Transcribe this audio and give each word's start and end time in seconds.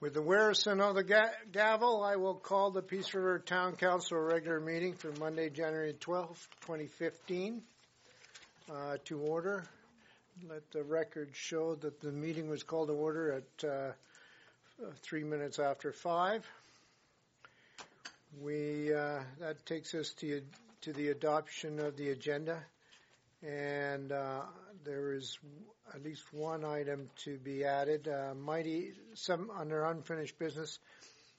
With 0.00 0.14
the 0.14 0.22
Warrison 0.22 0.80
of 0.80 0.94
the 0.94 1.02
ga- 1.02 1.32
gavel, 1.50 2.04
I 2.04 2.14
will 2.14 2.36
call 2.36 2.70
the 2.70 2.82
Peace 2.82 3.12
River 3.14 3.40
Town 3.40 3.74
Council 3.74 4.16
regular 4.16 4.60
meeting 4.60 4.92
for 4.92 5.10
Monday, 5.18 5.50
January 5.50 5.92
twelfth, 5.92 6.46
twenty 6.60 6.86
fifteen, 6.86 7.62
uh, 8.70 8.98
to 9.06 9.18
order. 9.18 9.64
Let 10.48 10.70
the 10.70 10.84
record 10.84 11.30
show 11.32 11.74
that 11.74 12.00
the 12.00 12.12
meeting 12.12 12.48
was 12.48 12.62
called 12.62 12.90
to 12.90 12.94
order 12.94 13.42
at, 13.42 13.68
uh, 13.68 13.92
three 15.02 15.24
minutes 15.24 15.58
after 15.58 15.90
five. 15.90 16.46
We, 18.40 18.94
uh, 18.94 19.18
that 19.40 19.66
takes 19.66 19.96
us 19.96 20.12
to, 20.20 20.42
to 20.82 20.92
the 20.92 21.08
adoption 21.08 21.80
of 21.80 21.96
the 21.96 22.10
agenda. 22.10 22.62
And, 23.42 24.10
uh, 24.10 24.42
there 24.84 25.12
is 25.12 25.38
at 25.94 26.02
least 26.02 26.22
one 26.32 26.64
item 26.64 27.08
to 27.24 27.36
be 27.38 27.64
added, 27.64 28.08
uh, 28.08 28.34
Mighty, 28.34 28.92
some, 29.14 29.50
under 29.50 29.84
unfinished 29.84 30.38
business, 30.38 30.78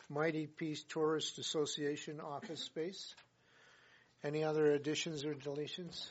Mighty 0.09 0.47
Peace 0.47 0.83
Tourist 0.83 1.37
Association 1.39 2.19
office 2.21 2.61
space. 2.61 3.13
Any 4.23 4.43
other 4.43 4.71
additions 4.71 5.25
or 5.25 5.33
deletions? 5.33 6.07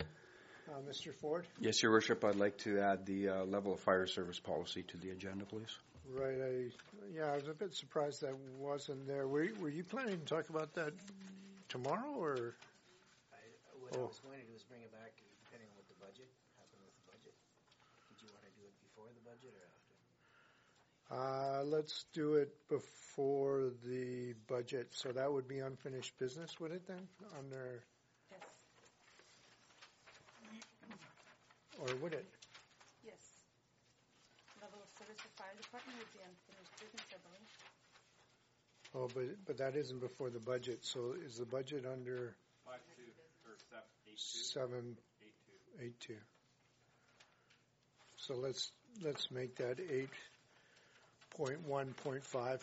Uh, 0.68 0.80
Mr. 0.88 1.14
Ford? 1.14 1.46
Yes, 1.60 1.82
Your 1.82 1.92
Worship, 1.92 2.22
I'd 2.24 2.36
like 2.36 2.58
to 2.58 2.80
add 2.80 3.06
the 3.06 3.28
uh, 3.28 3.44
level 3.44 3.72
of 3.72 3.80
fire 3.80 4.06
service 4.06 4.38
policy 4.38 4.82
to 4.82 4.96
the 4.98 5.10
agenda, 5.10 5.44
please. 5.46 5.72
Right, 6.12 6.40
I, 6.40 6.52
yeah, 7.14 7.32
I 7.32 7.34
was 7.36 7.48
a 7.48 7.54
bit 7.54 7.74
surprised 7.74 8.20
that 8.22 8.36
wasn't 8.58 9.06
there. 9.06 9.26
Were, 9.26 9.44
you- 9.44 9.54
were 9.60 9.68
you 9.68 9.84
planning 9.84 10.18
to 10.20 10.24
talk 10.24 10.48
about 10.50 10.74
that 10.74 10.92
tomorrow 11.68 12.12
or? 12.16 12.54
I, 13.32 13.36
what 13.80 13.96
I 13.96 14.00
Oh. 14.00 14.08
was 14.08 14.20
going 14.20 14.40
to 14.40 14.46
do 14.46 14.52
is 14.56 14.62
bring 14.64 14.80
it 14.84 14.92
back, 14.92 15.12
depending 15.44 15.68
on 15.68 15.76
what 15.76 15.88
the 15.88 15.96
budget, 16.00 16.28
happened 16.56 16.80
with 16.84 16.96
the 16.96 17.06
budget. 17.12 17.34
Did 18.12 18.24
you 18.24 18.28
want 18.32 18.44
to 18.48 18.52
do 18.56 18.64
it 18.64 18.72
before 18.88 19.08
the 19.12 19.24
budget 19.24 19.52
or 19.52 19.64
after? 19.68 19.92
Uh, 21.10 21.62
let's 21.64 22.04
do 22.12 22.34
it 22.34 22.50
before 22.68 23.70
the 23.86 24.34
budget, 24.46 24.88
so 24.90 25.10
that 25.10 25.32
would 25.32 25.48
be 25.48 25.58
unfinished 25.60 26.12
business, 26.18 26.60
would 26.60 26.70
it 26.70 26.86
then, 26.86 27.08
under, 27.38 27.82
Yes, 28.30 28.40
or 31.80 31.94
would 32.02 32.12
it? 32.12 32.26
yes. 33.06 33.14
Level 34.60 34.80
of 34.82 34.88
service 34.98 35.16
for 35.22 35.28
fire 35.42 35.54
department 35.56 35.96
would 35.98 36.12
be 36.12 36.20
unfinished 36.20 36.76
business, 36.76 37.06
I 37.08 37.16
believe. 37.24 37.48
Oh, 38.94 39.08
but, 39.14 39.46
but 39.46 39.56
that 39.58 39.76
isn't 39.76 40.00
before 40.00 40.28
the 40.28 40.40
budget, 40.40 40.84
so 40.84 41.14
is 41.24 41.38
the 41.38 41.46
budget 41.46 41.86
under 41.90 42.34
Five 42.66 42.80
two, 42.96 43.08
or 43.48 43.56
seven, 43.70 43.88
eight 44.06 44.18
two, 44.20 44.44
seven, 44.44 44.96
eight 45.22 45.34
two. 45.40 45.84
eight 45.86 46.00
two? 46.00 46.20
So 48.18 48.34
let's, 48.34 48.72
let's 49.02 49.30
make 49.30 49.56
that 49.56 49.78
eight 49.80 50.10
point 51.36 51.60
one 51.66 51.92
point 52.04 52.24
five. 52.24 52.62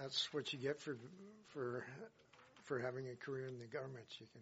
That's 0.00 0.32
what 0.32 0.52
you 0.52 0.58
get 0.58 0.80
for, 0.80 0.96
for, 1.52 1.84
for 2.64 2.78
having 2.78 3.08
a 3.08 3.16
career 3.16 3.46
in 3.46 3.58
the 3.58 3.66
government, 3.66 4.06
you 4.18 4.26
can, 4.32 4.40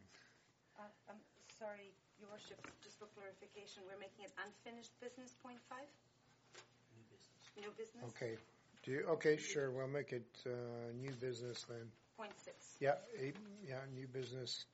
Uh, 0.78 0.83
I'm 1.10 1.20
sorry, 1.58 1.92
your 2.20 2.30
worship, 2.30 2.58
just 2.83 2.98
for 2.98 3.06
clarification, 3.14 3.83
we're 3.86 4.00
making 4.00 4.25
it 4.25 4.33
unfinished 4.41 4.92
business, 5.00 5.34
point 5.42 5.60
five? 5.69 5.86
New 6.97 7.05
business. 7.10 7.42
New 7.58 7.72
business? 7.77 8.03
okay. 8.16 8.34
Do 8.84 8.91
you, 8.91 9.06
okay, 9.19 9.36
sure, 9.36 9.70
we'll 9.70 9.86
make 9.86 10.12
it, 10.12 10.27
uh, 10.47 10.50
new 10.98 11.12
business 11.20 11.64
then. 11.69 11.86
Point 12.16 12.33
six. 12.38 12.56
Yeah, 12.80 12.97
eight, 13.20 13.36
yeah, 13.69 13.78
new 13.94 14.06
business. 14.08 14.64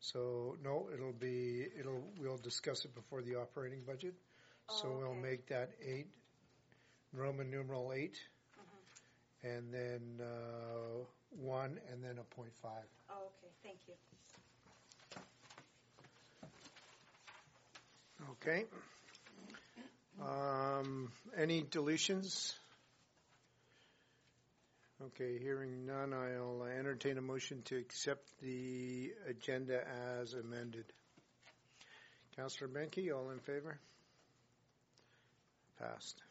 So, 0.00 0.56
no, 0.62 0.88
it'll 0.92 1.12
be, 1.12 1.66
it'll, 1.78 2.02
we'll 2.18 2.36
discuss 2.38 2.84
it 2.84 2.94
before 2.94 3.22
the 3.22 3.36
operating 3.36 3.82
budget. 3.86 4.14
So 4.68 4.88
Oh, 4.88 4.98
we'll 4.98 5.10
okay. 5.12 5.20
make 5.22 5.48
that 5.48 5.70
eight, 5.84 6.06
Roman 7.12 7.50
numeral 7.50 7.92
eight, 7.92 8.16
Mm-hmm. 8.58 9.48
and 9.56 9.72
then, 9.72 10.26
uh, 10.26 11.04
one, 11.30 11.78
and 11.92 12.02
then 12.02 12.18
a 12.18 12.24
point 12.34 12.52
five. 12.62 12.84
Oh, 13.10 13.30
okay, 13.38 13.52
thank 13.62 13.78
you. 13.86 13.94
Okay. 18.42 18.64
Um, 20.20 21.12
any 21.36 21.62
deletions? 21.62 22.54
Okay, 25.04 25.38
hearing 25.38 25.84
none, 25.84 26.14
I'll 26.14 26.64
entertain 26.64 27.18
a 27.18 27.20
motion 27.20 27.60
to 27.66 27.76
accept 27.76 28.30
the 28.40 29.12
agenda 29.28 29.82
as 30.18 30.32
amended. 30.32 30.86
Councillor 32.34 32.68
Benke, 32.68 33.14
all 33.14 33.28
in 33.28 33.38
favor? 33.40 33.78
Passed. 35.78 36.22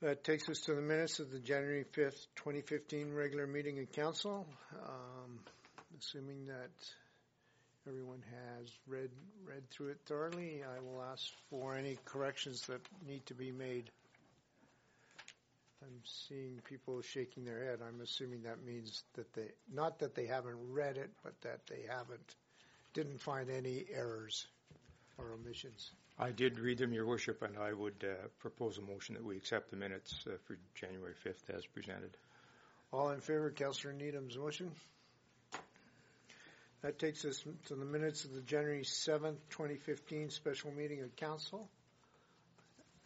That 0.00 0.24
takes 0.24 0.48
us 0.48 0.60
to 0.62 0.74
the 0.74 0.80
minutes 0.80 1.20
of 1.20 1.30
the 1.30 1.38
January 1.38 1.84
5th, 1.92 2.26
2015 2.36 3.12
regular 3.12 3.46
meeting 3.46 3.78
of 3.78 3.92
council. 3.92 4.46
Um, 4.72 5.40
assuming 5.98 6.46
that 6.46 6.70
everyone 7.86 8.22
has 8.30 8.68
read 8.86 9.10
read 9.46 9.68
through 9.70 9.88
it 9.88 9.98
thoroughly. 10.06 10.62
I 10.64 10.80
will 10.80 11.02
ask 11.02 11.22
for 11.50 11.76
any 11.76 11.98
corrections 12.06 12.62
that 12.68 12.80
need 13.06 13.26
to 13.26 13.34
be 13.34 13.52
made. 13.52 13.90
I'm 15.82 16.00
seeing 16.04 16.60
people 16.64 17.02
shaking 17.02 17.44
their 17.44 17.64
head. 17.64 17.80
I'm 17.86 18.00
assuming 18.00 18.42
that 18.42 18.64
means 18.64 19.02
that 19.14 19.32
they 19.34 19.48
not 19.72 19.98
that 19.98 20.14
they 20.14 20.26
haven't 20.26 20.56
read 20.70 20.96
it, 20.96 21.10
but 21.24 21.34
that 21.42 21.60
they 21.68 21.84
haven't 21.88 22.36
didn't 22.94 23.20
find 23.20 23.50
any 23.50 23.84
errors 23.92 24.46
or 25.18 25.32
omissions. 25.32 25.90
I 26.18 26.30
did 26.30 26.58
read 26.58 26.78
them, 26.78 26.92
Your 26.92 27.06
Worship, 27.06 27.42
and 27.42 27.56
I 27.58 27.72
would 27.72 28.04
uh, 28.04 28.28
propose 28.38 28.78
a 28.78 28.82
motion 28.82 29.14
that 29.14 29.24
we 29.24 29.36
accept 29.36 29.70
the 29.70 29.76
minutes 29.76 30.24
uh, 30.26 30.32
for 30.46 30.58
January 30.74 31.14
5th 31.24 31.56
as 31.56 31.64
presented. 31.66 32.16
All 32.92 33.10
in 33.10 33.20
favor, 33.20 33.46
of 33.48 33.54
Councillor 33.54 33.94
Needham's 33.94 34.36
motion. 34.36 34.70
That 36.82 36.98
takes 36.98 37.24
us 37.24 37.42
to 37.66 37.74
the 37.74 37.84
minutes 37.84 38.24
of 38.24 38.34
the 38.34 38.40
January 38.42 38.82
7th, 38.82 39.38
2015 39.50 40.30
special 40.30 40.70
meeting 40.72 41.00
of 41.00 41.16
council. 41.16 41.68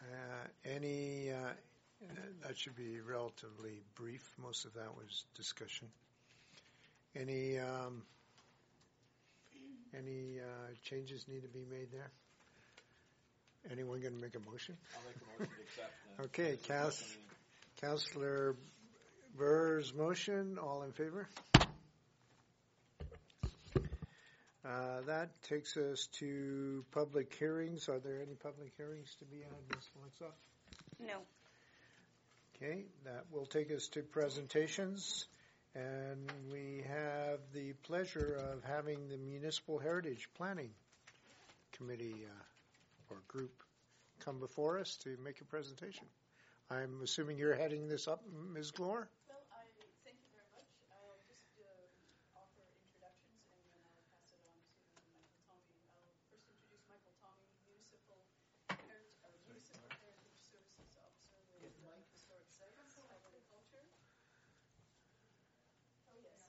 Uh, 0.00 0.48
Any, 0.64 1.30
uh, 1.30 1.52
that 2.42 2.56
should 2.56 2.76
be 2.76 3.00
relatively 3.00 3.80
brief. 3.94 4.22
Most 4.42 4.64
of 4.64 4.74
that 4.74 4.94
was 4.96 5.24
discussion. 5.34 5.88
Any, 7.14 7.58
um, 7.58 8.02
any 9.96 10.38
uh, 10.40 10.72
changes 10.84 11.26
need 11.28 11.42
to 11.42 11.48
be 11.48 11.64
made 11.70 11.90
there? 11.92 12.10
Anyone 13.70 14.00
going 14.00 14.14
to 14.14 14.20
make 14.20 14.34
a 14.36 14.50
motion? 14.50 14.76
I'll 14.94 15.02
make 15.06 15.16
a 15.16 15.42
motion 15.42 15.54
to 15.56 15.62
accept 15.62 15.92
the. 16.18 16.24
Okay, 16.24 16.50
the 16.52 16.68
Cass- 16.68 16.96
special. 16.96 17.20
Councillor 17.80 18.56
Burr's 19.36 19.92
motion, 19.94 20.56
all 20.62 20.82
in 20.82 20.92
favor? 20.92 21.28
Uh, 24.64 25.00
That 25.06 25.30
takes 25.42 25.76
us 25.76 26.06
to 26.18 26.84
public 26.92 27.34
hearings. 27.34 27.88
Are 27.88 27.98
there 27.98 28.20
any 28.22 28.34
public 28.34 28.72
hearings 28.76 29.14
to 29.18 29.24
be 29.26 29.38
had, 29.38 29.76
Ms. 29.76 29.84
Flexa? 29.96 30.30
No. 31.06 31.18
Okay, 32.56 32.86
that 33.04 33.26
will 33.30 33.44
take 33.44 33.70
us 33.70 33.88
to 33.88 34.00
presentations. 34.00 35.26
And 35.74 36.32
we 36.50 36.84
have 36.88 37.40
the 37.52 37.74
pleasure 37.84 38.40
of 38.50 38.64
having 38.64 39.08
the 39.10 39.18
Municipal 39.18 39.78
Heritage 39.78 40.30
Planning 40.38 40.70
Committee 41.76 42.24
uh, 42.24 43.12
or 43.12 43.20
group 43.28 43.52
come 44.24 44.40
before 44.40 44.78
us 44.78 44.96
to 45.04 45.18
make 45.22 45.42
a 45.42 45.44
presentation. 45.44 46.06
I'm 46.70 47.02
assuming 47.04 47.36
you're 47.36 47.54
heading 47.54 47.88
this 47.88 48.08
up, 48.08 48.24
Ms. 48.24 48.72
Glore? 48.72 49.04
Well, 49.28 49.36
I 49.52 49.68
thank 50.00 50.16
you 50.16 50.32
very 50.32 50.48
much. 50.56 50.64
I'll 50.96 51.20
just 51.28 51.60
uh, 51.60 52.40
offer 52.40 52.64
introductions 52.72 53.44
and 53.52 53.60
then 53.68 53.84
I'll 53.84 54.00
pass 54.08 54.32
it 54.32 54.40
on 54.40 54.56
to 54.56 54.72
Michael 55.04 55.36
Tommy. 55.44 55.76
I'll 56.00 56.16
first 56.32 56.48
introduce 56.48 56.80
Michael 56.88 57.12
Tommy, 57.20 57.52
Municipal 57.68 58.16
Heritage, 58.72 59.12
uh, 59.28 59.28
Municipal 59.44 59.92
Heritage 60.00 60.40
Services 60.40 60.96
Officer 60.96 61.36
with 61.60 61.76
Mike 61.84 62.08
Historic 62.16 62.48
Sites, 62.48 62.96
Agriculture. 62.96 63.84
Oh, 66.08 66.18
yes. 66.24 66.40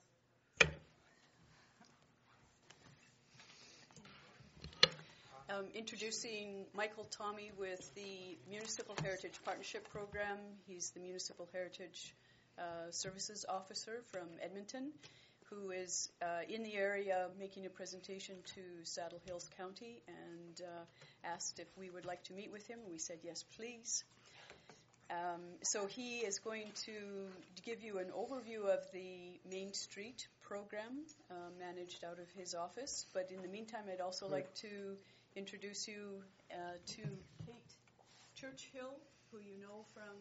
Um, 5.58 5.66
introducing 5.74 6.66
Michael 6.74 7.06
Tommy 7.10 7.50
with 7.58 7.92
the 7.94 8.38
Municipal 8.48 8.94
Heritage 9.02 9.40
Partnership 9.44 9.88
Program. 9.90 10.36
He's 10.68 10.90
the 10.90 11.00
Municipal 11.00 11.48
Heritage 11.52 12.14
uh, 12.58 12.90
Services 12.90 13.44
Officer 13.48 14.02
from 14.12 14.28
Edmonton, 14.40 14.92
who 15.50 15.70
is 15.70 16.10
uh, 16.22 16.42
in 16.48 16.62
the 16.62 16.74
area 16.74 17.28
making 17.40 17.66
a 17.66 17.70
presentation 17.70 18.36
to 18.54 18.60
Saddle 18.84 19.20
Hills 19.26 19.48
County 19.56 20.00
and 20.06 20.60
uh, 20.60 20.84
asked 21.24 21.58
if 21.58 21.66
we 21.76 21.90
would 21.90 22.04
like 22.04 22.22
to 22.24 22.34
meet 22.34 22.52
with 22.52 22.66
him. 22.68 22.78
We 22.88 22.98
said 22.98 23.18
yes, 23.24 23.44
please. 23.56 24.04
Um, 25.10 25.40
so 25.62 25.86
he 25.86 26.18
is 26.18 26.38
going 26.38 26.70
to 26.84 26.92
give 27.64 27.82
you 27.82 27.98
an 27.98 28.12
overview 28.16 28.66
of 28.66 28.80
the 28.92 29.40
Main 29.50 29.72
Street 29.72 30.28
program 30.42 31.06
uh, 31.30 31.34
managed 31.58 32.04
out 32.04 32.18
of 32.20 32.30
his 32.36 32.54
office. 32.54 33.06
But 33.12 33.30
in 33.34 33.42
the 33.42 33.48
meantime, 33.48 33.84
I'd 33.90 34.02
also 34.02 34.28
like 34.28 34.54
to 34.56 34.98
introduce 35.38 35.86
you 35.86 36.18
uh, 36.50 36.74
to 36.82 37.06
Kate 37.46 37.70
Churchill, 38.34 38.98
who 39.30 39.38
you 39.38 39.54
know 39.62 39.86
from 39.94 40.18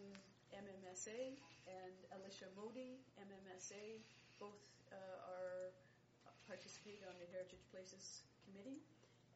MMSA, 0.54 1.34
and 1.66 1.96
Alicia 2.14 2.46
Modi, 2.54 3.02
MMSA, 3.18 4.06
both 4.38 4.62
uh, 4.94 5.34
are 5.34 5.74
participate 6.46 7.02
on 7.10 7.18
the 7.18 7.26
Heritage 7.34 7.66
Places 7.74 8.30
Committee, 8.46 8.78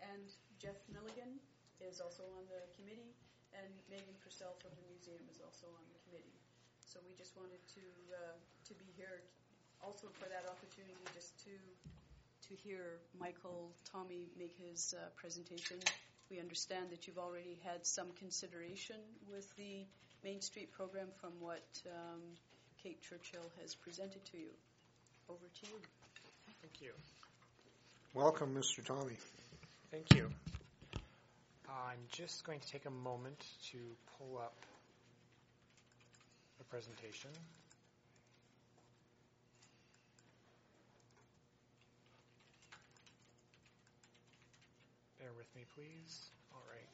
and 0.06 0.38
Jeff 0.62 0.78
Milligan 0.94 1.42
is 1.82 1.98
also 1.98 2.30
on 2.38 2.46
the 2.46 2.62
committee, 2.78 3.18
and 3.58 3.74
Megan 3.90 4.14
Purcell 4.22 4.54
from 4.62 4.78
the 4.78 4.86
museum 4.86 5.26
is 5.34 5.42
also 5.42 5.66
on 5.66 5.86
the 5.90 6.00
committee. 6.06 6.38
So 6.86 7.02
we 7.10 7.18
just 7.18 7.34
wanted 7.34 7.60
to 7.74 7.86
uh, 8.14 8.38
to 8.70 8.78
be 8.78 8.86
here, 8.94 9.26
also 9.82 10.14
for 10.14 10.30
that 10.30 10.46
opportunity, 10.46 11.02
just 11.18 11.42
to 11.50 11.58
to 12.52 12.58
hear 12.68 13.00
Michael 13.18 13.72
Tommy 13.90 14.28
make 14.38 14.54
his 14.58 14.94
uh, 14.98 15.06
presentation. 15.16 15.78
We 16.30 16.40
understand 16.40 16.90
that 16.90 17.08
you've 17.08 17.18
already 17.18 17.58
had 17.64 17.86
some 17.86 18.08
consideration 18.20 18.98
with 19.32 19.56
the 19.56 19.86
Main 20.24 20.42
Street 20.42 20.72
program 20.74 21.08
from 21.22 21.32
what 21.40 21.64
um, 21.88 22.20
Kate 22.84 23.02
Churchill 23.02 23.50
has 23.62 23.74
presented 23.74 24.26
to 24.26 24.38
you. 24.38 24.50
Over 25.30 25.46
to 25.62 25.68
you. 25.68 25.78
Thank 26.62 26.82
you. 26.82 26.92
Welcome, 28.14 28.54
Mr. 28.54 28.84
Tommy. 28.84 29.16
Thank 29.90 30.14
you. 30.14 30.30
I'm 31.70 32.00
just 32.12 32.44
going 32.44 32.60
to 32.60 32.68
take 32.68 32.86
a 32.86 32.92
moment 32.92 33.46
to 33.72 33.78
pull 34.18 34.38
up 34.38 34.66
the 36.58 36.66
presentation. 36.66 37.30
With 45.54 45.62
me, 45.62 45.66
please. 45.76 46.30
All 46.54 46.64
right. 46.70 46.88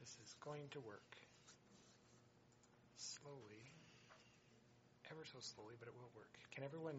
This 0.00 0.16
is 0.24 0.34
going 0.40 0.68
to 0.70 0.80
work 0.80 1.16
slowly, 2.96 3.64
ever 5.10 5.24
so 5.24 5.38
slowly, 5.40 5.74
but 5.78 5.88
it 5.88 5.94
will 5.94 6.10
work. 6.16 6.32
Can 6.54 6.64
everyone, 6.64 6.96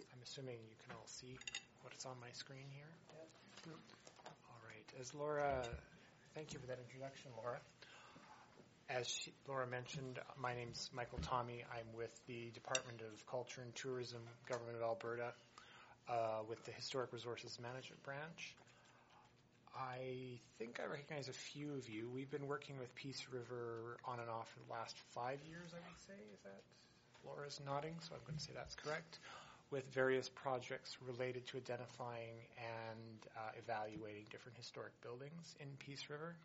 I'm 0.00 0.22
assuming 0.22 0.56
you 0.68 0.76
can 0.84 0.96
all 0.96 1.06
see 1.06 1.38
what's 1.82 2.06
on 2.06 2.16
my 2.20 2.30
screen 2.32 2.66
here? 2.74 2.90
All 4.26 4.60
right. 4.66 5.00
As 5.00 5.14
Laura, 5.14 5.62
thank 6.34 6.52
you 6.52 6.58
for 6.58 6.66
that 6.66 6.78
introduction, 6.78 7.30
Laura. 7.36 7.60
As 8.92 9.26
Laura 9.48 9.66
mentioned, 9.66 10.18
my 10.36 10.54
name's 10.54 10.90
Michael 10.92 11.18
Tommy. 11.22 11.64
I'm 11.72 11.96
with 11.96 12.12
the 12.26 12.50
Department 12.52 13.00
of 13.00 13.26
Culture 13.26 13.62
and 13.62 13.74
Tourism, 13.74 14.20
Government 14.46 14.76
of 14.76 14.82
Alberta, 14.82 15.32
uh, 16.10 16.40
with 16.46 16.62
the 16.66 16.72
Historic 16.72 17.10
Resources 17.10 17.58
Management 17.58 18.02
Branch. 18.02 18.54
I 19.74 20.36
think 20.58 20.78
I 20.78 20.84
recognize 20.90 21.28
a 21.28 21.32
few 21.32 21.72
of 21.72 21.88
you. 21.88 22.10
We've 22.12 22.30
been 22.30 22.46
working 22.46 22.78
with 22.78 22.94
Peace 22.94 23.26
River 23.32 23.96
on 24.04 24.20
and 24.20 24.28
off 24.28 24.52
for 24.52 24.60
the 24.68 24.70
last 24.70 24.94
five 25.14 25.38
years, 25.48 25.72
I 25.72 25.80
would 25.88 26.00
say. 26.06 26.20
Is 26.34 26.40
that 26.44 26.60
Laura's 27.24 27.60
nodding? 27.64 27.94
So 28.00 28.12
I'm 28.14 28.20
going 28.26 28.36
to 28.36 28.44
say 28.44 28.52
that's 28.54 28.74
correct. 28.74 29.20
With 29.70 29.88
various 29.94 30.28
projects 30.28 30.98
related 31.00 31.46
to 31.46 31.56
identifying 31.56 32.44
and 32.60 33.24
uh, 33.38 33.56
evaluating 33.56 34.24
different 34.28 34.58
historic 34.58 34.92
buildings 35.00 35.56
in 35.60 35.68
Peace 35.78 36.10
River. 36.10 36.36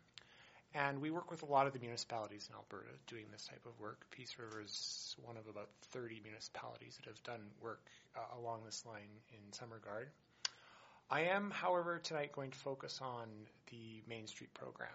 And 0.74 1.00
we 1.00 1.10
work 1.10 1.30
with 1.30 1.42
a 1.42 1.46
lot 1.46 1.66
of 1.66 1.72
the 1.72 1.78
municipalities 1.78 2.48
in 2.50 2.54
Alberta 2.54 2.92
doing 3.06 3.24
this 3.32 3.46
type 3.46 3.64
of 3.66 3.78
work. 3.80 4.06
Peace 4.10 4.36
River 4.38 4.62
is 4.62 5.16
one 5.22 5.36
of 5.36 5.46
about 5.48 5.70
30 5.92 6.20
municipalities 6.22 6.96
that 6.96 7.06
have 7.06 7.22
done 7.22 7.40
work 7.62 7.80
uh, 8.16 8.38
along 8.38 8.60
this 8.64 8.84
line 8.86 9.08
in 9.32 9.52
some 9.52 9.72
regard. 9.72 10.08
I 11.10 11.22
am, 11.22 11.50
however, 11.50 11.98
tonight 11.98 12.32
going 12.32 12.50
to 12.50 12.58
focus 12.58 13.00
on 13.02 13.28
the 13.70 14.02
Main 14.06 14.26
Street 14.26 14.52
program. 14.52 14.90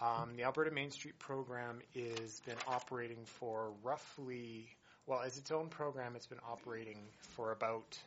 Um, 0.00 0.36
the 0.36 0.44
Alberta 0.44 0.70
Main 0.70 0.90
Street 0.90 1.18
program 1.18 1.80
has 1.94 2.40
been 2.40 2.56
operating 2.68 3.24
for 3.24 3.72
roughly, 3.82 4.68
well, 5.06 5.22
as 5.22 5.38
its 5.38 5.50
own 5.50 5.68
program, 5.68 6.14
it's 6.14 6.26
been 6.26 6.38
operating 6.46 6.98
for 7.20 7.52
about 7.52 7.98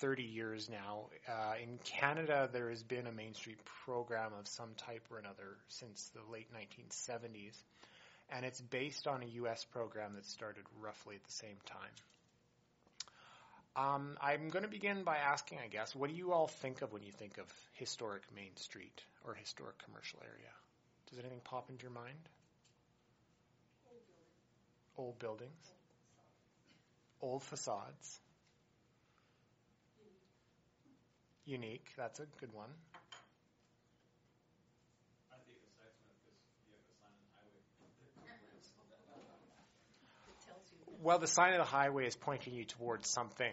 30 0.00 0.22
years 0.22 0.68
now. 0.68 1.06
Uh, 1.28 1.54
in 1.62 1.78
Canada, 1.84 2.48
there 2.52 2.70
has 2.70 2.82
been 2.82 3.06
a 3.06 3.12
Main 3.12 3.34
Street 3.34 3.58
program 3.84 4.32
of 4.38 4.46
some 4.46 4.70
type 4.76 5.06
or 5.10 5.18
another 5.18 5.56
since 5.68 6.10
the 6.14 6.32
late 6.32 6.48
1970s, 6.52 7.56
and 8.30 8.44
it's 8.44 8.60
based 8.60 9.06
on 9.06 9.22
a 9.22 9.26
U.S. 9.26 9.64
program 9.64 10.14
that 10.14 10.26
started 10.26 10.64
roughly 10.80 11.16
at 11.16 11.24
the 11.24 11.32
same 11.32 11.56
time. 11.66 11.90
Um, 13.76 14.16
I'm 14.20 14.48
going 14.48 14.64
to 14.64 14.70
begin 14.70 15.04
by 15.04 15.18
asking, 15.18 15.58
I 15.64 15.68
guess, 15.68 15.94
what 15.94 16.10
do 16.10 16.16
you 16.16 16.32
all 16.32 16.48
think 16.48 16.82
of 16.82 16.92
when 16.92 17.02
you 17.02 17.12
think 17.12 17.38
of 17.38 17.46
historic 17.74 18.22
Main 18.34 18.56
Street 18.56 19.02
or 19.24 19.34
historic 19.34 19.78
commercial 19.84 20.18
area? 20.22 20.50
Does 21.10 21.20
anything 21.20 21.40
pop 21.44 21.70
into 21.70 21.82
your 21.82 21.92
mind? 21.92 22.18
Old 24.96 25.18
buildings. 25.20 25.72
Old 27.20 27.42
facades. 27.44 28.20
Unique. 31.48 31.86
That's 31.96 32.20
a 32.20 32.26
good 32.40 32.52
one. 32.52 32.68
I 35.32 35.36
think 35.46 35.56
the 35.62 35.72
Sexsmith 35.80 36.20
because 36.20 36.36
you 36.60 36.76
have 36.76 36.84
the 36.84 36.92
sign 37.00 37.08
on 37.08 37.24
the 37.24 37.32
highway. 37.40 37.64
It 40.28 40.44
tells 40.46 40.68
you. 40.70 40.76
Well, 41.02 41.18
the 41.18 41.26
sign 41.26 41.54
of 41.54 41.60
the 41.60 41.64
highway 41.64 42.06
is 42.06 42.16
pointing 42.16 42.52
you 42.52 42.66
towards 42.66 43.08
something. 43.08 43.50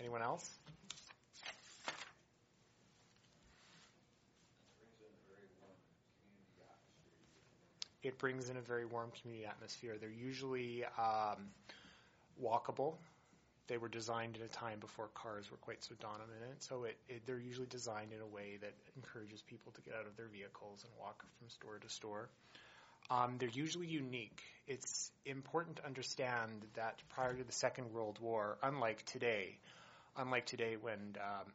Anyone 0.00 0.22
else? 0.22 0.48
It 8.02 8.18
brings 8.18 8.48
in 8.48 8.56
a 8.56 8.62
very 8.62 8.86
warm 8.86 9.10
community 9.20 9.46
atmosphere. 9.46 9.96
They're 10.00 10.08
usually 10.08 10.86
um, 10.98 11.50
walkable. 12.42 12.94
They 13.68 13.78
were 13.78 13.88
designed 13.88 14.36
at 14.36 14.42
a 14.42 14.48
time 14.48 14.78
before 14.78 15.08
cars 15.14 15.50
were 15.50 15.56
quite 15.56 15.82
so 15.82 15.94
dominant, 16.00 16.60
so 16.60 16.84
it, 16.84 16.96
it, 17.08 17.22
they're 17.26 17.40
usually 17.40 17.66
designed 17.66 18.12
in 18.12 18.20
a 18.20 18.26
way 18.26 18.58
that 18.60 18.72
encourages 18.96 19.42
people 19.42 19.72
to 19.72 19.80
get 19.80 19.94
out 19.94 20.06
of 20.06 20.16
their 20.16 20.28
vehicles 20.28 20.84
and 20.84 20.92
walk 21.00 21.24
from 21.38 21.48
store 21.48 21.78
to 21.78 21.88
store. 21.88 22.28
Um, 23.10 23.36
they're 23.38 23.48
usually 23.48 23.86
unique. 23.86 24.42
It's 24.66 25.10
important 25.24 25.76
to 25.76 25.86
understand 25.86 26.50
that 26.74 27.00
prior 27.10 27.34
to 27.34 27.44
the 27.44 27.52
Second 27.52 27.92
World 27.92 28.18
War, 28.20 28.58
unlike 28.62 29.04
today, 29.04 29.58
unlike 30.16 30.46
today 30.46 30.76
when 30.80 31.16
um, 31.20 31.52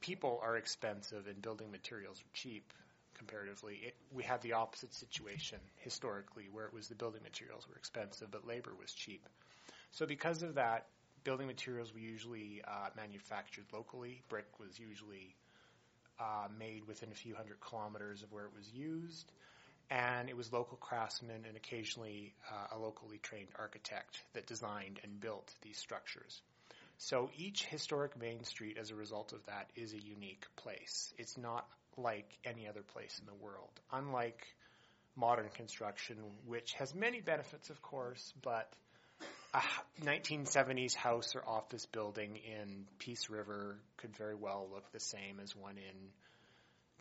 people 0.00 0.40
are 0.42 0.56
expensive 0.56 1.26
and 1.26 1.40
building 1.42 1.70
materials 1.70 2.20
are 2.20 2.34
cheap 2.34 2.72
comparatively, 3.14 3.80
it, 3.86 3.94
we 4.12 4.22
had 4.22 4.40
the 4.42 4.54
opposite 4.54 4.94
situation 4.94 5.58
historically 5.76 6.48
where 6.50 6.66
it 6.66 6.74
was 6.74 6.88
the 6.88 6.94
building 6.94 7.22
materials 7.22 7.68
were 7.68 7.76
expensive 7.76 8.30
but 8.30 8.46
labor 8.46 8.72
was 8.80 8.92
cheap. 8.92 9.28
So 9.92 10.06
because 10.06 10.42
of 10.42 10.54
that, 10.54 10.86
building 11.24 11.46
materials 11.46 11.92
were 11.92 12.00
usually 12.00 12.62
uh, 12.66 12.88
manufactured 12.96 13.64
locally. 13.72 14.22
Brick 14.28 14.58
was 14.58 14.78
usually 14.78 15.34
uh, 16.18 16.48
made 16.58 16.86
within 16.86 17.10
a 17.10 17.14
few 17.14 17.34
hundred 17.34 17.60
kilometers 17.60 18.22
of 18.22 18.32
where 18.32 18.44
it 18.44 18.52
was 18.56 18.68
used 18.72 19.32
and 19.90 20.28
it 20.28 20.36
was 20.36 20.52
local 20.52 20.76
craftsmen 20.76 21.44
and 21.46 21.56
occasionally 21.56 22.32
uh, 22.48 22.76
a 22.76 22.78
locally 22.78 23.18
trained 23.18 23.48
architect 23.58 24.22
that 24.34 24.46
designed 24.46 25.00
and 25.02 25.20
built 25.20 25.52
these 25.62 25.78
structures. 25.78 26.42
So 26.98 27.30
each 27.36 27.64
historic 27.64 28.18
main 28.20 28.44
street, 28.44 28.76
as 28.78 28.90
a 28.90 28.94
result 28.94 29.32
of 29.32 29.44
that, 29.46 29.68
is 29.74 29.92
a 29.92 29.98
unique 29.98 30.46
place. 30.56 31.12
It's 31.18 31.36
not 31.36 31.66
like 31.96 32.38
any 32.44 32.68
other 32.68 32.82
place 32.82 33.18
in 33.18 33.26
the 33.26 33.42
world. 33.42 33.80
Unlike 33.90 34.46
modern 35.16 35.48
construction, 35.54 36.16
which 36.46 36.74
has 36.74 36.94
many 36.94 37.20
benefits, 37.20 37.70
of 37.70 37.82
course, 37.82 38.32
but 38.42 38.72
a 39.54 39.62
1970s 40.04 40.94
house 40.94 41.34
or 41.34 41.42
office 41.46 41.86
building 41.86 42.36
in 42.36 42.86
Peace 42.98 43.28
River 43.28 43.76
could 43.96 44.16
very 44.16 44.34
well 44.34 44.68
look 44.72 44.90
the 44.92 45.00
same 45.00 45.40
as 45.42 45.54
one 45.56 45.76
in 45.76 46.10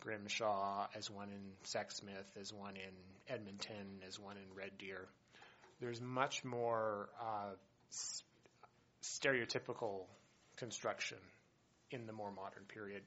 Grimshaw, 0.02 0.88
as 0.96 1.10
one 1.12 1.30
in 1.30 1.52
Sexsmith, 1.66 2.40
as 2.40 2.54
one 2.54 2.76
in 2.76 3.34
Edmonton, 3.34 4.02
as 4.08 4.20
one 4.20 4.38
in 4.38 4.58
Red 4.58 4.72
Deer. 4.78 5.08
There's 5.80 6.02
much 6.02 6.44
more 6.44 7.10
uh, 7.22 7.54
s- 7.92 8.24
stereotypical 9.04 10.06
construction 10.58 11.18
in 11.92 12.06
the 12.06 12.14
more 12.14 12.32
modern 12.32 12.64
period. 12.74 13.04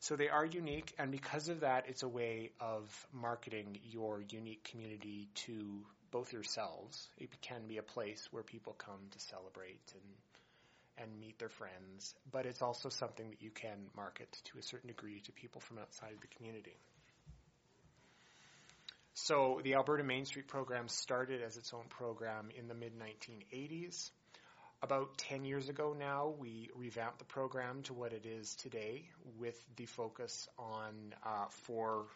So 0.00 0.14
they 0.16 0.28
are 0.28 0.44
unique, 0.44 0.92
and 0.98 1.10
because 1.10 1.48
of 1.48 1.60
that, 1.60 1.86
it's 1.88 2.04
a 2.04 2.08
way 2.08 2.52
of 2.60 2.84
marketing 3.12 3.78
your 3.90 4.22
unique 4.28 4.62
community 4.70 5.28
to 5.46 5.84
both 6.10 6.32
yourselves. 6.32 7.08
It 7.18 7.30
can 7.40 7.66
be 7.66 7.78
a 7.78 7.82
place 7.82 8.28
where 8.30 8.42
people 8.42 8.74
come 8.74 9.00
to 9.10 9.20
celebrate 9.20 9.92
and 9.94 10.14
and 11.00 11.20
meet 11.20 11.38
their 11.38 11.48
friends, 11.48 12.14
but 12.32 12.44
it's 12.44 12.60
also 12.60 12.88
something 12.88 13.30
that 13.30 13.40
you 13.40 13.50
can 13.50 13.86
market 13.96 14.36
to 14.44 14.58
a 14.58 14.62
certain 14.62 14.88
degree 14.88 15.20
to 15.20 15.32
people 15.32 15.60
from 15.60 15.78
outside 15.78 16.12
of 16.12 16.20
the 16.20 16.26
community. 16.36 16.76
So 19.14 19.60
the 19.64 19.74
Alberta 19.74 20.04
Main 20.04 20.24
Street 20.24 20.46
program 20.46 20.88
started 20.88 21.42
as 21.42 21.56
its 21.56 21.72
own 21.74 21.84
program 21.88 22.50
in 22.56 22.68
the 22.68 22.74
mid 22.74 22.92
1980s. 22.98 24.10
About 24.80 25.18
10 25.18 25.44
years 25.44 25.68
ago 25.68 25.94
now, 25.98 26.32
we 26.38 26.70
revamped 26.76 27.18
the 27.18 27.24
program 27.24 27.82
to 27.84 27.94
what 27.94 28.12
it 28.12 28.24
is 28.24 28.54
today 28.54 29.08
with 29.36 29.56
the 29.76 29.86
focus 29.86 30.48
on 30.56 31.14
uh, 31.26 31.46
four, 31.48 32.06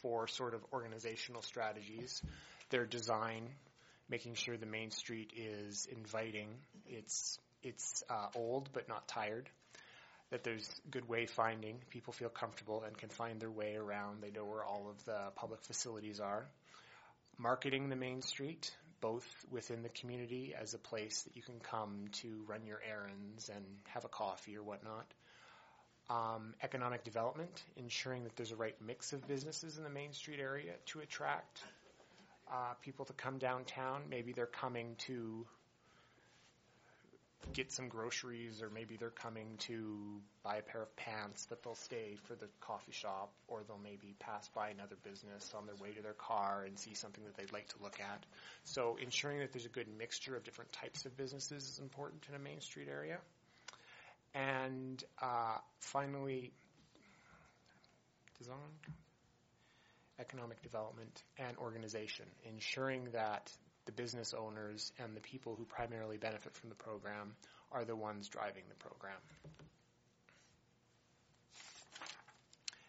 four 0.00 0.26
sort 0.28 0.54
of 0.54 0.60
organizational 0.72 1.42
strategies. 1.42 2.22
Their 2.70 2.86
design, 2.86 3.48
making 4.08 4.34
sure 4.34 4.56
the 4.56 4.66
Main 4.66 4.90
Street 4.90 5.32
is 5.36 5.86
inviting, 5.90 6.48
it's, 6.86 7.38
it's 7.62 8.02
uh, 8.08 8.28
old 8.34 8.70
but 8.72 8.88
not 8.88 9.06
tired, 9.08 9.48
that 10.30 10.44
there's 10.44 10.68
good 10.90 11.06
wayfinding, 11.08 11.74
people 11.90 12.12
feel 12.12 12.30
comfortable 12.30 12.82
and 12.86 12.96
can 12.96 13.10
find 13.10 13.38
their 13.38 13.50
way 13.50 13.76
around, 13.76 14.22
they 14.22 14.30
know 14.30 14.44
where 14.44 14.64
all 14.64 14.86
of 14.88 15.04
the 15.04 15.18
public 15.36 15.62
facilities 15.62 16.20
are. 16.20 16.46
Marketing 17.38 17.88
the 17.88 17.96
Main 17.96 18.22
Street, 18.22 18.74
both 19.00 19.26
within 19.50 19.82
the 19.82 19.88
community 19.90 20.54
as 20.58 20.74
a 20.74 20.78
place 20.78 21.22
that 21.22 21.36
you 21.36 21.42
can 21.42 21.58
come 21.60 22.04
to 22.12 22.44
run 22.46 22.64
your 22.66 22.80
errands 22.88 23.50
and 23.54 23.64
have 23.88 24.04
a 24.04 24.08
coffee 24.08 24.56
or 24.56 24.62
whatnot. 24.62 25.06
Um, 26.12 26.52
economic 26.62 27.04
development, 27.04 27.64
ensuring 27.76 28.24
that 28.24 28.36
there's 28.36 28.52
a 28.52 28.56
right 28.56 28.76
mix 28.86 29.14
of 29.14 29.26
businesses 29.26 29.78
in 29.78 29.84
the 29.84 29.94
Main 30.00 30.12
Street 30.12 30.40
area 30.40 30.72
to 30.86 31.00
attract 31.00 31.62
uh, 32.50 32.74
people 32.82 33.06
to 33.06 33.14
come 33.14 33.38
downtown. 33.38 34.02
Maybe 34.10 34.34
they're 34.34 34.44
coming 34.60 34.96
to 35.06 35.46
get 37.54 37.72
some 37.72 37.88
groceries, 37.88 38.60
or 38.62 38.68
maybe 38.68 38.96
they're 38.98 39.08
coming 39.08 39.56
to 39.60 40.20
buy 40.44 40.56
a 40.56 40.62
pair 40.62 40.82
of 40.82 40.94
pants, 40.96 41.46
but 41.48 41.62
they'll 41.62 41.74
stay 41.74 42.16
for 42.24 42.34
the 42.34 42.48
coffee 42.60 42.92
shop, 42.92 43.32
or 43.48 43.62
they'll 43.66 43.80
maybe 43.82 44.14
pass 44.18 44.46
by 44.54 44.68
another 44.68 44.96
business 45.02 45.50
on 45.56 45.64
their 45.64 45.76
way 45.76 45.92
to 45.94 46.02
their 46.02 46.12
car 46.12 46.64
and 46.66 46.78
see 46.78 46.92
something 46.92 47.24
that 47.24 47.34
they'd 47.38 47.54
like 47.54 47.68
to 47.68 47.82
look 47.82 47.98
at. 48.00 48.26
So 48.64 48.98
ensuring 49.02 49.38
that 49.38 49.52
there's 49.52 49.66
a 49.66 49.70
good 49.80 49.88
mixture 49.96 50.36
of 50.36 50.44
different 50.44 50.72
types 50.72 51.06
of 51.06 51.16
businesses 51.16 51.70
is 51.70 51.78
important 51.78 52.26
in 52.28 52.34
a 52.34 52.38
Main 52.38 52.60
Street 52.60 52.88
area. 52.90 53.18
And 54.34 55.02
uh, 55.20 55.58
finally, 55.78 56.52
design, 58.38 58.56
economic 60.18 60.62
development, 60.62 61.22
and 61.38 61.56
organization, 61.58 62.26
ensuring 62.48 63.08
that 63.12 63.52
the 63.84 63.92
business 63.92 64.34
owners 64.34 64.92
and 64.98 65.16
the 65.16 65.20
people 65.20 65.54
who 65.56 65.64
primarily 65.64 66.16
benefit 66.16 66.54
from 66.54 66.70
the 66.70 66.74
program 66.76 67.34
are 67.72 67.84
the 67.84 67.96
ones 67.96 68.28
driving 68.28 68.62
the 68.68 68.74
program. 68.76 69.18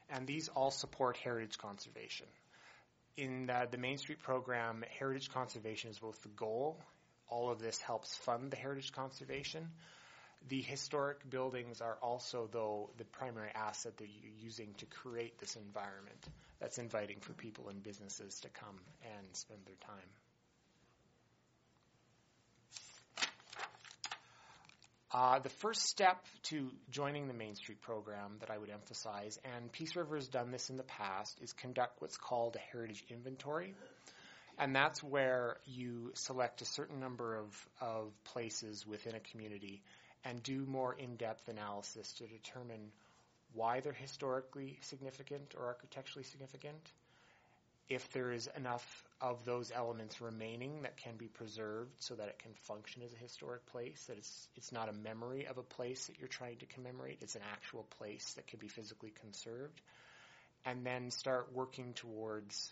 And 0.09 0.27
these 0.27 0.49
all 0.49 0.69
support 0.69 1.17
heritage 1.17 1.57
conservation. 1.57 2.27
In 3.17 3.47
the, 3.47 3.67
the 3.69 3.77
Main 3.77 3.97
Street 3.97 4.19
program, 4.19 4.83
heritage 4.97 5.29
conservation 5.31 5.89
is 5.89 5.99
both 5.99 6.21
the 6.21 6.29
goal, 6.29 6.79
all 7.29 7.51
of 7.51 7.59
this 7.59 7.79
helps 7.81 8.15
fund 8.15 8.51
the 8.51 8.55
heritage 8.55 8.91
conservation. 8.91 9.69
The 10.49 10.61
historic 10.61 11.29
buildings 11.29 11.79
are 11.79 11.97
also, 12.01 12.49
though, 12.51 12.89
the 12.97 13.05
primary 13.05 13.49
asset 13.55 13.95
that 13.97 14.07
you're 14.07 14.33
using 14.41 14.73
to 14.79 14.85
create 14.85 15.39
this 15.39 15.55
environment 15.55 16.27
that's 16.59 16.77
inviting 16.77 17.19
for 17.21 17.33
people 17.33 17.69
and 17.69 17.81
businesses 17.81 18.39
to 18.41 18.49
come 18.49 18.79
and 19.03 19.35
spend 19.35 19.59
their 19.65 19.75
time. 19.87 20.09
Uh, 25.13 25.37
the 25.39 25.49
first 25.49 25.83
step 25.83 26.25
to 26.41 26.71
joining 26.89 27.27
the 27.27 27.35
Main 27.35 27.55
Street 27.55 27.79
program 27.81 28.37
that 28.39 28.49
I 28.49 28.57
would 28.57 28.71
emphasize, 28.71 29.39
and 29.55 29.71
Peace 29.71 29.95
River 29.95 30.15
has 30.15 30.27
done 30.27 30.49
this 30.49 30.71
in 30.71 30.77
the 30.77 30.83
past, 30.83 31.37
is 31.41 31.53
conduct 31.53 32.01
what's 32.01 32.17
called 32.17 32.55
a 32.55 32.71
heritage 32.71 33.03
inventory. 33.09 33.75
And 34.57 34.75
that's 34.75 35.03
where 35.03 35.57
you 35.65 36.11
select 36.15 36.61
a 36.61 36.65
certain 36.65 36.99
number 36.99 37.37
of, 37.37 37.69
of 37.79 38.11
places 38.23 38.87
within 38.87 39.13
a 39.15 39.19
community 39.19 39.83
and 40.25 40.41
do 40.43 40.65
more 40.65 40.93
in-depth 40.93 41.47
analysis 41.49 42.13
to 42.13 42.27
determine 42.27 42.91
why 43.53 43.79
they're 43.79 43.93
historically 43.93 44.77
significant 44.81 45.53
or 45.57 45.67
architecturally 45.67 46.23
significant, 46.23 46.91
if 47.89 48.11
there 48.13 48.31
is 48.31 48.49
enough 48.57 49.03
of 49.21 49.43
those 49.45 49.71
elements 49.73 50.21
remaining 50.21 50.81
that 50.81 50.97
can 50.97 51.15
be 51.17 51.27
preserved 51.27 51.91
so 51.99 52.15
that 52.15 52.27
it 52.27 52.39
can 52.39 52.51
function 52.53 53.01
as 53.03 53.13
a 53.13 53.17
historic 53.17 53.65
place, 53.67 54.05
that 54.07 54.17
it's, 54.17 54.47
it's 54.55 54.71
not 54.71 54.89
a 54.89 54.93
memory 54.93 55.45
of 55.45 55.57
a 55.57 55.63
place 55.63 56.07
that 56.07 56.17
you're 56.19 56.27
trying 56.27 56.57
to 56.57 56.65
commemorate, 56.65 57.17
it's 57.21 57.35
an 57.35 57.41
actual 57.51 57.85
place 57.97 58.33
that 58.33 58.47
can 58.47 58.59
be 58.59 58.67
physically 58.67 59.13
conserved, 59.21 59.81
and 60.65 60.85
then 60.85 61.11
start 61.11 61.49
working 61.53 61.93
towards 61.93 62.71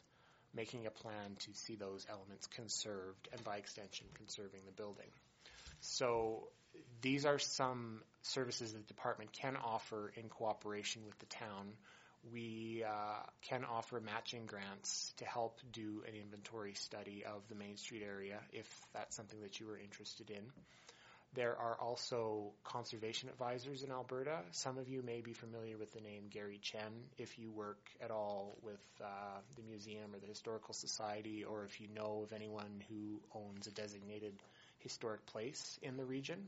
making 0.54 0.86
a 0.86 0.92
plan 0.92 1.36
to 1.40 1.50
see 1.54 1.76
those 1.76 2.06
elements 2.10 2.48
conserved 2.48 3.30
and 3.32 3.44
by 3.44 3.58
extension 3.58 4.06
conserving 4.16 4.62
the 4.66 4.72
building. 4.74 5.08
So 5.80 6.48
these 7.02 7.26
are 7.26 7.40
some 7.40 8.02
services 8.22 8.74
the 8.74 8.80
department 8.80 9.32
can 9.32 9.56
offer 9.56 10.12
in 10.16 10.30
cooperation 10.30 11.02
with 11.06 11.18
the 11.20 11.26
town 11.28 11.74
we 12.32 12.84
uh, 12.88 13.24
can 13.42 13.66
offer 13.66 14.00
matching 14.00 14.46
grants 14.46 15.14
to 15.18 15.26
help 15.26 15.60
do 15.72 16.04
an 16.08 16.14
inventory 16.16 16.74
study 16.74 17.24
of 17.26 17.42
the 17.50 17.56
Main 17.56 17.78
Street 17.78 18.04
area 18.06 18.40
if 18.52 18.68
that's 18.94 19.16
something 19.16 19.42
that 19.42 19.60
you 19.60 19.70
are 19.70 19.78
interested 19.78 20.30
in. 20.30 20.44
There 21.34 21.58
are 21.58 21.78
also 21.80 22.52
conservation 22.66 23.30
advisors 23.30 23.84
in 23.84 23.92
Alberta. 23.92 24.40
Some 24.52 24.78
of 24.78 24.90
you 24.90 25.02
may 25.02 25.22
be 25.22 25.32
familiar 25.32 25.78
with 25.78 25.94
the 25.94 26.02
name 26.02 26.24
Gary 26.30 26.60
Chen 26.62 26.92
if 27.18 27.40
you 27.40 27.50
work 27.50 27.80
at 28.04 28.12
all 28.12 28.58
with 28.62 28.82
uh, 29.02 29.40
the 29.56 29.64
museum 29.64 30.14
or 30.14 30.20
the 30.20 30.28
Historical 30.28 30.74
Society, 30.74 31.46
or 31.46 31.64
if 31.64 31.80
you 31.80 31.88
know 31.96 32.24
of 32.24 32.34
anyone 32.34 32.84
who 32.90 33.22
owns 33.34 33.66
a 33.68 33.72
designated 33.72 34.34
historic 34.84 35.26
place 35.28 35.80
in 35.82 35.98
the 35.98 36.06
region. 36.06 36.48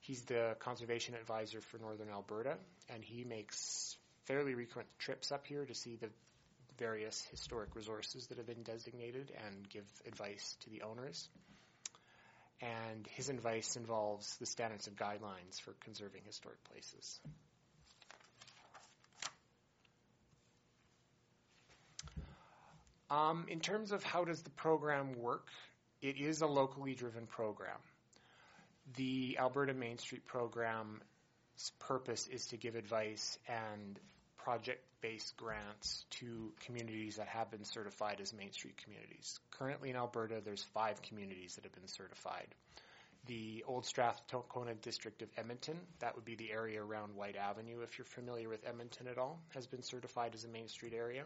He's 0.00 0.22
the 0.22 0.56
conservation 0.60 1.14
advisor 1.14 1.60
for 1.60 1.78
Northern 1.78 2.10
Alberta, 2.10 2.56
and 2.88 3.02
he 3.02 3.24
makes 3.24 3.96
fairly 4.24 4.54
frequent 4.54 4.88
trips 4.98 5.32
up 5.32 5.46
here 5.46 5.64
to 5.64 5.74
see 5.74 5.96
the 5.96 6.08
various 6.78 7.26
historic 7.30 7.74
resources 7.74 8.26
that 8.26 8.38
have 8.38 8.46
been 8.46 8.62
designated 8.62 9.32
and 9.46 9.68
give 9.68 9.84
advice 10.06 10.56
to 10.60 10.70
the 10.70 10.82
owners. 10.82 11.28
And 12.60 13.06
his 13.14 13.28
advice 13.28 13.76
involves 13.76 14.36
the 14.38 14.46
standards 14.46 14.86
and 14.86 14.96
guidelines 14.96 15.60
for 15.60 15.74
conserving 15.84 16.22
historic 16.24 16.62
places. 16.64 17.20
Um, 23.10 23.46
in 23.48 23.60
terms 23.60 23.92
of 23.92 24.02
how 24.02 24.24
does 24.24 24.42
the 24.42 24.50
program 24.50 25.12
work, 25.20 25.46
it 26.06 26.20
is 26.20 26.40
a 26.40 26.46
locally 26.46 26.94
driven 26.94 27.26
program. 27.26 27.78
The 28.96 29.38
Alberta 29.40 29.74
Main 29.74 29.98
Street 29.98 30.24
program's 30.24 31.00
purpose 31.80 32.28
is 32.28 32.46
to 32.46 32.56
give 32.56 32.76
advice 32.76 33.36
and 33.48 33.98
project-based 34.38 35.36
grants 35.36 36.04
to 36.10 36.52
communities 36.64 37.16
that 37.16 37.26
have 37.26 37.50
been 37.50 37.64
certified 37.64 38.20
as 38.20 38.32
Main 38.32 38.52
Street 38.52 38.76
communities. 38.84 39.40
Currently 39.50 39.90
in 39.90 39.96
Alberta, 39.96 40.40
there's 40.44 40.62
five 40.72 41.02
communities 41.02 41.56
that 41.56 41.64
have 41.64 41.74
been 41.74 41.88
certified. 41.88 42.54
The 43.26 43.64
Old 43.66 43.84
Strathcona 43.84 44.74
District 44.74 45.20
of 45.22 45.28
Edmonton, 45.36 45.76
that 45.98 46.14
would 46.14 46.24
be 46.24 46.36
the 46.36 46.52
area 46.52 46.80
around 46.80 47.16
Whyte 47.16 47.34
Avenue, 47.34 47.80
if 47.82 47.98
you're 47.98 48.04
familiar 48.04 48.48
with 48.48 48.64
Edmonton 48.64 49.08
at 49.08 49.18
all, 49.18 49.40
has 49.56 49.66
been 49.66 49.82
certified 49.82 50.36
as 50.36 50.44
a 50.44 50.48
Main 50.48 50.68
Street 50.68 50.94
area. 50.94 51.24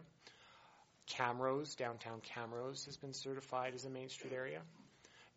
Camrose, 1.17 1.75
downtown 1.75 2.21
Camrose, 2.21 2.85
has 2.85 2.97
been 2.97 3.13
certified 3.13 3.73
as 3.73 3.85
a 3.85 3.89
Main 3.89 4.09
Street 4.09 4.33
area. 4.33 4.61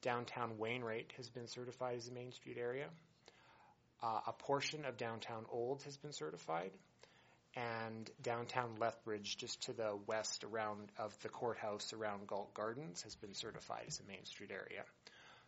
Downtown 0.02 0.58
Wainwright 0.58 1.12
has 1.16 1.28
been 1.28 1.46
certified 1.48 1.96
as 1.96 2.08
a 2.08 2.12
Main 2.12 2.32
Street 2.32 2.58
area. 2.58 2.86
Uh, 4.02 4.20
a 4.26 4.32
portion 4.32 4.84
of 4.84 4.96
downtown 4.96 5.44
Olds 5.50 5.84
has 5.84 5.96
been 5.96 6.12
certified 6.12 6.70
and 7.56 8.10
downtown 8.20 8.76
Lethbridge, 8.80 9.36
just 9.36 9.62
to 9.62 9.72
the 9.72 9.96
west 10.06 10.44
around 10.44 10.90
of 10.98 11.16
the 11.22 11.28
courthouse 11.28 11.92
around 11.92 12.26
Galt 12.26 12.52
Gardens, 12.54 13.02
has 13.02 13.14
been 13.14 13.34
certified 13.34 13.84
as 13.86 14.00
a 14.00 14.10
Main 14.10 14.24
Street 14.24 14.50
area. 14.50 14.82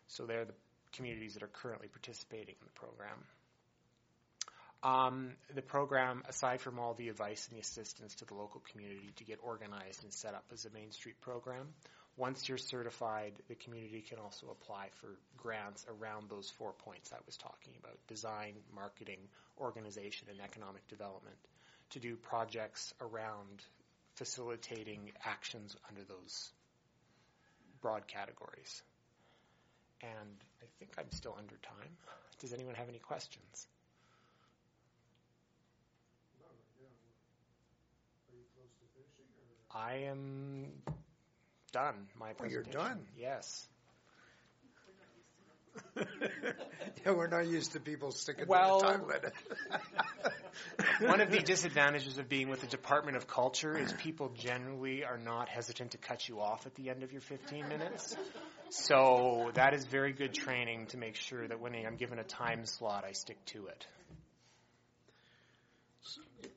So 0.09 0.25
they're 0.25 0.45
the 0.45 0.55
communities 0.93 1.35
that 1.35 1.43
are 1.43 1.49
currently 1.49 1.89
participating 1.89 2.55
in 2.61 2.67
the 2.67 2.81
program. 2.81 3.19
Um, 4.83 5.31
the 5.55 5.63
program, 5.63 6.23
aside 6.29 6.61
from 6.61 6.79
all 6.79 6.95
the 6.95 7.09
advice 7.09 7.49
and 7.49 7.57
the 7.57 7.63
assistance 7.63 8.15
to 8.17 8.25
the 8.25 8.35
local 8.35 8.63
community 8.71 9.11
to 9.17 9.25
get 9.25 9.39
organized 9.43 10.05
and 10.05 10.13
set 10.13 10.35
up 10.35 10.45
as 10.53 10.65
a 10.65 10.71
Main 10.71 10.93
Street 10.93 11.21
program, 11.21 11.69
once 12.17 12.49
you're 12.49 12.59
certified, 12.59 13.33
the 13.49 13.55
community 13.55 14.03
can 14.07 14.19
also 14.19 14.47
apply 14.51 14.89
for 15.01 15.09
grants 15.37 15.85
around 15.89 16.31
those 16.31 16.51
four 16.51 16.73
points 16.73 17.13
I 17.13 17.19
was 17.27 17.37
talking 17.37 17.75
about 17.79 17.99
design, 18.07 18.55
marketing, 18.75 19.29
organization, 19.59 20.29
and 20.31 20.41
economic 20.41 20.87
development 20.89 21.37
to 21.91 22.01
do 22.01 22.17
projects 22.17 22.95
around 23.01 23.63
facilitating 24.15 25.13
actions 25.25 25.77
under 25.89 26.03
those 26.05 26.51
broad 27.83 28.07
categories. 28.07 28.83
And 30.03 30.37
I 30.63 30.67
think 30.79 30.93
I'm 30.99 31.11
still 31.11 31.35
under 31.39 31.57
time. 31.57 31.91
Does 32.41 32.53
anyone 32.53 32.75
have 32.75 32.89
any 32.89 32.99
questions? 32.99 33.67
I 39.75 40.07
am 40.09 40.67
done. 41.73 42.07
My 42.19 42.33
Oh, 42.41 42.45
you're 42.47 42.63
done? 42.63 43.01
Yes. 43.19 43.67
Yeah, 47.05 47.13
we're 47.13 47.29
not 47.29 47.47
used 47.47 47.73
to 47.73 47.81
people 47.81 48.11
sticking 48.11 48.47
Well- 48.49 48.81
to 48.81 48.87
the 48.87 48.93
time 48.93 49.07
limit. 49.07 49.33
One 51.03 51.21
of 51.21 51.31
the 51.31 51.39
disadvantages 51.39 52.19
of 52.19 52.29
being 52.29 52.49
with 52.49 52.63
the 52.63 52.67
Department 52.67 53.17
of 53.17 53.27
Culture 53.29 53.77
is 53.77 53.93
people 53.93 54.31
generally 54.35 55.05
are 55.05 55.19
not 55.19 55.49
hesitant 55.49 55.93
to 55.93 55.99
cut 55.99 56.29
you 56.29 56.41
off 56.41 56.67
at 56.67 56.75
the 56.75 56.89
end 56.91 57.03
of 57.03 57.13
your 57.13 57.21
15 57.21 57.69
minutes. 57.69 58.17
So 58.71 59.51
that 59.55 59.75
is 59.75 59.85
very 59.85 60.13
good 60.13 60.35
training 60.35 60.87
to 60.87 60.97
make 60.97 61.15
sure 61.17 61.47
that 61.47 61.61
when 61.61 61.75
I'm 61.75 61.97
given 61.97 62.19
a 62.19 62.25
time 62.25 62.65
slot, 62.67 63.05
I 63.07 63.13
stick 63.13 63.37
to 63.47 63.67
it. 63.67 63.87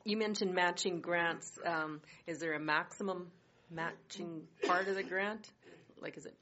You 0.09 0.17
mentioned 0.17 0.55
matching 0.55 1.01
grants. 1.01 1.59
Um, 1.63 2.01
is 2.25 2.39
there 2.39 2.53
a 2.53 2.59
maximum 2.59 3.27
matching 3.69 4.41
part 4.65 4.87
of 4.87 4.95
the 4.95 5.03
grant? 5.03 5.47
Like, 6.01 6.17
is 6.17 6.25
it? 6.25 6.35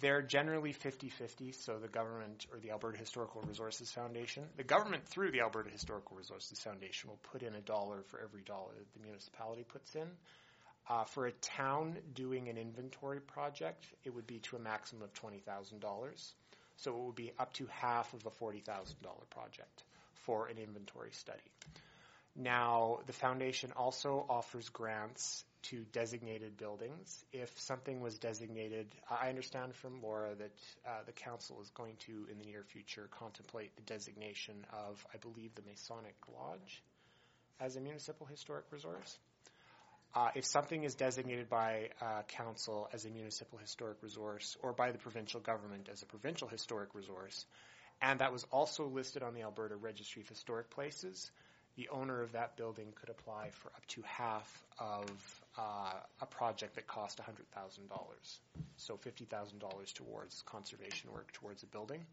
They're 0.00 0.22
generally 0.22 0.72
50-50, 0.72 1.54
so 1.54 1.78
the 1.78 1.86
government 1.86 2.46
or 2.52 2.58
the 2.58 2.72
Alberta 2.72 2.98
Historical 2.98 3.42
Resources 3.42 3.92
Foundation, 3.92 4.42
the 4.56 4.64
government 4.64 5.06
through 5.06 5.30
the 5.30 5.40
Alberta 5.40 5.70
Historical 5.70 6.16
Resources 6.16 6.58
Foundation 6.58 7.10
will 7.10 7.20
put 7.30 7.44
in 7.44 7.54
a 7.54 7.60
dollar 7.60 8.02
for 8.08 8.20
every 8.20 8.42
dollar 8.42 8.72
that 8.76 8.92
the 8.92 9.06
municipality 9.06 9.62
puts 9.62 9.94
in. 9.94 10.08
Uh, 10.88 11.04
for 11.04 11.26
a 11.26 11.32
town 11.32 11.96
doing 12.12 12.48
an 12.48 12.58
inventory 12.58 13.20
project, 13.20 13.86
it 14.02 14.12
would 14.12 14.26
be 14.26 14.40
to 14.40 14.56
a 14.56 14.58
maximum 14.58 15.02
of 15.02 15.14
$20,000. 15.14 16.32
So 16.76 16.90
it 16.90 17.04
would 17.04 17.14
be 17.14 17.30
up 17.38 17.52
to 17.54 17.68
half 17.70 18.12
of 18.14 18.26
a 18.26 18.30
$40,000 18.30 18.64
project 19.30 19.84
for 20.14 20.48
an 20.48 20.58
inventory 20.58 21.10
study. 21.12 21.52
Now, 22.36 23.00
the 23.06 23.12
foundation 23.12 23.72
also 23.76 24.24
offers 24.28 24.68
grants 24.68 25.44
to 25.62 25.84
designated 25.92 26.56
buildings. 26.56 27.24
If 27.32 27.50
something 27.60 28.00
was 28.00 28.18
designated, 28.18 28.86
I 29.10 29.28
understand 29.28 29.74
from 29.74 30.00
Laura 30.02 30.34
that 30.36 30.52
uh, 30.86 30.90
the 31.04 31.12
council 31.12 31.60
is 31.60 31.70
going 31.70 31.96
to, 32.06 32.26
in 32.30 32.38
the 32.38 32.44
near 32.44 32.62
future, 32.62 33.08
contemplate 33.10 33.74
the 33.76 33.82
designation 33.82 34.54
of, 34.72 35.04
I 35.12 35.18
believe, 35.18 35.54
the 35.54 35.62
Masonic 35.68 36.14
Lodge 36.32 36.82
as 37.60 37.76
a 37.76 37.80
municipal 37.80 38.26
historic 38.26 38.66
resource. 38.70 39.18
Uh, 40.14 40.30
if 40.34 40.44
something 40.44 40.84
is 40.84 40.94
designated 40.94 41.50
by 41.50 41.90
uh, 42.00 42.22
council 42.28 42.88
as 42.92 43.04
a 43.04 43.10
municipal 43.10 43.58
historic 43.58 43.98
resource 44.02 44.56
or 44.62 44.72
by 44.72 44.90
the 44.90 44.98
provincial 44.98 45.40
government 45.40 45.88
as 45.92 46.02
a 46.02 46.06
provincial 46.06 46.48
historic 46.48 46.94
resource, 46.94 47.44
and 48.00 48.20
that 48.20 48.32
was 48.32 48.44
also 48.50 48.86
listed 48.86 49.22
on 49.22 49.34
the 49.34 49.42
Alberta 49.42 49.76
Registry 49.76 50.22
of 50.22 50.28
Historic 50.28 50.70
Places, 50.70 51.30
the 51.78 51.88
owner 51.90 52.20
of 52.22 52.32
that 52.32 52.56
building 52.56 52.86
could 53.00 53.08
apply 53.08 53.50
for 53.52 53.68
up 53.68 53.86
to 53.86 54.02
half 54.04 54.66
of 54.80 55.08
uh, 55.56 55.92
a 56.20 56.26
project 56.26 56.74
that 56.74 56.88
cost 56.88 57.20
$100,000. 57.20 57.78
So 58.76 58.96
$50,000 58.96 59.94
towards 59.94 60.42
conservation 60.42 61.12
work 61.12 61.30
towards 61.32 61.62
a 61.62 61.66
building. 61.66 62.04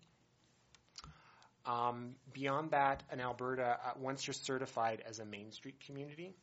Um, 1.66 2.12
beyond 2.32 2.72
that, 2.72 3.02
in 3.12 3.20
Alberta, 3.20 3.80
uh, 3.84 3.92
once 4.00 4.28
you're 4.28 4.36
certified 4.36 5.04
as 5.10 5.18
a 5.18 5.26
Main 5.26 5.52
Street 5.52 5.80
community, 5.88 6.36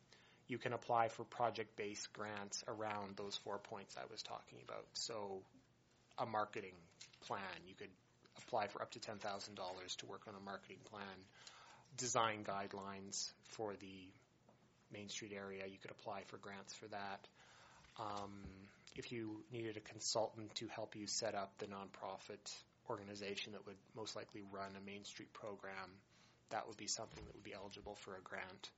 you 0.49 0.57
can 0.57 0.73
apply 0.73 1.07
for 1.07 1.23
project-based 1.23 2.11
grants 2.11 2.65
around 2.67 3.15
those 3.15 3.37
four 3.37 3.57
points 3.57 3.95
I 3.97 4.03
was 4.11 4.21
talking 4.21 4.57
about. 4.67 4.83
So 4.95 5.39
a 6.17 6.25
marketing 6.25 6.75
plan, 7.25 7.39
you 7.65 7.73
could 7.75 7.87
apply 8.37 8.67
for 8.67 8.81
up 8.81 8.91
to 8.91 8.99
$10,000 8.99 9.15
to 9.95 10.05
work 10.07 10.23
on 10.27 10.33
a 10.35 10.43
marketing 10.43 10.79
plan 10.91 11.07
design 11.97 12.43
guidelines 12.43 13.31
for 13.49 13.73
the 13.79 14.07
Main 14.91 15.09
Street 15.09 15.33
area. 15.35 15.63
You 15.65 15.77
could 15.81 15.91
apply 15.91 16.21
for 16.27 16.37
grants 16.37 16.73
for 16.73 16.87
that. 16.87 17.27
Um, 17.99 18.31
if 18.95 19.11
you 19.11 19.43
needed 19.51 19.77
a 19.77 19.79
consultant 19.79 20.53
to 20.55 20.67
help 20.67 20.95
you 20.95 21.07
set 21.07 21.35
up 21.35 21.51
the 21.57 21.65
nonprofit 21.65 22.53
organization 22.89 23.53
that 23.53 23.65
would 23.65 23.77
most 23.95 24.15
likely 24.15 24.41
run 24.51 24.71
a 24.77 24.85
Main 24.85 25.03
Street 25.03 25.33
program, 25.33 25.89
that 26.49 26.67
would 26.67 26.77
be 26.77 26.87
something 26.87 27.23
that 27.25 27.33
would 27.33 27.43
be 27.43 27.53
eligible 27.53 27.95
for 27.95 28.15
a 28.15 28.21
grant. 28.21 28.69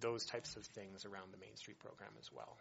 Those 0.00 0.24
types 0.24 0.56
of 0.56 0.64
things 0.66 1.04
around 1.04 1.32
the 1.32 1.38
Main 1.38 1.56
Street 1.56 1.78
program 1.78 2.10
as 2.18 2.30
well. 2.32 2.56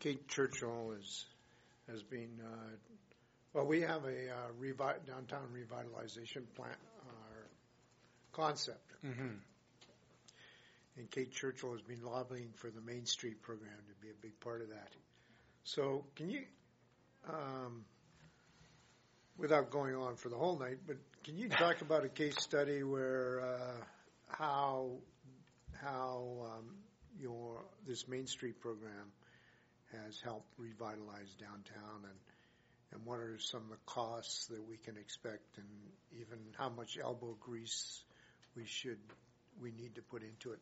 Kate 0.00 0.28
Churchill 0.28 0.92
is, 0.98 1.24
has 1.90 2.02
been, 2.02 2.40
uh, 2.44 2.76
well, 3.56 3.64
we 3.64 3.80
have 3.80 4.04
a 4.04 4.28
uh, 4.28 4.52
revi- 4.60 5.06
downtown 5.06 5.48
revitalization 5.50 6.42
plan, 6.54 6.76
uh, 7.08 7.42
concept. 8.32 8.92
Mm-hmm. 9.02 9.28
And 10.98 11.10
Kate 11.10 11.32
Churchill 11.32 11.72
has 11.72 11.80
been 11.80 12.04
lobbying 12.04 12.50
for 12.56 12.68
the 12.68 12.82
Main 12.82 13.06
Street 13.06 13.40
program 13.40 13.72
to 13.88 14.06
be 14.06 14.10
a 14.10 14.20
big 14.20 14.38
part 14.40 14.60
of 14.60 14.68
that. 14.68 14.90
So 15.64 16.04
can 16.16 16.28
you, 16.28 16.42
um, 17.26 17.86
without 19.38 19.70
going 19.70 19.96
on 19.96 20.16
for 20.16 20.28
the 20.28 20.36
whole 20.36 20.58
night, 20.58 20.80
but 20.86 20.98
can 21.24 21.38
you 21.38 21.48
talk 21.48 21.80
about 21.80 22.04
a 22.04 22.10
case 22.10 22.36
study 22.38 22.82
where 22.82 23.40
uh, 23.40 23.84
how 24.28 24.90
how 25.82 26.58
um, 26.58 26.76
your 27.18 27.64
this 27.86 28.06
Main 28.06 28.26
Street 28.26 28.60
program 28.60 29.12
has 29.92 30.20
helped 30.20 30.52
revitalize 30.58 31.34
downtown 31.40 32.04
and 32.04 32.18
and 32.92 33.04
what 33.04 33.18
are 33.18 33.36
some 33.38 33.62
of 33.62 33.70
the 33.70 33.84
costs 33.86 34.46
that 34.46 34.66
we 34.68 34.76
can 34.76 34.96
expect 34.96 35.58
and 35.58 35.66
even 36.20 36.38
how 36.56 36.68
much 36.68 36.98
elbow 37.02 37.36
grease 37.40 38.02
we 38.56 38.64
should 38.64 38.98
we 39.60 39.72
need 39.72 39.94
to 39.94 40.02
put 40.02 40.22
into 40.22 40.52
it 40.52 40.60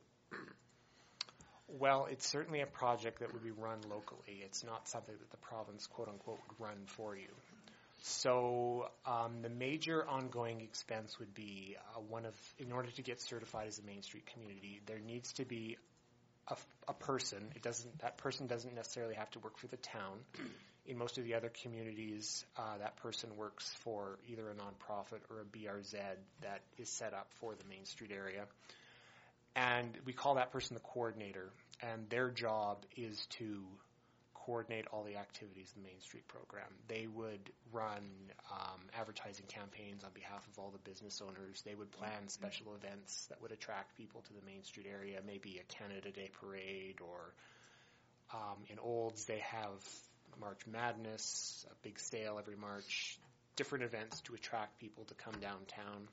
Well, 1.69 2.07
it's 2.11 2.27
certainly 2.27 2.61
a 2.61 2.67
project 2.67 3.21
that 3.21 3.33
would 3.33 3.43
be 3.43 3.51
run 3.51 3.79
locally. 3.89 4.43
It's 4.45 4.63
not 4.65 4.87
something 4.87 5.15
that 5.19 5.31
the 5.31 5.39
province, 5.39 5.87
quote 5.87 6.09
unquote, 6.09 6.39
would 6.49 6.67
run 6.67 6.77
for 6.87 7.17
you. 7.17 7.29
So 8.03 8.91
um, 9.07 9.41
the 9.41 9.49
major 9.49 10.07
ongoing 10.07 10.61
expense 10.61 11.19
would 11.19 11.33
be 11.35 11.77
uh, 11.97 12.01
one 12.01 12.27
of, 12.27 12.35
in 12.59 12.71
order 12.71 12.91
to 12.91 13.03
get 13.03 13.23
certified 13.23 13.69
as 13.69 13.79
a 13.79 13.83
Main 13.83 14.03
Street 14.03 14.27
community, 14.27 14.83
there 14.85 14.99
needs 14.99 15.33
to 15.35 15.47
be 15.47 15.79
a, 16.49 16.57
a 16.87 16.93
person. 16.93 17.39
It 17.57 17.63
doesn't. 17.63 18.01
That 18.01 18.19
person 18.19 18.47
doesn't 18.47 18.75
necessarily 18.75 19.15
have 19.15 19.31
to 19.31 19.39
work 19.39 19.57
for 19.57 19.69
the 19.69 19.79
town. 19.79 20.19
In 20.87 20.99
most 20.99 21.17
of 21.17 21.25
the 21.25 21.35
other 21.35 21.51
communities, 21.63 22.45
uh, 22.59 22.79
that 22.79 22.97
person 22.97 23.31
works 23.37 23.73
for 23.81 24.19
either 24.29 24.51
a 24.51 24.55
nonprofit 24.55 25.21
or 25.31 25.41
a 25.41 25.45
BRZ 25.45 25.95
that 26.43 26.61
is 26.77 26.91
set 26.91 27.15
up 27.15 27.29
for 27.41 27.55
the 27.55 27.65
Main 27.69 27.87
Street 27.87 28.11
area 28.13 28.45
and 29.57 29.97
we 30.05 30.13
call 30.13 30.35
that 30.35 30.53
person 30.53 30.75
the 30.75 30.81
coordinator. 30.81 31.51
And 31.81 32.09
their 32.09 32.31
job 32.31 32.85
is 32.97 33.27
to 33.39 33.63
coordinate 34.35 34.87
all 34.93 35.05
the 35.05 35.17
activities 35.17 35.69
of 35.71 35.83
the 35.83 35.89
Main 35.89 36.01
Street 36.01 36.27
program. 36.29 36.69
They 36.89 37.07
would 37.07 37.51
run 37.73 38.03
um, 38.51 38.81
advertising 38.99 39.47
campaigns 39.49 40.05
on 40.05 40.11
behalf 40.13 40.47
of 40.53 40.59
all 40.59 40.71
the 40.71 40.91
business 40.91 41.23
owners. 41.23 41.63
They 41.65 41.75
would 41.75 41.91
plan 41.93 42.29
special 42.29 42.75
events 42.75 43.27
that 43.27 43.41
would 43.41 43.53
attract 43.53 43.97
people 43.97 44.23
to 44.23 44.33
the 44.35 44.45
Main 44.47 44.63
Street 44.65 44.87
area, 44.91 45.21
maybe 45.27 45.61
a 45.61 45.73
Canada 45.73 46.11
Day 46.11 46.31
parade, 46.41 46.99
or 47.01 47.33
um, 48.33 48.59
in 48.69 48.79
Olds 48.79 49.25
they 49.25 49.39
have 49.39 49.81
March 50.41 50.61
Madness, 50.67 51.67
a 51.71 51.75
big 51.83 51.99
sale 51.99 52.39
every 52.39 52.57
March, 52.57 53.19
different 53.57 53.85
events 53.85 54.21
to 54.23 54.35
attract 54.35 54.79
people 54.81 55.05
to 55.05 55.15
come 55.15 55.35
downtown 55.41 56.09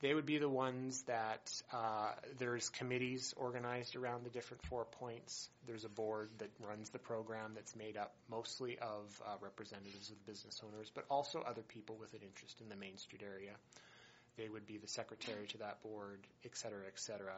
they 0.00 0.14
would 0.14 0.24
be 0.24 0.38
the 0.38 0.48
ones 0.48 1.02
that 1.02 1.52
uh, 1.72 2.12
there's 2.38 2.70
committees 2.70 3.34
organized 3.36 3.96
around 3.96 4.24
the 4.24 4.30
different 4.30 4.62
four 4.62 4.86
points. 4.86 5.48
There's 5.66 5.84
a 5.84 5.90
board 5.90 6.30
that 6.38 6.48
runs 6.66 6.88
the 6.88 6.98
program 6.98 7.52
that's 7.54 7.76
made 7.76 7.98
up 7.98 8.14
mostly 8.30 8.78
of 8.78 9.22
uh, 9.26 9.34
representatives 9.42 10.10
of 10.10 10.26
business 10.26 10.62
owners, 10.66 10.90
but 10.94 11.04
also 11.10 11.42
other 11.46 11.60
people 11.60 11.96
with 12.00 12.14
an 12.14 12.20
interest 12.22 12.60
in 12.62 12.70
the 12.70 12.76
Main 12.76 12.96
Street 12.96 13.22
area. 13.22 13.52
They 14.38 14.48
would 14.48 14.66
be 14.66 14.78
the 14.78 14.88
secretary 14.88 15.46
to 15.48 15.58
that 15.58 15.82
board, 15.82 16.20
et 16.46 16.56
cetera, 16.56 16.86
et 16.86 16.98
cetera. 16.98 17.34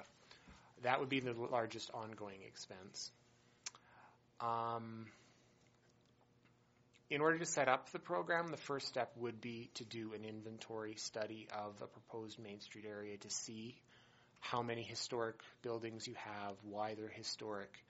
That 0.82 1.00
would 1.00 1.08
be 1.08 1.18
the 1.18 1.32
largest 1.32 1.90
ongoing 1.92 2.42
expense. 2.46 3.10
Um, 4.40 5.06
in 7.12 7.20
order 7.20 7.38
to 7.38 7.44
set 7.44 7.68
up 7.68 7.90
the 7.90 7.98
program, 7.98 8.48
the 8.48 8.56
first 8.56 8.88
step 8.88 9.12
would 9.16 9.38
be 9.38 9.68
to 9.74 9.84
do 9.84 10.14
an 10.14 10.24
inventory 10.24 10.94
study 10.96 11.46
of 11.52 11.74
a 11.82 11.86
proposed 11.86 12.38
Main 12.38 12.58
Street 12.60 12.86
area 12.88 13.18
to 13.18 13.28
see 13.28 13.76
how 14.40 14.62
many 14.62 14.82
historic 14.82 15.36
buildings 15.60 16.08
you 16.08 16.14
have, 16.14 16.54
why 16.62 16.94
they're 16.94 17.08
historic, 17.08 17.84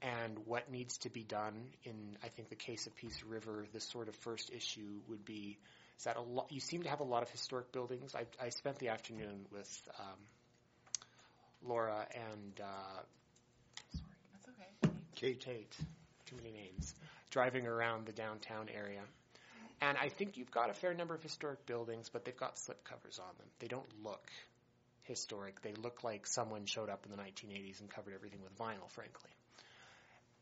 and 0.00 0.38
what 0.46 0.70
needs 0.70 0.96
to 0.98 1.10
be 1.10 1.24
done. 1.24 1.54
In 1.82 2.16
I 2.22 2.28
think 2.28 2.50
the 2.50 2.54
case 2.54 2.86
of 2.86 2.94
Peace 2.94 3.20
River, 3.28 3.66
the 3.72 3.80
sort 3.80 4.06
of 4.06 4.14
first 4.14 4.52
issue 4.54 5.00
would 5.08 5.24
be 5.24 5.58
is 5.98 6.04
that 6.04 6.16
a 6.16 6.22
lot. 6.22 6.46
You 6.52 6.60
seem 6.60 6.84
to 6.84 6.88
have 6.88 7.00
a 7.00 7.04
lot 7.04 7.24
of 7.24 7.30
historic 7.30 7.72
buildings. 7.72 8.14
I, 8.14 8.26
I 8.40 8.50
spent 8.50 8.78
the 8.78 8.90
afternoon 8.90 9.44
with 9.50 9.88
um, 9.98 11.68
Laura 11.68 12.06
and 12.14 12.60
uh, 12.60 13.02
sorry, 13.90 14.14
That's 14.32 14.48
okay. 14.50 14.94
Kate 15.16 15.40
Tate. 15.40 15.76
Too 16.32 16.42
many 16.42 16.54
names 16.56 16.94
driving 17.30 17.66
around 17.66 18.06
the 18.06 18.12
downtown 18.12 18.68
area. 18.74 19.02
And 19.82 19.98
I 19.98 20.08
think 20.08 20.36
you've 20.36 20.50
got 20.50 20.70
a 20.70 20.74
fair 20.74 20.94
number 20.94 21.14
of 21.14 21.22
historic 21.22 21.66
buildings, 21.66 22.08
but 22.08 22.24
they've 22.24 22.36
got 22.36 22.58
slip 22.58 22.84
covers 22.84 23.18
on 23.18 23.34
them. 23.36 23.46
They 23.58 23.66
don't 23.66 23.88
look 24.02 24.30
historic. 25.02 25.60
They 25.60 25.74
look 25.74 26.04
like 26.04 26.26
someone 26.26 26.64
showed 26.66 26.88
up 26.88 27.04
in 27.04 27.10
the 27.10 27.20
1980s 27.20 27.80
and 27.80 27.90
covered 27.90 28.14
everything 28.14 28.40
with 28.42 28.56
vinyl, 28.56 28.88
frankly. 28.90 29.30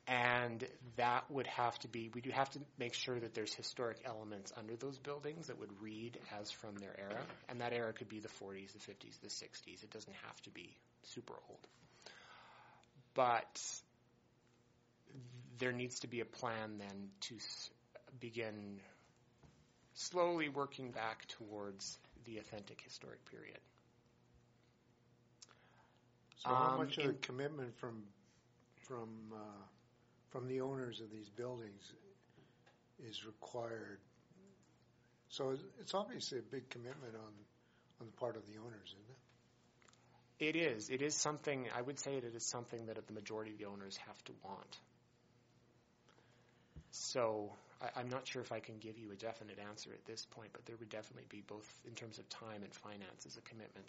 And 0.06 0.64
that 0.96 1.30
would 1.30 1.46
have 1.46 1.78
to 1.80 1.88
be, 1.88 2.10
we 2.12 2.20
do 2.20 2.30
have 2.30 2.50
to 2.50 2.60
make 2.78 2.94
sure 2.94 3.18
that 3.18 3.34
there's 3.34 3.54
historic 3.54 3.98
elements 4.04 4.52
under 4.56 4.76
those 4.76 4.98
buildings 4.98 5.46
that 5.46 5.58
would 5.58 5.70
read 5.80 6.18
as 6.40 6.50
from 6.50 6.76
their 6.76 6.94
era. 6.98 7.20
And 7.48 7.60
that 7.60 7.72
era 7.72 7.92
could 7.92 8.08
be 8.08 8.20
the 8.20 8.28
40s, 8.28 8.72
the 8.72 8.92
50s, 8.92 9.20
the 9.20 9.28
60s. 9.28 9.82
It 9.82 9.90
doesn't 9.90 10.16
have 10.26 10.42
to 10.42 10.50
be 10.50 10.76
super 11.04 11.34
old. 11.48 11.66
But 13.14 13.60
there 15.60 15.72
needs 15.72 16.00
to 16.00 16.08
be 16.08 16.20
a 16.20 16.24
plan 16.24 16.78
then 16.78 17.10
to 17.20 17.36
s- 17.36 17.70
begin 18.20 18.80
slowly 19.94 20.48
working 20.48 20.90
back 20.92 21.26
towards 21.28 21.98
the 22.24 22.38
authentic 22.38 22.80
historic 22.80 23.24
period. 23.30 23.60
So 26.38 26.50
how 26.50 26.70
Um, 26.70 26.78
much 26.78 26.98
of 26.98 27.04
the 27.04 27.12
commitment 27.26 27.74
from, 27.78 28.02
from, 28.88 29.32
uh, 29.34 29.62
from 30.30 30.48
the 30.48 30.60
owners 30.62 31.00
of 31.00 31.10
these 31.10 31.28
buildings 31.30 31.92
is 32.98 33.24
required? 33.26 34.00
So 35.28 35.52
it's- 35.52 35.66
it's 35.80 35.94
obviously 35.94 36.38
a 36.38 36.42
big 36.42 36.68
commitment 36.70 37.14
on, 37.16 37.32
on 38.00 38.06
the 38.06 38.12
part 38.12 38.36
of 38.36 38.46
the 38.46 38.58
owners, 38.58 38.88
isn't 38.88 39.10
it? 39.10 39.18
It 40.40 40.56
is. 40.56 40.88
It 40.90 41.02
is 41.02 41.14
something, 41.14 41.70
I 41.70 41.82
would 41.82 41.98
say 41.98 42.18
that 42.18 42.26
it 42.26 42.34
is 42.34 42.46
something 42.46 42.86
that 42.86 43.06
the 43.06 43.12
majority 43.12 43.52
of 43.52 43.58
the 43.58 43.66
owners 43.66 43.96
have 43.98 44.24
to 44.24 44.32
want. 44.42 44.78
So 46.90 47.52
I, 47.80 47.88
I'm 48.00 48.08
not 48.08 48.26
sure 48.26 48.42
if 48.42 48.52
I 48.52 48.60
can 48.60 48.78
give 48.78 48.98
you 48.98 49.12
a 49.12 49.16
definite 49.16 49.58
answer 49.68 49.90
at 49.92 50.04
this 50.06 50.26
point, 50.26 50.50
but 50.52 50.66
there 50.66 50.76
would 50.78 50.90
definitely 50.90 51.26
be 51.28 51.42
both 51.46 51.68
in 51.86 51.94
terms 51.94 52.18
of 52.18 52.28
time 52.28 52.62
and 52.62 52.74
finances 52.74 53.38
a 53.38 53.42
commitment. 53.48 53.86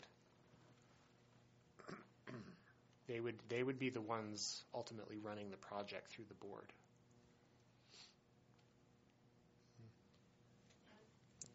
They 3.08 3.20
would 3.20 3.36
they 3.50 3.62
would 3.62 3.78
be 3.80 3.90
the 3.90 4.00
ones 4.00 4.64
ultimately 4.74 5.18
running 5.18 5.50
the 5.50 5.58
project 5.58 6.14
through 6.14 6.26
the 6.30 6.36
board. 6.36 6.72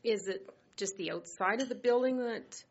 Is 0.05 0.29
it 0.29 0.47
just 0.77 0.97
the 0.99 1.13
outside 1.13 1.63
of 1.63 1.69
the 1.69 1.75
building 1.75 2.19
that 2.19 2.63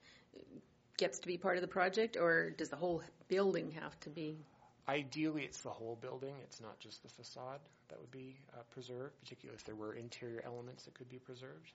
gets 0.97 1.19
to 1.19 1.27
be 1.27 1.37
part 1.37 1.57
of 1.57 1.61
the 1.61 1.67
project, 1.67 2.15
or 2.15 2.51
does 2.51 2.69
the 2.69 2.75
whole 2.75 3.01
building 3.27 3.71
have 3.81 3.99
to 4.01 4.09
be? 4.09 4.37
Ideally, 4.87 5.43
it's 5.43 5.61
the 5.61 5.69
whole 5.69 5.97
building. 5.99 6.35
It's 6.43 6.61
not 6.61 6.79
just 6.79 7.01
the 7.01 7.09
facade 7.09 7.59
that 7.89 7.99
would 7.99 8.11
be 8.11 8.37
uh, 8.53 8.61
preserved, 8.73 9.19
particularly 9.19 9.55
if 9.57 9.65
there 9.65 9.75
were 9.75 9.93
interior 9.93 10.41
elements 10.45 10.83
that 10.85 10.93
could 10.93 11.09
be 11.09 11.17
preserved. 11.17 11.71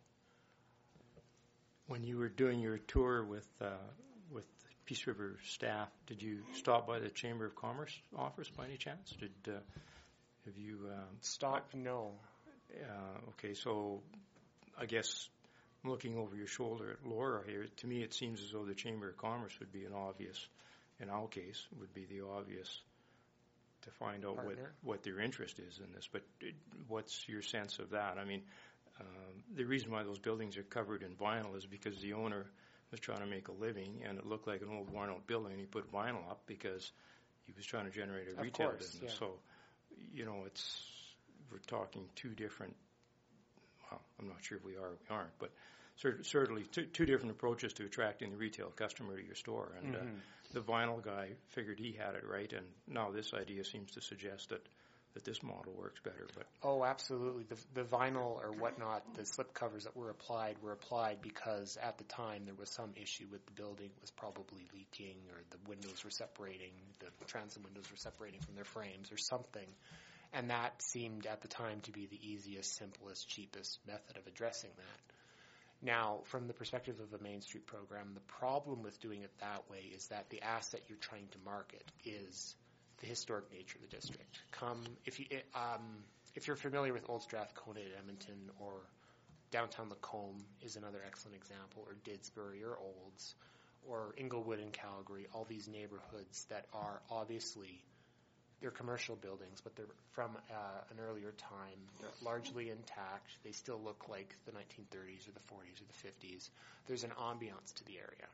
When 1.88 2.04
you 2.04 2.18
were 2.18 2.28
doing 2.28 2.60
your 2.60 2.78
tour 2.78 3.24
with, 3.24 3.48
uh, 3.60 3.70
with 4.30 4.46
Peace 4.86 5.06
River 5.08 5.38
staff, 5.44 5.88
did 6.06 6.22
you 6.22 6.38
stop 6.54 6.86
by 6.86 7.00
the 7.00 7.08
Chamber 7.08 7.46
of 7.46 7.56
Commerce 7.56 7.92
office 8.16 8.48
by 8.48 8.66
any 8.66 8.76
chance? 8.76 9.12
Did, 9.18 9.32
uh, 9.48 9.58
have 10.44 10.56
you, 10.56 10.78
um, 10.92 11.16
Stop, 11.20 11.68
no. 11.74 12.12
uh, 12.72 13.30
okay, 13.30 13.54
so 13.54 14.02
I 14.78 14.86
guess 14.86 15.28
looking 15.84 16.16
over 16.16 16.36
your 16.36 16.46
shoulder 16.46 16.92
at 16.92 17.08
Laura 17.08 17.42
here. 17.44 17.66
To 17.78 17.86
me, 17.88 18.02
it 18.02 18.14
seems 18.14 18.40
as 18.40 18.52
though 18.52 18.64
the 18.64 18.74
Chamber 18.74 19.08
of 19.08 19.16
Commerce 19.16 19.52
would 19.58 19.72
be 19.72 19.84
an 19.84 19.92
obvious, 19.92 20.46
in 21.00 21.08
our 21.08 21.26
case, 21.26 21.66
would 21.80 21.92
be 21.92 22.04
the 22.04 22.24
obvious 22.24 22.82
to 23.82 23.90
find 23.90 24.24
out 24.24 24.44
what, 24.44 24.56
what 24.82 25.02
their 25.02 25.20
interest 25.20 25.58
is 25.58 25.78
in 25.78 25.92
this. 25.92 26.08
But 26.10 26.22
it, 26.40 26.54
what's 26.88 27.28
your 27.28 27.42
sense 27.42 27.78
of 27.78 27.90
that? 27.90 28.18
I 28.18 28.24
mean, 28.24 28.42
um, 29.00 29.42
the 29.56 29.64
reason 29.64 29.90
why 29.90 30.02
those 30.02 30.18
buildings 30.18 30.56
are 30.56 30.62
covered 30.62 31.02
in 31.02 31.14
vinyl 31.14 31.56
is 31.56 31.66
because 31.66 31.98
the 32.00 32.12
owner 32.12 32.46
was 32.90 33.00
trying 33.00 33.20
to 33.20 33.26
make 33.26 33.48
a 33.48 33.52
living, 33.52 34.02
and 34.06 34.18
it 34.18 34.26
looked 34.26 34.46
like 34.46 34.62
an 34.62 34.68
old 34.76 34.90
worn-out 34.90 35.26
building. 35.26 35.58
He 35.58 35.64
put 35.64 35.90
vinyl 35.92 36.28
up 36.28 36.42
because 36.46 36.90
he 37.46 37.52
was 37.56 37.64
trying 37.64 37.84
to 37.86 37.90
generate 37.90 38.28
a 38.28 38.32
Of 38.32 38.40
retail 38.40 38.68
course, 38.68 38.90
business. 38.90 39.12
yeah. 39.12 39.18
So, 39.18 39.32
you 40.12 40.24
know, 40.24 40.42
it's 40.46 40.82
we're 41.50 41.58
talking 41.66 42.04
two 42.16 42.30
different. 42.30 42.74
Well, 43.90 44.00
I'm 44.18 44.28
not 44.28 44.38
sure 44.42 44.58
if 44.58 44.64
we 44.64 44.76
are 44.76 44.86
or 44.86 44.98
we 45.08 45.14
aren't, 45.14 45.38
but 45.38 45.50
certainly 46.22 46.64
two, 46.72 46.84
two 46.86 47.06
different 47.06 47.30
approaches 47.32 47.72
to 47.74 47.84
attracting 47.84 48.30
the 48.30 48.36
retail 48.36 48.70
customer 48.70 49.16
to 49.16 49.24
your 49.24 49.34
store. 49.34 49.72
And 49.82 49.96
uh, 49.96 49.98
the 50.52 50.60
vinyl 50.60 51.02
guy 51.02 51.30
figured 51.48 51.78
he 51.78 51.92
had 51.92 52.14
it 52.14 52.24
right, 52.28 52.52
and 52.52 52.66
now 52.88 53.10
this 53.10 53.32
idea 53.34 53.64
seems 53.64 53.92
to 53.92 54.00
suggest 54.00 54.50
that 54.50 54.66
that 55.14 55.24
this 55.24 55.42
model 55.42 55.72
works 55.76 56.00
better. 56.00 56.26
But 56.36 56.46
Oh, 56.62 56.84
absolutely. 56.84 57.44
The, 57.44 57.56
the 57.74 57.84
vinyl 57.84 58.42
or 58.42 58.52
whatnot, 58.52 59.02
the 59.16 59.24
slip 59.24 59.54
covers 59.54 59.84
that 59.84 59.96
were 59.96 60.10
applied 60.10 60.56
were 60.62 60.72
applied 60.72 61.18
because 61.22 61.76
at 61.82 61.98
the 61.98 62.04
time 62.04 62.42
there 62.44 62.54
was 62.54 62.70
some 62.70 62.90
issue 62.96 63.26
with 63.30 63.44
the 63.46 63.52
building 63.52 63.86
it 63.86 64.00
was 64.00 64.10
probably 64.10 64.68
leaking 64.72 65.16
or 65.32 65.40
the 65.50 65.68
windows 65.68 66.04
were 66.04 66.10
separating, 66.10 66.72
the 67.00 67.24
transom 67.24 67.62
windows 67.64 67.90
were 67.90 67.96
separating 67.96 68.40
from 68.40 68.54
their 68.54 68.64
frames 68.64 69.10
or 69.10 69.16
something. 69.16 69.66
And 70.32 70.50
that 70.50 70.80
seemed 70.80 71.26
at 71.26 71.42
the 71.42 71.48
time 71.48 71.80
to 71.82 71.90
be 71.92 72.06
the 72.06 72.20
easiest, 72.22 72.76
simplest, 72.76 73.28
cheapest 73.28 73.80
method 73.86 74.16
of 74.16 74.26
addressing 74.28 74.70
that. 74.76 75.19
Now, 75.82 76.20
from 76.24 76.46
the 76.46 76.52
perspective 76.52 77.00
of 77.00 77.18
a 77.18 77.22
Main 77.22 77.40
Street 77.40 77.66
program, 77.66 78.10
the 78.14 78.20
problem 78.20 78.82
with 78.82 79.00
doing 79.00 79.22
it 79.22 79.30
that 79.40 79.64
way 79.70 79.90
is 79.94 80.08
that 80.08 80.28
the 80.28 80.42
asset 80.42 80.82
you're 80.88 80.98
trying 80.98 81.28
to 81.32 81.38
market 81.44 81.84
is 82.04 82.54
the 83.00 83.06
historic 83.06 83.50
nature 83.50 83.78
of 83.82 83.88
the 83.88 83.96
district. 83.96 84.42
Come 84.52 84.82
if 85.06 85.18
you 85.18 85.26
um, 85.54 86.04
if 86.34 86.46
you're 86.46 86.56
familiar 86.56 86.92
with 86.92 87.08
Old 87.08 87.22
Strathcona 87.22 87.80
at 87.80 87.98
Edmonton 87.98 88.50
or 88.58 88.72
downtown 89.50 89.88
Lacombe 89.88 90.44
is 90.62 90.76
another 90.76 91.00
excellent 91.06 91.36
example, 91.36 91.86
or 91.86 91.96
Didsbury 92.04 92.62
or 92.62 92.78
Olds 92.78 93.34
or 93.88 94.14
Inglewood 94.16 94.60
in 94.60 94.70
Calgary, 94.70 95.26
all 95.34 95.46
these 95.48 95.66
neighborhoods 95.66 96.44
that 96.50 96.66
are 96.74 97.00
obviously 97.10 97.82
they're 98.60 98.70
commercial 98.70 99.16
buildings, 99.16 99.60
but 99.62 99.74
they're 99.76 99.86
from 100.12 100.36
uh, 100.50 100.80
an 100.90 100.98
earlier 101.00 101.32
time. 101.38 101.80
They're 102.00 102.10
largely 102.22 102.70
intact. 102.70 103.30
They 103.44 103.52
still 103.52 103.80
look 103.82 104.08
like 104.08 104.34
the 104.44 104.52
1930s 104.52 105.28
or 105.28 105.32
the 105.32 105.46
40s 105.48 105.80
or 105.80 105.86
the 105.88 106.26
50s. 106.28 106.48
There's 106.86 107.04
an 107.04 107.12
ambiance 107.18 107.74
to 107.76 107.84
the 107.84 107.96
area. 107.96 108.28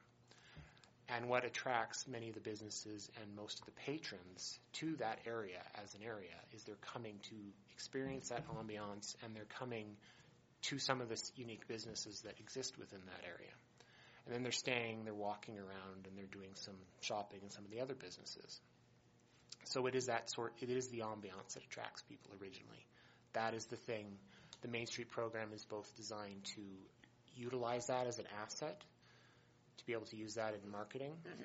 And 1.08 1.28
what 1.28 1.44
attracts 1.44 2.08
many 2.08 2.28
of 2.28 2.34
the 2.34 2.40
businesses 2.40 3.08
and 3.22 3.36
most 3.36 3.60
of 3.60 3.66
the 3.66 3.72
patrons 3.72 4.58
to 4.74 4.96
that 4.96 5.20
area 5.24 5.62
as 5.82 5.94
an 5.94 6.00
area 6.04 6.34
is 6.52 6.64
they're 6.64 6.74
coming 6.92 7.14
to 7.30 7.36
experience 7.72 8.30
that 8.30 8.42
ambiance 8.48 9.14
and 9.22 9.34
they're 9.34 9.44
coming 9.58 9.96
to 10.62 10.78
some 10.80 11.00
of 11.00 11.08
the 11.08 11.22
unique 11.36 11.68
businesses 11.68 12.22
that 12.22 12.34
exist 12.40 12.76
within 12.76 12.98
that 13.06 13.24
area. 13.24 13.52
And 14.24 14.34
then 14.34 14.42
they're 14.42 14.50
staying, 14.50 15.04
they're 15.04 15.14
walking 15.14 15.56
around, 15.56 16.06
and 16.08 16.18
they're 16.18 16.24
doing 16.26 16.50
some 16.54 16.74
shopping 17.00 17.38
in 17.44 17.50
some 17.50 17.64
of 17.64 17.70
the 17.70 17.80
other 17.80 17.94
businesses. 17.94 18.60
So 19.66 19.86
it 19.86 19.94
is 19.94 20.06
that 20.06 20.30
sort, 20.30 20.54
it 20.60 20.70
is 20.70 20.88
the 20.88 21.00
ambiance 21.00 21.54
that 21.54 21.64
attracts 21.64 22.02
people 22.02 22.30
originally. 22.40 22.86
That 23.32 23.52
is 23.52 23.66
the 23.66 23.76
thing. 23.76 24.06
The 24.62 24.68
Main 24.68 24.86
Street 24.86 25.10
program 25.10 25.48
is 25.52 25.64
both 25.64 25.94
designed 25.96 26.44
to 26.54 26.62
utilize 27.36 27.88
that 27.88 28.06
as 28.06 28.18
an 28.18 28.26
asset 28.42 28.80
to 29.78 29.86
be 29.86 29.92
able 29.92 30.06
to 30.06 30.16
use 30.16 30.34
that 30.34 30.54
in 30.54 30.70
marketing, 30.70 31.12
mm-hmm. 31.26 31.42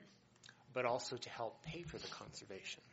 but 0.74 0.86
also 0.86 1.18
to 1.18 1.30
help 1.30 1.64
pay 1.66 1.82
for 1.82 1.98
the 1.98 2.08
conservation. 2.08 2.84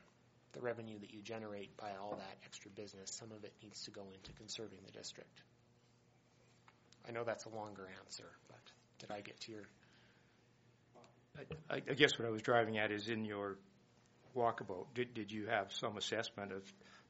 The 0.55 0.61
revenue 0.61 0.99
that 0.99 1.13
you 1.13 1.21
generate 1.21 1.77
by 1.77 1.91
all 2.01 2.17
that 2.17 2.39
extra 2.45 2.71
business, 2.71 3.15
some 3.15 3.31
of 3.31 3.45
it 3.45 3.53
needs 3.63 3.85
to 3.85 3.91
go 3.91 4.03
into 4.15 4.33
conserving 4.33 4.79
the 4.87 4.93
district. 4.93 5.43
I 7.07 7.13
know 7.13 7.23
that's 7.23 7.45
a 7.45 7.51
longer 7.51 7.87
answer, 8.05 8.31
but 8.49 8.61
did 8.99 9.11
I 9.11 9.21
get 9.21 9.39
to 9.41 9.53
your? 9.53 9.63
I, 11.71 11.77
I 11.77 11.95
guess 11.95 12.19
what 12.19 12.27
I 12.27 12.31
was 12.31 12.43
driving 12.43 12.79
at 12.79 12.91
is 12.91 13.09
in 13.09 13.25
your 13.25 13.59
walkabout, 14.39 14.87
did, 14.95 15.15
did 15.15 15.33
you 15.33 15.47
have 15.47 15.73
some 15.73 15.97
assessment 15.97 16.53
of 16.53 16.63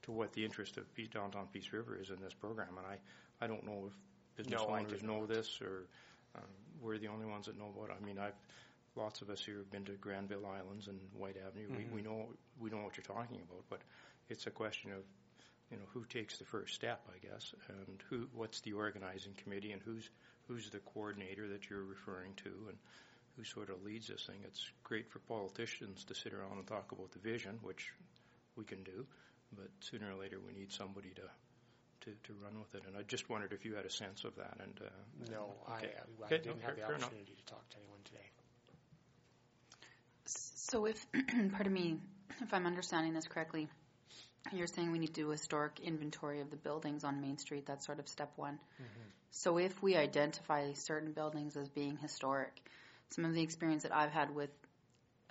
to 0.02 0.12
what 0.12 0.32
the 0.32 0.44
interest 0.44 0.76
of 0.76 0.94
Peace, 0.94 1.08
downtown 1.08 1.48
Peace 1.52 1.72
River 1.72 1.98
is 2.00 2.10
in 2.10 2.20
this 2.22 2.34
program? 2.34 2.68
And 2.76 2.86
I, 2.86 3.44
I 3.44 3.46
don't 3.46 3.64
know 3.64 3.88
if 3.88 3.94
business 4.36 4.62
owners 4.66 5.02
know 5.02 5.26
this 5.26 5.60
or 5.60 5.86
um, 6.34 6.42
we're 6.80 6.98
the 6.98 7.08
only 7.08 7.26
ones 7.26 7.46
that 7.46 7.58
know 7.58 7.72
about 7.76 7.90
it. 7.90 7.96
I 8.00 8.04
mean, 8.04 8.18
I've 8.18 8.34
lots 8.96 9.22
of 9.22 9.30
us 9.30 9.40
here 9.44 9.58
have 9.58 9.70
been 9.70 9.84
to 9.84 9.92
Granville 9.92 10.46
Islands 10.46 10.88
and 10.88 10.98
Whyte 11.14 11.36
Avenue. 11.46 11.68
Mm-hmm. 11.68 11.94
We, 11.94 12.02
we 12.02 12.02
know 12.02 12.26
we 12.60 12.70
know 12.70 12.78
what 12.78 12.96
you're 12.96 13.16
talking 13.16 13.36
about, 13.36 13.64
but 13.70 13.80
it's 14.28 14.46
a 14.46 14.50
question 14.50 14.90
of 14.92 15.04
you 15.70 15.76
know 15.76 15.84
who 15.92 16.04
takes 16.04 16.38
the 16.38 16.44
first 16.44 16.74
step, 16.74 17.00
I 17.08 17.26
guess, 17.26 17.54
and 17.68 18.02
who 18.10 18.28
what's 18.34 18.60
the 18.60 18.72
organizing 18.72 19.34
committee 19.42 19.72
and 19.72 19.82
who's 19.82 20.08
who's 20.48 20.70
the 20.70 20.78
coordinator 20.78 21.48
that 21.48 21.68
you're 21.68 21.84
referring 21.84 22.32
to 22.36 22.50
and 22.68 22.78
who 23.38 23.44
sort 23.44 23.70
of 23.70 23.82
leads 23.84 24.08
this 24.08 24.26
thing. 24.26 24.40
It's 24.44 24.70
great 24.84 25.08
for 25.10 25.20
politicians 25.20 26.04
to 26.06 26.14
sit 26.14 26.34
around 26.34 26.58
and 26.58 26.66
talk 26.66 26.92
about 26.92 27.12
the 27.12 27.20
vision, 27.20 27.58
which 27.62 27.92
we 28.56 28.64
can 28.64 28.82
do, 28.84 29.06
but 29.56 29.68
sooner 29.80 30.12
or 30.12 30.16
later 30.20 30.38
we 30.44 30.52
need 30.52 30.72
somebody 30.72 31.10
to 31.16 31.22
to, 32.02 32.10
to 32.24 32.34
run 32.44 32.58
with 32.60 32.74
it. 32.74 32.82
And 32.86 32.96
I 32.96 33.02
just 33.02 33.28
wondered 33.30 33.52
if 33.52 33.64
you 33.64 33.74
had 33.74 33.86
a 33.86 33.90
sense 33.90 34.24
of 34.24 34.36
that. 34.36 34.58
And 34.60 34.80
uh, 34.82 34.90
No, 35.30 35.54
okay. 35.70 35.94
I, 36.22 36.26
I 36.26 36.26
Okay, 36.26 36.38
didn't 36.38 36.46
no, 36.46 36.54
have 36.62 36.76
the 36.76 36.82
fair- 36.82 36.86
fair 36.86 36.96
enough. 36.96 37.12
opportunity 37.12 37.34
to 37.34 37.44
talk 37.52 37.68
to 37.70 37.76
anyone 37.78 38.00
today. 38.04 38.30
So 40.26 40.86
if, 40.86 41.06
pardon 41.52 41.72
me, 41.72 41.98
if 42.40 42.52
I'm 42.52 42.66
understanding 42.66 43.14
this 43.14 43.26
correctly, 43.26 43.68
you're 44.52 44.66
saying 44.66 44.92
we 44.92 44.98
need 44.98 45.14
to 45.14 45.20
do 45.22 45.28
a 45.28 45.32
historic 45.32 45.80
inventory 45.80 46.40
of 46.40 46.50
the 46.50 46.56
buildings 46.56 47.04
on 47.04 47.20
Main 47.20 47.38
Street. 47.38 47.66
That's 47.66 47.86
sort 47.86 47.98
of 47.98 48.08
step 48.08 48.32
one. 48.36 48.58
So 49.30 49.58
if 49.58 49.82
we 49.82 49.96
identify 49.96 50.72
certain 50.74 51.12
buildings 51.12 51.56
as 51.56 51.68
being 51.68 51.96
historic, 51.98 52.62
some 53.10 53.24
of 53.24 53.34
the 53.34 53.42
experience 53.42 53.82
that 53.82 53.94
I've 53.94 54.12
had 54.12 54.34
with 54.34 54.50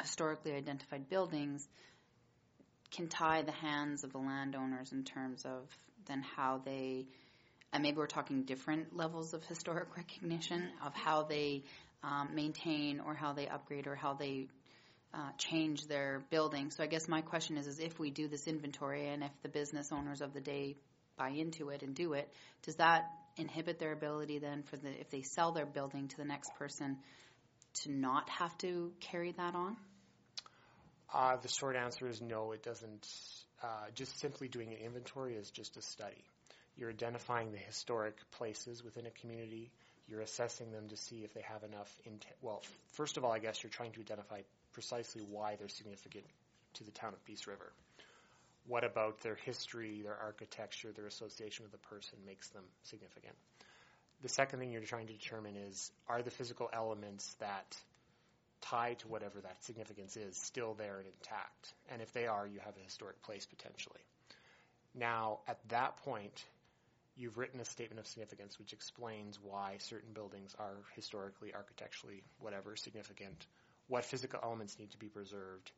historically 0.02 0.54
identified 0.54 1.10
buildings 1.10 1.68
can 2.92 3.08
tie 3.08 3.42
the 3.42 3.52
hands 3.52 4.04
of 4.04 4.12
the 4.12 4.18
landowners 4.18 4.92
in 4.92 5.04
terms 5.04 5.46
of 5.46 5.68
then 6.08 6.24
how 6.36 6.62
they, 6.64 7.06
and 7.74 7.84
maybe 7.84 7.98
we're 7.98 8.08
talking 8.08 8.44
different 8.44 8.96
levels 8.96 9.34
of 9.34 9.44
historic 9.46 9.88
recognition 9.98 10.70
of 10.86 10.94
how 10.94 11.24
they 11.24 11.64
um, 12.04 12.30
maintain 12.34 13.00
or 13.00 13.14
how 13.14 13.34
they 13.34 13.48
upgrade 13.48 13.88
or 13.88 13.96
how 13.96 14.14
they 14.14 14.48
uh, 15.14 15.30
change 15.38 15.88
their 15.88 16.24
building. 16.30 16.70
So 16.72 16.84
I 16.84 16.88
guess 16.88 17.08
my 17.08 17.22
question 17.22 17.58
is, 17.58 17.68
is 17.68 17.80
if 17.80 18.00
we 18.00 18.12
do 18.12 18.28
this 18.28 18.48
inventory 18.48 19.08
and 19.08 19.24
if 19.24 19.32
the 19.42 19.50
business 19.50 19.92
owners 19.92 20.22
of 20.22 20.34
the 20.34 20.42
day 20.42 20.76
buy 21.18 21.30
into 21.30 21.70
it 21.70 21.82
and 21.82 21.96
do 21.96 22.14
it, 22.14 22.30
does 22.64 22.76
that 22.76 23.10
inhibit 23.38 23.80
their 23.80 23.92
ability 23.92 24.40
then 24.40 24.64
for 24.64 24.78
the 24.78 24.90
if 25.00 25.10
they 25.10 25.22
sell 25.22 25.52
their 25.52 25.66
building 25.66 26.08
to 26.08 26.18
the 26.18 26.26
next 26.26 26.52
person 26.58 26.98
to 27.84 27.92
not 27.92 28.30
have 28.30 28.58
to 28.60 28.92
carry 29.00 29.32
that 29.34 29.56
on? 29.56 29.78
Uh, 31.14 31.38
the 31.38 31.48
short 31.48 31.76
answer 31.76 32.08
is 32.08 32.22
no, 32.22 32.52
it 32.52 32.64
doesn't. 32.64 33.08
Uh, 33.64 33.90
just 33.96 34.20
simply 34.20 34.48
doing 34.48 34.70
an 34.70 34.78
inventory 34.78 35.36
is 35.36 35.50
just 35.50 35.78
a 35.78 35.82
study. 35.82 36.24
You're 36.76 36.90
identifying 36.90 37.52
the 37.52 37.58
historic 37.58 38.16
places 38.32 38.84
within 38.84 39.06
a 39.08 39.10
community. 39.10 39.72
You're 40.08 40.22
assessing 40.22 40.72
them 40.72 40.90
to 40.90 40.98
see 40.98 41.24
if 41.24 41.34
they 41.34 41.42
have 41.42 41.64
enough. 41.64 41.92
Well, 42.42 42.62
first 42.94 43.18
of 43.18 43.26
all, 43.26 43.32
I 43.32 43.40
guess 43.40 43.64
you're 43.64 43.72
trying 43.72 43.94
to 43.94 44.00
identify 44.02 44.42
precisely 44.74 45.24
why 45.28 45.56
they're 45.56 45.70
significant 45.70 46.26
to 46.76 46.84
the 46.84 46.92
town 46.92 47.14
of 47.14 47.26
Peace 47.26 47.48
River. 47.48 47.74
What 48.68 48.84
about 48.84 49.22
their 49.22 49.36
history, 49.36 50.02
their 50.04 50.16
architecture, 50.16 50.92
their 50.92 51.08
association 51.08 51.64
with 51.64 51.72
the 51.72 51.88
person 51.90 52.20
makes 52.26 52.50
them 52.50 52.64
significant? 52.84 53.34
The 54.22 54.30
second 54.30 54.60
thing 54.60 54.72
you're 54.72 54.82
trying 54.82 55.08
to 55.08 55.14
determine 55.14 55.56
is 55.56 55.92
are 56.08 56.22
the 56.22 56.32
physical 56.32 56.70
elements 56.74 57.34
that 57.40 57.78
tie 58.62 58.96
to 58.96 59.08
whatever 59.08 59.40
that 59.42 59.64
significance 59.64 60.18
is 60.18 60.36
still 60.38 60.74
there 60.74 60.98
and 60.98 61.08
intact? 61.08 61.74
And 61.92 62.02
if 62.02 62.12
they 62.14 62.26
are, 62.26 62.48
you 62.48 62.60
have 62.66 62.76
a 62.78 62.84
historic 62.84 63.22
place 63.22 63.46
potentially. 63.46 64.02
Now, 64.96 65.40
at 65.48 65.60
that 65.70 65.98
point, 65.98 66.44
you've 67.16 67.38
written 67.38 67.60
a 67.60 67.66
statement 67.66 68.00
of 68.00 68.08
significance 68.08 68.58
which 68.58 68.74
explains 68.74 69.40
why 69.42 69.76
certain 69.80 70.14
buildings 70.14 70.56
are 70.58 70.78
historically, 70.96 71.54
architecturally, 71.54 72.24
whatever, 72.40 72.76
significant, 72.76 73.46
what 73.88 74.06
physical 74.06 74.40
elements 74.44 74.80
need 74.80 74.92
to 74.92 74.98
be 74.98 75.08
preserved. 75.08 75.72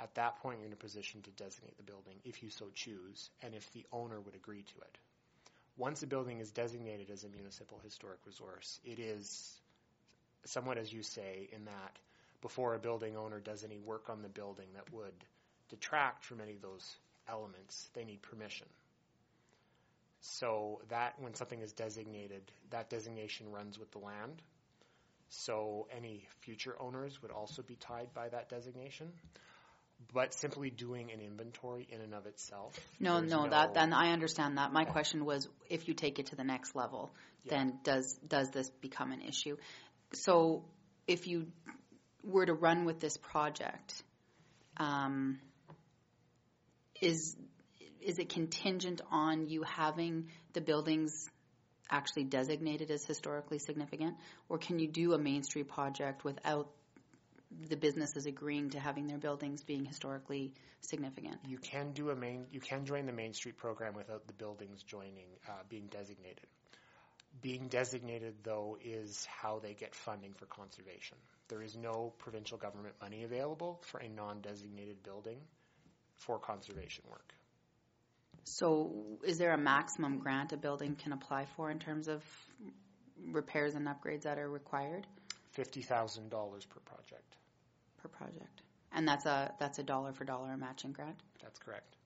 At 0.00 0.14
that 0.16 0.36
point, 0.42 0.58
you're 0.58 0.66
in 0.66 0.72
a 0.72 0.76
position 0.76 1.22
to 1.22 1.30
designate 1.30 1.76
the 1.76 1.84
building 1.84 2.16
if 2.24 2.42
you 2.42 2.50
so 2.50 2.66
choose 2.74 3.30
and 3.42 3.54
if 3.54 3.72
the 3.72 3.86
owner 3.92 4.20
would 4.20 4.34
agree 4.34 4.62
to 4.62 4.80
it. 4.80 4.98
Once 5.76 6.02
a 6.02 6.06
building 6.06 6.38
is 6.38 6.50
designated 6.52 7.10
as 7.10 7.24
a 7.24 7.28
municipal 7.28 7.80
historic 7.82 8.18
resource, 8.26 8.80
it 8.84 8.98
is 8.98 9.60
somewhat 10.44 10.78
as 10.78 10.92
you 10.92 11.02
say, 11.02 11.48
in 11.52 11.64
that 11.64 11.98
before 12.42 12.74
a 12.74 12.78
building 12.78 13.16
owner 13.16 13.40
does 13.40 13.64
any 13.64 13.78
work 13.78 14.08
on 14.10 14.22
the 14.22 14.28
building 14.28 14.66
that 14.74 14.92
would 14.92 15.14
detract 15.70 16.24
from 16.24 16.40
any 16.40 16.52
of 16.52 16.62
those 16.62 16.96
elements, 17.28 17.88
they 17.94 18.04
need 18.04 18.20
permission. 18.22 18.66
So 20.20 20.80
that 20.88 21.14
when 21.18 21.34
something 21.34 21.60
is 21.60 21.72
designated, 21.72 22.42
that 22.70 22.90
designation 22.90 23.50
runs 23.50 23.78
with 23.78 23.90
the 23.92 23.98
land. 23.98 24.42
So 25.28 25.88
any 25.96 26.26
future 26.40 26.76
owners 26.78 27.20
would 27.22 27.30
also 27.30 27.62
be 27.62 27.76
tied 27.76 28.12
by 28.14 28.28
that 28.28 28.48
designation. 28.48 29.10
But 30.12 30.32
simply 30.34 30.70
doing 30.70 31.10
an 31.10 31.20
inventory 31.20 31.88
in 31.90 32.00
and 32.00 32.14
of 32.14 32.26
itself. 32.26 32.78
No, 33.00 33.18
there's 33.18 33.30
no, 33.30 33.48
that 33.48 33.74
then 33.74 33.92
I 33.92 34.12
understand 34.12 34.58
that. 34.58 34.72
My 34.72 34.84
question 34.84 35.24
was, 35.24 35.48
if 35.68 35.88
you 35.88 35.94
take 35.94 36.18
it 36.18 36.26
to 36.26 36.36
the 36.36 36.44
next 36.44 36.76
level, 36.76 37.12
Yeah. 37.42 37.56
then 37.56 37.80
does 37.82 38.14
does 38.26 38.50
this 38.50 38.70
become 38.80 39.10
an 39.12 39.22
issue? 39.22 39.56
So, 40.12 40.64
if 41.08 41.26
you 41.26 41.48
were 42.22 42.46
to 42.46 42.54
run 42.54 42.84
with 42.84 43.00
this 43.00 43.16
project, 43.16 44.02
um, 44.76 45.40
is 47.00 47.36
is 48.00 48.18
it 48.18 48.28
contingent 48.28 49.00
on 49.10 49.48
you 49.48 49.62
having 49.62 50.28
the 50.52 50.60
buildings 50.60 51.28
actually 51.90 52.24
designated 52.24 52.90
as 52.90 53.04
historically 53.04 53.58
significant, 53.58 54.16
or 54.48 54.58
can 54.58 54.78
you 54.78 54.88
do 54.88 55.12
a 55.12 55.18
Main 55.18 55.42
Street 55.42 55.68
project 55.68 56.24
without 56.24 56.70
the 57.68 57.76
businesses 57.76 58.26
agreeing 58.26 58.70
to 58.70 58.80
having 58.80 59.06
their 59.06 59.18
buildings 59.18 59.62
being 59.62 59.84
historically 59.84 60.52
significant? 60.80 61.36
You 61.46 61.58
can 61.58 61.92
do 61.92 62.10
a 62.10 62.16
main. 62.16 62.46
You 62.52 62.60
can 62.60 62.84
join 62.84 63.06
the 63.06 63.12
Main 63.12 63.34
Street 63.34 63.56
program 63.56 63.94
without 63.94 64.26
the 64.26 64.32
buildings 64.32 64.82
joining, 64.82 65.26
uh, 65.48 65.52
being 65.68 65.86
designated. 65.86 66.46
Being 67.42 67.66
designated, 67.68 68.34
though, 68.44 68.78
is 68.82 69.26
how 69.26 69.58
they 69.58 69.74
get 69.74 69.94
funding 69.94 70.34
for 70.34 70.46
conservation. 70.46 71.16
There 71.48 71.62
is 71.62 71.76
no 71.76 72.12
provincial 72.18 72.58
government 72.58 72.94
money 73.00 73.24
available 73.24 73.80
for 73.82 73.98
a 73.98 74.08
non-designated 74.08 75.02
building 75.02 75.38
for 76.14 76.38
conservation 76.38 77.04
work. 77.10 77.34
So, 78.44 78.92
is 79.24 79.38
there 79.38 79.52
a 79.52 79.58
maximum 79.58 80.18
grant 80.18 80.52
a 80.52 80.56
building 80.56 80.94
can 80.94 81.12
apply 81.12 81.46
for 81.56 81.70
in 81.70 81.80
terms 81.80 82.08
of 82.08 82.22
repairs 83.32 83.74
and 83.74 83.86
upgrades 83.88 84.22
that 84.22 84.38
are 84.38 84.48
required 84.48 85.06
Fifty 85.54 85.82
thousand 85.82 86.30
dollars 86.30 86.64
per 86.64 86.80
project. 86.80 87.36
Per 88.04 88.08
project? 88.08 88.62
And 88.92 89.08
that's 89.08 89.26
a 89.26 89.52
that's 89.58 89.78
a 89.78 89.82
dollar 89.82 90.12
for 90.12 90.24
dollar 90.24 90.56
matching 90.56 90.92
grant. 90.92 91.16
That's 91.42 91.58
correct. 91.58 91.96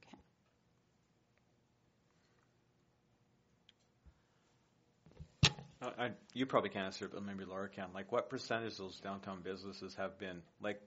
Uh, 5.80 5.90
I, 5.96 6.10
you 6.34 6.44
probably 6.46 6.70
can't 6.70 6.86
answer 6.86 7.04
it, 7.04 7.12
but 7.14 7.24
maybe 7.24 7.44
Laura 7.44 7.68
can. 7.68 7.86
Like, 7.94 8.10
what 8.10 8.28
percentage 8.30 8.72
of 8.72 8.78
those 8.78 8.98
downtown 8.98 9.42
businesses 9.42 9.94
have 9.94 10.18
been 10.18 10.42
like, 10.60 10.80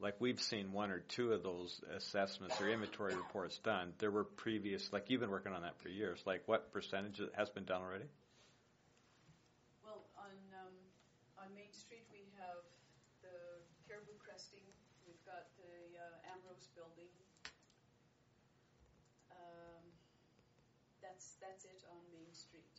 like 0.00 0.16
we've 0.18 0.40
seen 0.40 0.72
one 0.72 0.90
or 0.90 0.98
two 0.98 1.30
of 1.32 1.44
those 1.44 1.80
assessments 1.94 2.60
or 2.60 2.68
inventory 2.68 3.14
reports 3.14 3.58
done. 3.58 3.92
There 3.98 4.10
were 4.10 4.24
previous, 4.24 4.92
like 4.92 5.10
you've 5.10 5.20
been 5.20 5.30
working 5.30 5.52
on 5.52 5.62
that 5.62 5.78
for 5.78 5.90
years. 5.90 6.20
Like, 6.26 6.42
what 6.46 6.72
percentage 6.72 7.20
has 7.36 7.50
been 7.50 7.64
done 7.64 7.82
already? 7.82 8.10
Well, 9.84 10.02
on, 10.18 10.34
um, 10.58 10.74
on 11.38 11.54
Main 11.54 11.70
Street, 11.70 12.02
we 12.10 12.26
have 12.42 12.66
the 13.22 13.62
Caribou 13.86 14.18
Cresting, 14.18 14.66
we've 15.06 15.22
got 15.24 15.54
the 15.54 15.70
uh, 15.94 16.34
Ambrose 16.34 16.63
Building. 16.74 17.10
Um, 19.30 19.84
That's, 20.98 21.38
that's 21.38 21.64
it 21.64 21.82
on 21.86 22.02
Main 22.10 22.32
Street. 22.34 22.74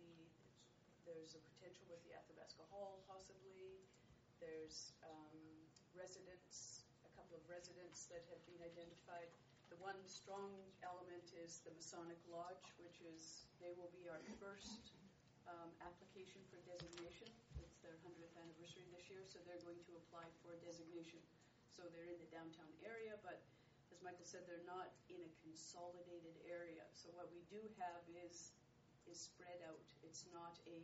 The, 0.00 0.08
there's 1.04 1.36
a 1.36 1.42
potential 1.56 1.84
with 1.92 2.00
the 2.08 2.16
Athabasca 2.16 2.64
Hall 2.72 3.04
possibly. 3.04 3.84
There's 4.40 4.96
um, 5.04 5.36
residents, 5.92 6.88
a 7.04 7.10
couple 7.12 7.36
of 7.36 7.44
residents 7.50 8.08
that 8.08 8.24
have 8.32 8.40
been 8.48 8.60
identified. 8.64 9.28
The 9.68 9.76
one 9.84 10.00
strong 10.08 10.48
element 10.80 11.28
is 11.44 11.60
the 11.62 11.76
Masonic 11.76 12.18
Lodge, 12.32 12.72
which 12.80 13.04
is, 13.04 13.44
they 13.60 13.76
will 13.76 13.92
be 13.92 14.08
our 14.08 14.22
first 14.40 14.96
um, 15.44 15.68
application 15.84 16.40
for 16.48 16.56
designation. 16.64 17.28
It's 17.60 17.76
their 17.84 17.94
100th 18.00 18.32
anniversary 18.40 18.88
this 18.96 19.04
year, 19.12 19.20
so 19.28 19.38
they're 19.44 19.60
going 19.60 19.78
to 19.90 19.92
apply 20.08 20.24
for 20.40 20.56
designation. 20.64 21.20
So 21.76 21.86
they're 21.90 22.10
in 22.10 22.18
the 22.18 22.30
downtown 22.30 22.70
area, 22.82 23.14
but 23.22 23.40
as 23.90 23.98
Michael 24.02 24.26
said, 24.26 24.46
they're 24.46 24.66
not 24.66 24.90
in 25.10 25.18
a 25.22 25.30
consolidated 25.42 26.36
area. 26.46 26.86
So 26.92 27.10
what 27.14 27.30
we 27.30 27.42
do 27.50 27.60
have 27.78 28.02
is 28.26 28.52
is 29.10 29.18
spread 29.18 29.58
out. 29.66 29.86
It's 30.02 30.24
not 30.32 30.58
a 30.66 30.80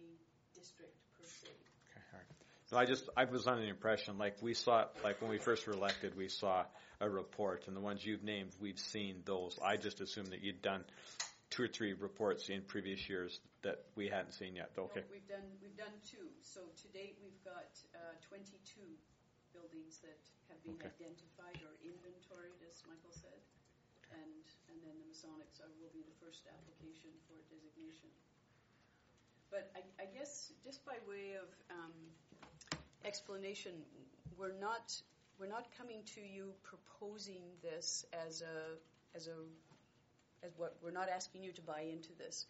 district 0.54 0.96
per 1.14 1.26
se. 1.26 1.52
Okay, 1.52 2.02
all 2.12 2.18
right. 2.18 2.30
No, 2.72 2.78
I 2.78 2.84
just 2.86 3.08
I 3.16 3.24
was 3.24 3.46
under 3.46 3.62
the 3.62 3.70
impression 3.70 4.18
like 4.18 4.42
we 4.42 4.54
saw 4.54 4.86
like 5.04 5.20
when 5.20 5.30
we 5.30 5.38
first 5.38 5.66
were 5.66 5.74
elected 5.74 6.16
we 6.16 6.28
saw 6.28 6.64
a 7.00 7.08
report 7.08 7.68
and 7.68 7.76
the 7.76 7.80
ones 7.80 8.04
you've 8.04 8.24
named 8.24 8.50
we've 8.60 8.78
seen 8.78 9.22
those. 9.24 9.58
I 9.62 9.76
just 9.76 10.00
assumed 10.00 10.28
that 10.28 10.42
you'd 10.42 10.62
done 10.62 10.84
two 11.50 11.62
or 11.64 11.68
three 11.68 11.92
reports 11.92 12.48
in 12.48 12.62
previous 12.62 13.08
years 13.08 13.38
that 13.62 13.84
we 13.94 14.08
hadn't 14.08 14.32
seen 14.32 14.56
yet. 14.56 14.70
Okay. 14.78 15.00
No, 15.00 15.06
we've 15.12 15.28
done 15.28 15.46
we've 15.62 15.76
done 15.76 15.94
two. 16.10 16.26
So 16.42 16.60
to 16.60 16.86
date, 16.90 17.18
we've 17.22 17.42
got 17.44 17.70
uh, 17.94 18.14
22 18.28 18.82
buildings 19.54 19.98
that 20.02 20.18
have 20.48 20.62
been 20.64 20.78
Okay. 20.78 20.92
identified 20.94 21.58
or 21.62 21.74
inventoried, 21.82 22.58
as 22.68 22.82
Michael 22.86 23.12
said, 23.12 23.40
and 24.12 24.42
and 24.68 24.78
then 24.82 24.94
the 24.98 25.06
Masonics 25.10 25.60
are, 25.60 25.70
will 25.80 25.92
be 25.94 26.02
the 26.02 26.16
first 26.22 26.46
application 26.46 27.10
for 27.26 27.38
designation. 27.50 28.10
But 29.50 29.70
I, 29.74 29.82
I 30.02 30.06
guess 30.06 30.52
just 30.64 30.84
by 30.84 30.98
way 31.08 31.34
of 31.38 31.48
um, 31.70 31.94
explanation, 33.04 33.72
we're 34.36 34.56
not 34.58 34.94
we're 35.38 35.46
not 35.50 35.66
coming 35.76 36.02
to 36.14 36.20
you 36.20 36.52
proposing 36.62 37.42
this 37.62 38.04
as 38.12 38.42
a 38.42 38.76
as 39.16 39.26
a 39.28 39.38
as 40.44 40.52
what 40.56 40.76
we're 40.82 40.90
not 40.94 41.08
asking 41.08 41.42
you 41.42 41.52
to 41.52 41.62
buy 41.62 41.82
into 41.82 42.12
this. 42.18 42.46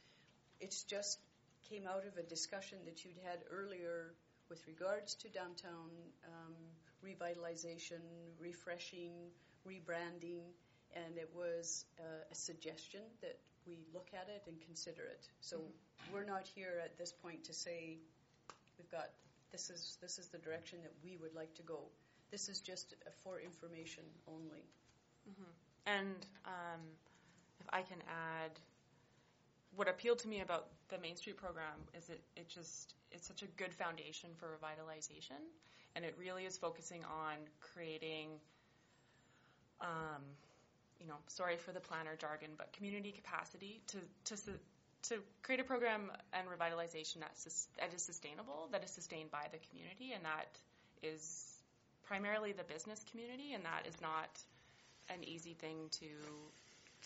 It's 0.61 0.83
just 0.85 1.21
came 1.69 1.87
out 1.87 2.05
of 2.07 2.17
a 2.17 2.23
discussion 2.23 2.79
that 2.85 3.05
you'd 3.05 3.19
had 3.25 3.41
earlier 3.51 4.15
with 4.49 4.63
regards 4.67 5.15
to 5.17 5.29
downtown 5.29 5.91
um, 6.25 6.55
revitalization, 7.07 8.03
refreshing, 8.41 9.13
rebranding, 9.67 10.43
and 10.95 11.17
it 11.17 11.31
was 11.35 11.85
uh, 12.01 12.25
a 12.31 12.35
suggestion 12.35 13.03
that 13.21 13.39
we 13.67 13.79
look 13.93 14.09
at 14.15 14.29
it 14.29 14.43
and 14.47 14.57
consider 14.61 15.03
it. 15.03 15.29
So 15.41 15.61
we're 16.13 16.25
not 16.25 16.47
here 16.47 16.81
at 16.85 16.97
this 16.99 17.13
point 17.13 17.45
to 17.45 17.55
say 17.55 17.99
we've 18.79 18.91
got 18.91 19.11
this 19.53 19.71
is 19.71 19.99
this 20.01 20.19
is 20.19 20.29
the 20.29 20.39
direction 20.39 20.79
that 20.83 20.93
we 21.05 21.17
would 21.21 21.35
like 21.35 21.55
to 21.55 21.63
go. 21.63 21.81
This 22.31 22.49
is 22.49 22.61
just 22.61 22.95
for 23.23 23.41
information 23.41 24.05
only. 24.29 24.65
And 25.87 26.27
um, 26.45 26.81
if 27.61 27.67
I 27.73 27.83
can 27.83 27.99
add, 28.09 28.51
what 29.77 29.89
appealed 29.89 30.19
to 30.21 30.29
me 30.29 30.41
about 30.41 30.69
the 30.89 30.99
Main 30.99 31.17
Street 31.17 31.37
program 31.37 31.79
is 31.97 32.09
it, 32.09 32.23
it 32.37 32.49
just 32.49 32.95
it's 33.13 33.27
such 33.27 33.43
a 33.43 33.47
good 33.57 33.73
foundation 33.73 34.31
for 34.37 34.59
revitalization, 34.59 35.41
and 35.97 36.05
it 36.05 36.15
really 36.21 36.45
is 36.45 36.59
focusing 36.59 37.03
on 37.05 37.37
creating, 37.61 38.29
um, 39.81 40.23
you 41.01 41.07
know, 41.07 41.17
sorry 41.29 41.57
for 41.57 41.73
the 41.73 41.81
planner 41.81 42.17
jargon, 42.21 42.51
but 42.57 42.73
community 42.75 43.13
capacity 43.13 43.81
to 43.89 43.99
to 44.27 44.37
to 45.09 45.23
create 45.43 45.61
a 45.61 45.65
program 45.65 46.13
and 46.33 46.47
revitalization 46.49 47.21
that's 47.21 47.43
sus- 47.43 47.69
that 47.81 47.95
is 47.95 48.03
sustainable, 48.03 48.69
that 48.73 48.85
is 48.85 48.91
sustained 48.91 49.31
by 49.31 49.47
the 49.51 49.59
community, 49.71 50.13
and 50.13 50.25
that 50.25 50.49
is 51.03 51.57
primarily 52.05 52.53
the 52.53 52.65
business 52.65 53.03
community, 53.11 53.55
and 53.55 53.65
that 53.65 53.87
is 53.89 54.01
not 54.01 54.31
an 55.09 55.25
easy 55.25 55.55
thing 55.55 55.89
to 55.91 56.07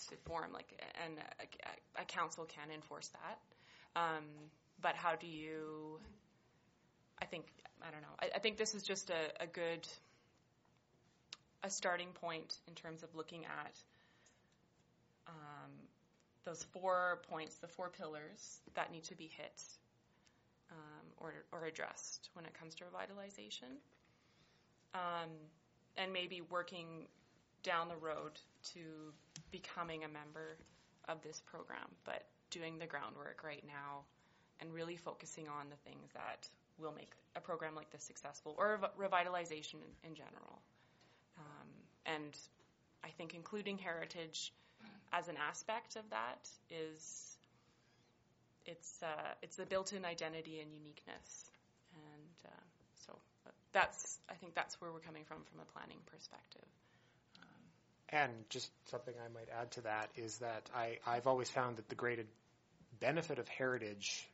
to 0.09 0.16
form. 0.24 0.53
Like, 0.53 0.83
and 1.05 1.14
a, 1.18 2.03
a 2.03 2.05
council 2.05 2.44
can 2.44 2.70
enforce 2.74 3.09
that. 3.09 3.38
Um, 4.00 4.24
but 4.83 4.96
how 4.96 5.14
do 5.14 5.26
you? 5.26 6.00
I 7.22 7.26
think 7.26 7.44
I 7.83 7.90
don't 7.90 8.03
know. 8.03 8.16
I, 8.21 8.31
I 8.37 8.38
think 8.38 8.57
this 8.57 8.75
is 8.75 8.83
just 8.83 9.11
a, 9.11 9.43
a 9.43 9.47
good 9.47 9.87
a 11.62 11.71
starting 11.71 12.09
point 12.09 12.59
in 12.69 12.75
terms 12.75 13.03
of 13.03 13.14
looking 13.14 13.45
at 13.45 13.75
um, 15.29 15.71
those 16.45 16.62
four 16.73 17.21
points, 17.29 17.57
the 17.57 17.69
four 17.69 17.90
pillars 17.90 18.61
that 18.75 18.90
need 18.90 19.05
to 19.05 19.14
be 19.14 19.31
hit 19.37 19.62
um, 20.71 21.07
or 21.19 21.33
or 21.53 21.66
addressed 21.66 22.31
when 22.35 22.45
it 22.45 22.55
comes 22.59 22.75
to 22.77 22.85
revitalization, 22.85 23.77
um, 24.95 25.31
and 25.97 26.12
maybe 26.12 26.40
working 26.51 27.07
down 27.62 27.88
the 27.88 27.97
road 27.97 28.33
to 28.73 28.81
becoming 29.51 30.05
a 30.05 30.09
member 30.09 30.57
of 31.09 31.23
this 31.23 31.43
program, 31.45 31.88
but 32.05 32.25
doing 32.51 32.79
the 32.79 32.87
groundwork 32.87 33.43
right 33.45 33.64
now 33.66 34.01
and 34.61 34.73
really 34.73 34.97
focusing 34.97 35.47
on 35.49 35.69
the 35.71 35.77
things 35.90 36.09
that 36.14 36.49
will 36.81 36.93
make 36.93 37.12
a 37.37 37.40
program 37.40 37.75
like 37.75 37.90
this 37.90 38.03
successful 38.03 38.55
or 38.59 38.79
revitalization 38.99 39.75
in, 39.75 40.11
in 40.11 40.14
general. 40.14 40.61
Um, 41.38 41.69
and 42.07 42.37
I 43.05 43.09
think 43.09 43.35
including 43.35 43.79
heritage 43.79 44.53
as 45.12 45.29
an 45.29 45.37
aspect 45.37 45.97
of 45.97 46.09
that 46.11 46.49
is 46.71 47.37
it's 48.66 49.03
uh, 49.03 49.35
it's 49.43 49.57
the 49.57 49.66
built-in 49.66 50.05
identity 50.05 50.61
and 50.61 50.71
uniqueness, 50.73 51.51
and 51.95 52.51
uh, 52.53 52.66
so 53.07 53.19
that's 53.73 54.19
I 54.29 54.35
think 54.35 54.55
that's 54.55 54.81
where 54.81 54.93
we're 54.93 55.01
coming 55.01 55.25
from 55.25 55.38
from 55.51 55.61
a 55.61 55.64
planning 55.73 55.99
perspective. 56.07 56.66
And 58.12 58.33
just 58.49 58.71
something 58.90 59.14
I 59.25 59.33
might 59.33 59.49
add 59.61 59.71
to 59.73 59.83
that 59.83 60.11
is 60.16 60.38
that 60.38 60.69
I, 60.75 60.99
I've 61.07 61.29
always 61.29 61.49
found 61.49 61.77
that 61.77 61.88
the 61.88 61.95
great 61.95 62.19
benefit 62.99 63.38
of 63.38 63.47
heritage, 63.47 64.29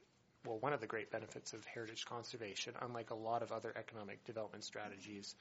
well, 0.47 0.59
one 0.59 0.73
of 0.73 0.81
the 0.81 0.87
great 0.87 1.11
benefits 1.11 1.53
of 1.53 1.65
heritage 1.67 2.07
conservation, 2.07 2.75
unlike 2.81 3.11
a 3.11 3.15
lot 3.15 3.43
of 3.43 3.53
other 3.53 3.73
economic 3.77 4.25
development 4.25 4.65
strategies, 4.65 5.35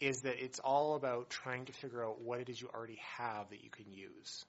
is 0.00 0.22
that 0.22 0.42
it's 0.42 0.58
all 0.58 0.96
about 0.96 1.30
trying 1.30 1.64
to 1.66 1.72
figure 1.72 2.04
out 2.04 2.20
what 2.20 2.40
it 2.40 2.48
is 2.48 2.60
you 2.60 2.68
already 2.74 3.00
have 3.16 3.48
that 3.50 3.62
you 3.62 3.70
can 3.70 3.86
use. 3.92 4.44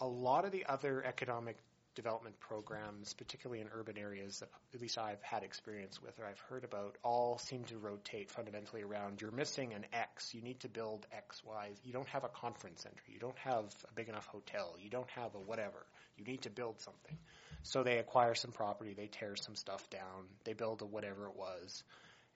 A 0.00 0.06
lot 0.06 0.44
of 0.44 0.52
the 0.52 0.64
other 0.66 1.04
economic 1.04 1.56
development 1.98 2.38
programs, 2.38 3.12
particularly 3.12 3.60
in 3.60 3.68
urban 3.76 3.98
areas 3.98 4.38
that 4.38 4.48
at 4.72 4.80
least 4.80 4.98
I've 4.98 5.20
had 5.20 5.42
experience 5.42 6.00
with 6.00 6.16
or 6.20 6.26
I've 6.26 6.38
heard 6.48 6.62
about, 6.62 6.94
all 7.02 7.38
seem 7.38 7.64
to 7.64 7.76
rotate 7.76 8.30
fundamentally 8.30 8.82
around 8.82 9.20
you're 9.20 9.32
missing 9.32 9.74
an 9.74 9.84
X. 9.92 10.32
You 10.32 10.40
need 10.40 10.60
to 10.60 10.68
build 10.68 11.06
X, 11.12 11.42
Y. 11.44 11.70
You 11.84 11.92
don't 11.92 12.06
have 12.08 12.22
a 12.22 12.28
conference 12.28 12.82
center. 12.82 13.02
You 13.08 13.18
don't 13.18 13.38
have 13.38 13.64
a 13.90 13.92
big 13.94 14.08
enough 14.08 14.26
hotel. 14.26 14.76
You 14.80 14.90
don't 14.90 15.10
have 15.10 15.34
a 15.34 15.40
whatever. 15.40 15.84
You 16.16 16.24
need 16.24 16.42
to 16.42 16.50
build 16.50 16.80
something. 16.80 17.18
So 17.62 17.82
they 17.82 17.98
acquire 17.98 18.34
some 18.34 18.52
property, 18.52 18.94
they 18.94 19.08
tear 19.08 19.36
some 19.36 19.54
stuff 19.54 19.88
down, 19.90 20.26
they 20.44 20.52
build 20.52 20.82
a 20.82 20.86
whatever 20.86 21.26
it 21.26 21.36
was, 21.36 21.82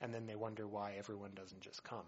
and 0.00 0.12
then 0.12 0.26
they 0.26 0.36
wonder 0.36 0.66
why 0.66 0.94
everyone 0.98 1.30
doesn't 1.34 1.60
just 1.60 1.82
come 1.84 2.06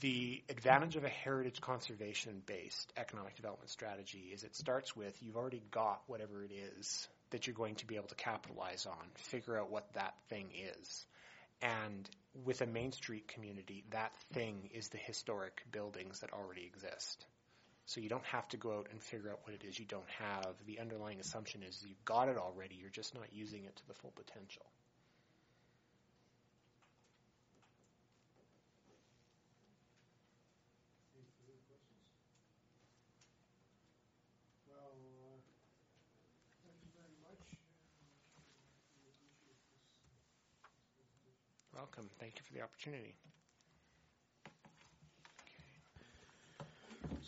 the 0.00 0.42
advantage 0.48 0.96
of 0.96 1.04
a 1.04 1.08
heritage 1.08 1.60
conservation 1.60 2.42
based 2.46 2.92
economic 2.96 3.34
development 3.36 3.70
strategy 3.70 4.30
is 4.32 4.44
it 4.44 4.54
starts 4.54 4.94
with 4.94 5.16
you've 5.22 5.36
already 5.36 5.62
got 5.70 6.02
whatever 6.06 6.44
it 6.44 6.52
is 6.52 7.08
that 7.30 7.46
you're 7.46 7.54
going 7.54 7.74
to 7.76 7.86
be 7.86 7.96
able 7.96 8.08
to 8.08 8.14
capitalize 8.14 8.86
on, 8.86 9.04
figure 9.14 9.58
out 9.58 9.70
what 9.70 9.92
that 9.94 10.14
thing 10.30 10.48
is. 10.80 11.06
And 11.60 12.08
with 12.44 12.62
a 12.62 12.66
Main 12.66 12.92
Street 12.92 13.28
community, 13.28 13.84
that 13.90 14.14
thing 14.32 14.70
is 14.72 14.88
the 14.88 14.98
historic 14.98 15.62
buildings 15.70 16.20
that 16.20 16.32
already 16.32 16.64
exist. 16.64 17.26
So 17.88 18.02
you 18.02 18.10
don't 18.10 18.26
have 18.26 18.46
to 18.48 18.58
go 18.58 18.76
out 18.76 18.88
and 18.92 19.00
figure 19.02 19.30
out 19.30 19.40
what 19.44 19.54
it 19.54 19.64
is 19.66 19.78
you 19.78 19.86
don't 19.86 20.10
have. 20.18 20.52
The 20.66 20.78
underlying 20.78 21.20
assumption 21.20 21.62
is 21.62 21.82
you've 21.88 22.04
got 22.04 22.28
it 22.28 22.36
already, 22.36 22.74
you're 22.74 22.90
just 22.90 23.14
not 23.14 23.32
using 23.32 23.64
it 23.64 23.74
to 23.76 23.88
the 23.88 23.94
full 23.94 24.12
potential. 24.14 24.66
Any 31.16 31.24
further 31.40 31.56
questions? 31.64 32.04
Well, 34.68 35.00
thank 36.68 36.76
you 36.84 36.92
very 36.92 37.16
much. 37.24 37.40
Welcome. 41.72 42.10
Thank 42.20 42.36
you 42.36 42.42
for 42.44 42.52
the 42.52 42.60
opportunity. 42.60 43.14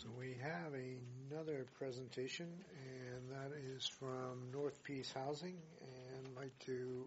So 0.01 0.09
we 0.17 0.35
have 0.41 0.73
another 0.73 1.67
presentation, 1.77 2.47
and 2.47 3.29
that 3.29 3.55
is 3.55 3.85
from 3.85 4.49
North 4.51 4.81
Peace 4.83 5.13
Housing, 5.13 5.57
and 5.79 6.27
I'd 6.27 6.41
like 6.41 6.59
to 6.65 7.05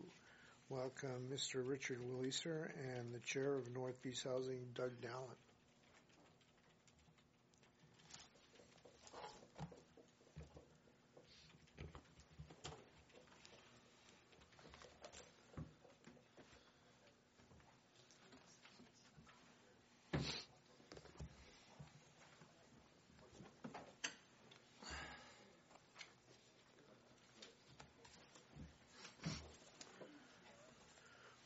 welcome 0.68 1.28
Mr. 1.28 1.68
Richard 1.68 1.98
Williser 2.08 2.72
and 2.96 3.12
the 3.12 3.18
Chair 3.18 3.56
of 3.56 3.74
North 3.74 4.00
Peace 4.00 4.22
Housing, 4.22 4.60
Doug 4.74 4.92
Dallin. 5.00 5.43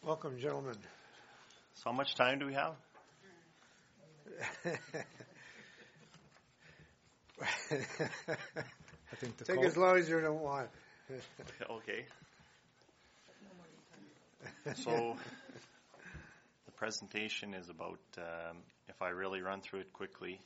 Welcome, 0.09 0.39
gentlemen. 0.39 0.75
So 1.75 1.91
how 1.91 1.93
much 1.93 2.15
time 2.15 2.39
do 2.39 2.47
we 2.47 2.55
have? 2.55 2.73
I 7.43 7.77
think 9.17 9.37
the 9.37 9.45
Take 9.45 9.57
call- 9.57 9.67
as 9.67 9.77
long 9.77 9.99
as 9.99 10.09
you 10.09 10.19
don't 10.23 10.41
want. 10.41 10.71
okay. 11.71 12.07
So 14.77 15.15
the 16.65 16.73
presentation 16.73 17.53
is 17.53 17.69
about, 17.69 18.01
um, 18.17 18.57
if 18.89 19.03
I 19.03 19.11
really 19.11 19.43
run 19.43 19.61
through 19.61 19.81
it 19.81 19.93
quickly, 19.93 20.41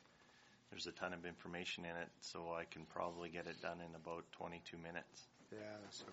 there's 0.71 0.89
a 0.89 0.93
ton 0.93 1.13
of 1.13 1.25
information 1.25 1.85
in 1.85 1.95
it, 1.95 2.09
so 2.21 2.53
I 2.53 2.65
can 2.65 2.85
probably 2.87 3.29
get 3.29 3.47
it 3.47 3.63
done 3.63 3.79
in 3.81 3.95
about 3.95 4.25
22 4.33 4.77
minutes. 4.77 5.29
Yeah, 5.53 5.59
that's 5.85 6.03
all 6.03 6.09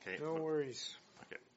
Okay. 0.00 0.24
No 0.24 0.42
worries. 0.42 0.94
Okay. 1.26 1.51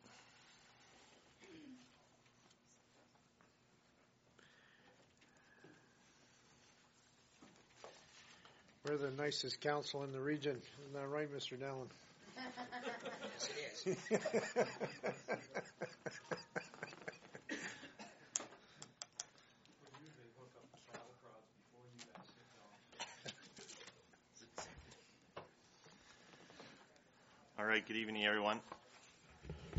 We're 8.86 8.97
the 8.97 9.09
nicest 9.11 9.61
council 9.61 10.03
in 10.03 10.11
the 10.11 10.19
region. 10.19 10.61
Isn't 10.81 10.93
that 10.93 11.07
right, 11.07 11.27
Mr. 11.36 11.57
Dallin? 11.57 11.88
Yes, 13.33 13.83
it 13.88 13.97
is. 14.15 14.67
All 27.57 27.65
right, 27.65 27.86
good 27.88 27.97
evening, 27.97 28.23
everyone. 28.25 28.59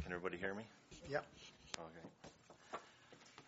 Can 0.03 0.13
everybody 0.13 0.37
hear 0.37 0.53
me? 0.53 0.65
Yep. 1.09 1.25
Okay. 1.79 2.09
All 2.73 2.81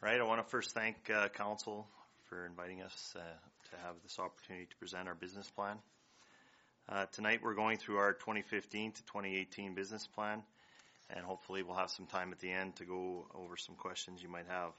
right, 0.03 0.21
I 0.21 0.23
want 0.23 0.41
to 0.41 0.49
first 0.49 0.73
thank 0.73 0.97
uh, 1.11 1.29
Council 1.31 1.89
for 2.29 2.47
inviting 2.47 2.83
us 2.83 3.17
uh, 3.19 3.21
to 3.71 3.77
have 3.77 3.97
this 4.03 4.19
opportunity 4.19 4.67
to 4.67 4.77
present 4.77 5.09
our 5.09 5.15
business 5.15 5.51
plan. 5.51 5.77
Uh, 6.89 7.05
tonight, 7.13 7.41
we're 7.43 7.55
going 7.55 7.77
through 7.77 7.99
our 7.99 8.15
2015 8.15 8.93
to 8.93 9.03
2018 9.03 9.75
business 9.75 10.07
plan, 10.07 10.43
and 11.11 11.25
hopefully 11.25 11.63
we'll 11.63 11.77
have 11.77 11.91
some 11.91 12.07
time 12.07 12.33
at 12.33 12.39
the 12.39 12.51
end 12.51 12.77
to 12.77 12.85
go 12.85 13.27
over 13.35 13.57
some 13.57 13.75
questions 13.75 14.23
you 14.23 14.29
might 14.29 14.47
have. 14.49 14.73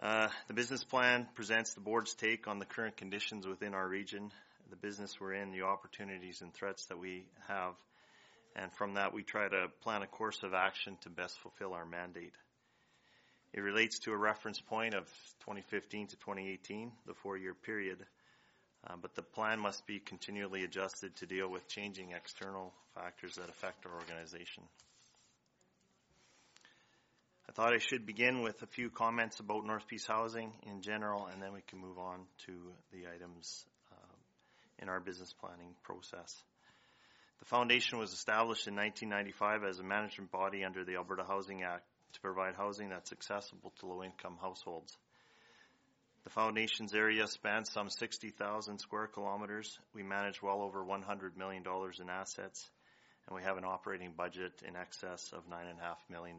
Uh, 0.00 0.28
the 0.46 0.54
business 0.54 0.84
plan 0.84 1.26
presents 1.34 1.74
the 1.74 1.80
board's 1.80 2.14
take 2.14 2.46
on 2.46 2.58
the 2.58 2.64
current 2.64 2.96
conditions 2.96 3.46
within 3.46 3.74
our 3.74 3.86
region, 3.88 4.30
the 4.70 4.76
business 4.76 5.20
we're 5.20 5.34
in, 5.34 5.50
the 5.50 5.62
opportunities 5.62 6.42
and 6.42 6.54
threats 6.54 6.86
that 6.86 6.98
we 6.98 7.24
have, 7.48 7.74
and 8.54 8.72
from 8.72 8.94
that 8.94 9.12
we 9.12 9.22
try 9.22 9.48
to 9.48 9.66
plan 9.82 10.02
a 10.02 10.06
course 10.06 10.38
of 10.44 10.54
action 10.54 10.96
to 11.02 11.10
best 11.10 11.38
fulfill 11.40 11.72
our 11.72 11.84
mandate. 11.84 12.32
It 13.52 13.60
relates 13.60 13.98
to 14.00 14.12
a 14.12 14.16
reference 14.16 14.60
point 14.60 14.94
of 14.94 15.04
2015 15.40 16.08
to 16.08 16.16
2018, 16.16 16.92
the 17.06 17.14
four-year 17.14 17.54
period, 17.54 17.98
uh, 18.86 18.94
but 19.00 19.14
the 19.14 19.22
plan 19.22 19.58
must 19.58 19.86
be 19.86 19.98
continually 19.98 20.62
adjusted 20.62 21.16
to 21.16 21.26
deal 21.26 21.48
with 21.48 21.66
changing 21.68 22.12
external 22.12 22.72
factors 22.94 23.34
that 23.34 23.48
affect 23.48 23.86
our 23.86 23.92
organization. 23.92 24.62
I 27.48 27.52
thought 27.52 27.74
I 27.74 27.78
should 27.78 28.06
begin 28.06 28.42
with 28.42 28.62
a 28.62 28.66
few 28.66 28.90
comments 28.90 29.40
about 29.40 29.66
North 29.66 29.88
Peace 29.88 30.06
Housing 30.06 30.52
in 30.70 30.82
general, 30.82 31.26
and 31.26 31.42
then 31.42 31.52
we 31.52 31.62
can 31.66 31.80
move 31.80 31.98
on 31.98 32.20
to 32.46 32.52
the 32.92 33.08
items 33.12 33.64
uh, 33.90 34.16
in 34.78 34.88
our 34.88 35.00
business 35.00 35.34
planning 35.40 35.74
process. 35.82 36.40
The 37.40 37.46
foundation 37.46 37.98
was 37.98 38.12
established 38.12 38.68
in 38.68 38.76
1995 38.76 39.68
as 39.68 39.80
a 39.80 39.82
management 39.82 40.30
body 40.30 40.62
under 40.62 40.84
the 40.84 40.94
Alberta 40.94 41.24
Housing 41.26 41.64
Act 41.64 41.82
to 42.12 42.20
provide 42.20 42.54
housing 42.54 42.88
that's 42.88 43.12
accessible 43.12 43.72
to 43.80 43.86
low 43.86 44.02
income 44.02 44.36
households. 44.40 44.96
The 46.24 46.30
foundation's 46.30 46.94
area 46.94 47.26
spans 47.26 47.72
some 47.72 47.88
60,000 47.88 48.78
square 48.78 49.06
kilometers. 49.06 49.78
We 49.94 50.02
manage 50.02 50.42
well 50.42 50.62
over 50.62 50.84
$100 50.84 51.36
million 51.36 51.64
in 52.00 52.10
assets, 52.10 52.68
and 53.26 53.36
we 53.36 53.42
have 53.42 53.56
an 53.56 53.64
operating 53.64 54.12
budget 54.16 54.52
in 54.66 54.76
excess 54.76 55.32
of 55.32 55.48
$9.5 55.48 55.96
million. 56.10 56.36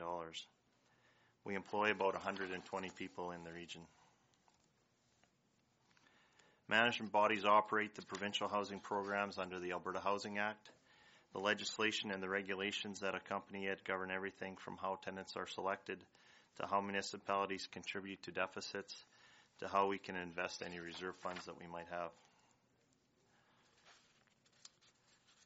We 1.43 1.55
employ 1.55 1.91
about 1.91 2.13
120 2.13 2.91
people 2.97 3.31
in 3.31 3.43
the 3.43 3.51
region. 3.51 3.81
Management 6.69 7.11
bodies 7.11 7.43
operate 7.43 7.95
the 7.95 8.01
provincial 8.03 8.47
housing 8.47 8.79
programs 8.79 9.37
under 9.37 9.59
the 9.59 9.71
Alberta 9.71 9.99
Housing 9.99 10.37
Act. 10.37 10.69
The 11.33 11.39
legislation 11.39 12.11
and 12.11 12.21
the 12.21 12.29
regulations 12.29 12.99
that 12.99 13.15
accompany 13.15 13.65
it 13.65 13.83
govern 13.85 14.11
everything 14.11 14.57
from 14.57 14.77
how 14.77 14.99
tenants 15.03 15.35
are 15.37 15.47
selected 15.47 15.99
to 16.59 16.67
how 16.67 16.81
municipalities 16.81 17.67
contribute 17.71 18.21
to 18.23 18.31
deficits 18.31 18.95
to 19.59 19.67
how 19.67 19.87
we 19.87 19.97
can 19.97 20.15
invest 20.15 20.63
any 20.65 20.79
reserve 20.79 21.15
funds 21.17 21.45
that 21.45 21.57
we 21.59 21.67
might 21.67 21.87
have. 21.89 22.11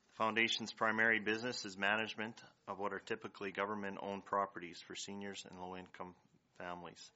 The 0.09 0.23
Foundation's 0.23 0.71
primary 0.71 1.19
business 1.19 1.65
is 1.65 1.77
management 1.77 2.41
of 2.67 2.79
what 2.79 2.93
are 2.93 2.99
typically 2.99 3.51
government 3.51 3.97
owned 4.01 4.25
properties 4.25 4.81
for 4.87 4.95
seniors 4.95 5.45
and 5.49 5.59
low 5.59 5.75
income 5.75 6.15
families. 6.57 7.11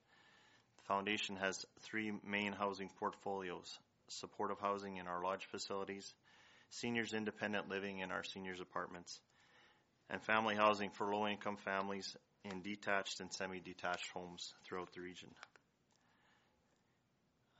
The 0.78 0.94
Foundation 0.94 1.38
has 1.38 1.66
three 1.80 2.12
main 2.28 2.52
housing 2.52 2.90
portfolios 3.00 3.80
supportive 4.10 4.60
housing 4.60 4.98
in 4.98 5.08
our 5.08 5.24
lodge 5.24 5.46
facilities, 5.46 6.14
seniors 6.70 7.14
independent 7.14 7.70
living 7.70 8.00
in 8.00 8.12
our 8.12 8.24
seniors 8.24 8.62
apartments, 8.62 9.20
and 10.10 10.22
family 10.22 10.56
housing 10.56 10.90
for 10.90 11.14
low 11.14 11.28
income 11.28 11.58
families 11.58 12.16
in 12.44 12.62
detached 12.62 13.20
and 13.20 13.32
semi 13.34 13.60
detached 13.60 14.10
homes 14.14 14.54
throughout 14.66 14.94
the 14.94 15.02
region. 15.02 15.30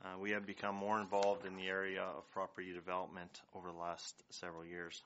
Uh, 0.02 0.18
we 0.18 0.30
have 0.30 0.46
become 0.46 0.74
more 0.74 0.98
involved 0.98 1.44
in 1.44 1.56
the 1.56 1.68
area 1.68 2.02
of 2.02 2.30
property 2.30 2.72
development 2.72 3.40
over 3.54 3.70
the 3.70 3.76
last 3.76 4.14
several 4.30 4.64
years. 4.64 5.02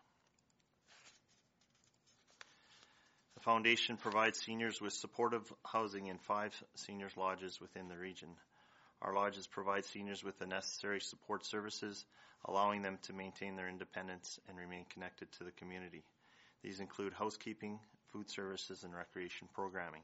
The 3.35 3.41
foundation 3.41 3.97
provides 3.97 4.39
seniors 4.39 4.81
with 4.81 4.93
supportive 4.93 5.53
housing 5.65 6.07
in 6.07 6.19
five 6.19 6.55
seniors 6.77 7.17
lodges 7.17 7.61
within 7.61 7.89
the 7.89 7.99
region. 7.99 8.29
Our 9.03 9.13
lodges 9.13 9.49
provide 9.49 9.85
seniors 9.85 10.23
with 10.23 10.39
the 10.39 10.47
necessary 10.47 11.01
support 11.01 11.45
services, 11.45 12.05
allowing 12.45 12.83
them 12.83 12.99
to 13.03 13.13
maintain 13.13 13.57
their 13.57 13.69
independence 13.69 14.39
and 14.49 14.59
remain 14.59 14.85
connected 14.91 15.31
to 15.33 15.45
the 15.45 15.53
community. 15.53 16.05
These 16.63 16.81
include 16.81 17.13
housekeeping, 17.13 17.79
food 18.13 18.31
services, 18.31 18.85
and 18.85 18.95
recreation 18.95 19.49
programming. 19.53 20.03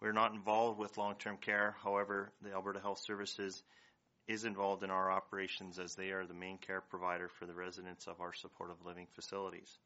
We 0.00 0.08
are 0.08 0.12
not 0.12 0.32
involved 0.32 0.78
with 0.78 0.96
long-term 0.96 1.38
care. 1.38 1.76
However, 1.82 2.32
the 2.42 2.52
Alberta 2.52 2.80
Health 2.80 3.00
Services 3.04 3.62
is 4.28 4.44
involved 4.44 4.82
in 4.82 4.90
our 4.90 5.10
operations 5.10 5.78
as 5.78 5.94
they 5.94 6.10
are 6.10 6.26
the 6.26 6.34
main 6.34 6.58
care 6.58 6.82
provider 6.82 7.28
for 7.28 7.46
the 7.46 7.54
residents 7.54 8.06
of 8.06 8.20
our 8.20 8.32
supportive 8.32 8.76
living 8.84 9.06
facilities. 9.14 9.78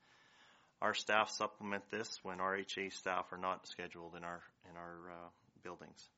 Our 0.82 0.94
staff 0.94 1.30
supplement 1.30 1.88
this 1.90 2.18
when 2.24 2.38
RHA 2.38 2.92
staff 2.92 3.32
are 3.32 3.38
not 3.38 3.68
scheduled 3.68 4.16
in 4.16 4.24
our 4.24 4.42
in 4.68 4.76
our 4.76 5.12
uh, 5.12 5.28
buildings. 5.62 6.08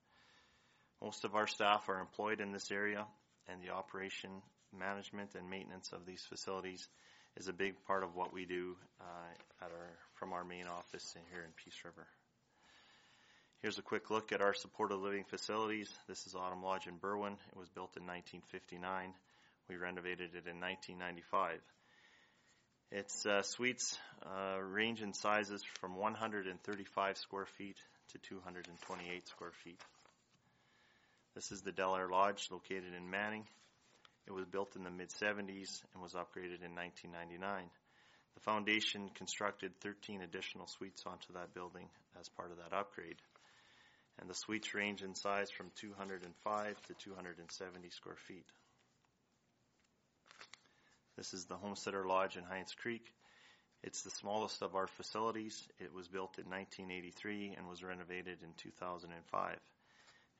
Most 1.03 1.25
of 1.25 1.35
our 1.35 1.47
staff 1.47 1.89
are 1.91 2.01
employed 2.01 2.41
in 2.41 2.51
this 2.51 2.71
area, 2.71 3.07
and 3.47 3.63
the 3.63 3.75
operation, 3.75 4.31
management, 4.79 5.35
and 5.35 5.49
maintenance 5.49 5.91
of 5.93 6.07
these 6.07 6.23
facilities 6.29 6.87
is 7.37 7.49
a 7.49 7.53
big 7.53 7.75
part 7.87 8.05
of 8.05 8.15
what 8.15 8.33
we 8.33 8.45
do 8.45 8.77
uh, 9.01 9.65
our 9.65 9.71
from 10.15 10.33
our 10.33 10.45
main 10.45 10.67
office 10.67 11.15
in 11.17 11.23
here 11.31 11.43
in 11.43 11.51
Peace 11.65 11.77
River. 11.85 12.07
Here's 13.63 13.79
a 13.79 13.83
quick 13.83 14.11
look 14.11 14.33
at 14.33 14.43
our 14.43 14.55
supported 14.55 14.97
living 14.97 15.25
facilities. 15.25 15.89
This 16.07 16.27
is 16.27 16.35
Autumn 16.35 16.63
Lodge 16.63 16.87
in 16.87 16.99
Berwyn. 16.99 17.33
It 17.33 17.59
was 17.59 17.69
built 17.71 17.97
in 17.97 18.07
1959. 18.07 19.15
We 19.69 19.77
renovated 19.77 20.35
it 20.35 20.47
in 20.47 20.61
1995. 20.61 21.61
Its 22.93 23.25
uh, 23.27 23.43
suites 23.43 23.99
uh, 24.25 24.61
range 24.61 25.03
in 25.03 25.15
sizes 25.15 25.65
from 25.81 25.97
135 25.97 27.17
square 27.17 27.47
feet 27.59 27.77
to 28.13 28.19
228 28.19 29.27
square 29.29 29.53
feet. 29.65 29.81
This 31.35 31.51
is 31.51 31.63
the 31.63 31.73
Del 31.73 31.99
Lodge 32.11 32.49
located 32.53 32.95
in 32.97 33.11
Manning. 33.11 33.47
It 34.27 34.33
was 34.33 34.47
built 34.47 34.77
in 34.77 34.85
the 34.85 34.91
mid 34.91 35.11
70s 35.11 35.83
and 35.93 36.03
was 36.03 36.15
upgraded 36.15 36.65
in 36.65 36.75
1999. 36.75 37.71
The 38.35 38.41
foundation 38.41 39.11
constructed 39.15 39.73
13 39.81 40.23
additional 40.23 40.67
suites 40.67 41.05
onto 41.07 41.33
that 41.35 41.55
building 41.55 41.89
as 42.19 42.29
part 42.29 42.51
of 42.51 42.59
that 42.59 42.77
upgrade 42.77 43.17
and 44.21 44.29
the 44.29 44.35
suites 44.35 44.75
range 44.75 45.03
in 45.03 45.15
size 45.15 45.51
from 45.51 45.71
205 45.77 46.83
to 46.83 46.95
270 46.95 47.91
square 47.91 48.17
feet. 48.29 48.47
This 51.17 51.35
is 51.35 51.45
the 51.45 51.57
Homesteader 51.57 52.07
Lodge 52.07 52.37
in 52.37 52.45
Hines 52.45 52.75
Creek. 52.75 53.13
It's 53.83 54.03
the 54.03 54.11
smallest 54.11 54.63
of 54.63 54.75
our 54.75 54.87
facilities. 54.87 55.69
It 55.79 55.93
was 55.93 56.09
built 56.09 56.39
in 56.39 56.49
1983 56.51 57.55
and 57.57 57.69
was 57.69 57.85
renovated 57.85 58.39
in 58.43 58.51
2005. 58.57 59.59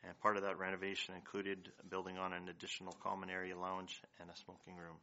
And 0.07 0.19
part 0.21 0.37
of 0.37 0.43
that 0.43 0.59
renovation 0.59 1.15
included 1.15 1.71
building 1.89 2.19
on 2.19 2.33
an 2.33 2.49
additional 2.49 2.93
common 3.03 3.31
area 3.31 3.57
lounge 3.57 4.03
and 4.21 4.29
a 4.29 4.37
smoking 4.37 4.77
room. 4.77 4.97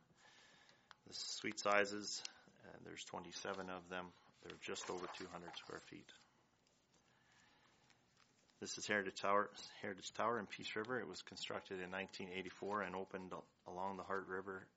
The 1.08 1.14
suite 1.14 1.60
sizes, 1.60 2.22
uh, 2.64 2.78
there's 2.86 3.04
27 3.06 3.70
of 3.70 3.90
them. 3.90 4.06
They're 4.44 4.58
just 4.62 4.90
over 4.90 5.06
200 5.18 5.58
square 5.58 5.82
feet. 5.90 6.10
This 8.60 8.78
is 8.78 8.86
Heritage 8.86 9.20
Tower, 9.20 9.50
Heritage 9.82 10.14
Tower 10.14 10.38
in 10.38 10.46
Peace 10.46 10.76
River. 10.76 11.00
It 11.00 11.08
was 11.08 11.24
constructed 11.24 11.82
in 11.82 11.90
1984 11.90 12.84
and 12.84 12.96
opened 12.96 13.34
along 13.68 13.98
the 13.98 14.04
Heart 14.04 14.28
River 14.28 14.68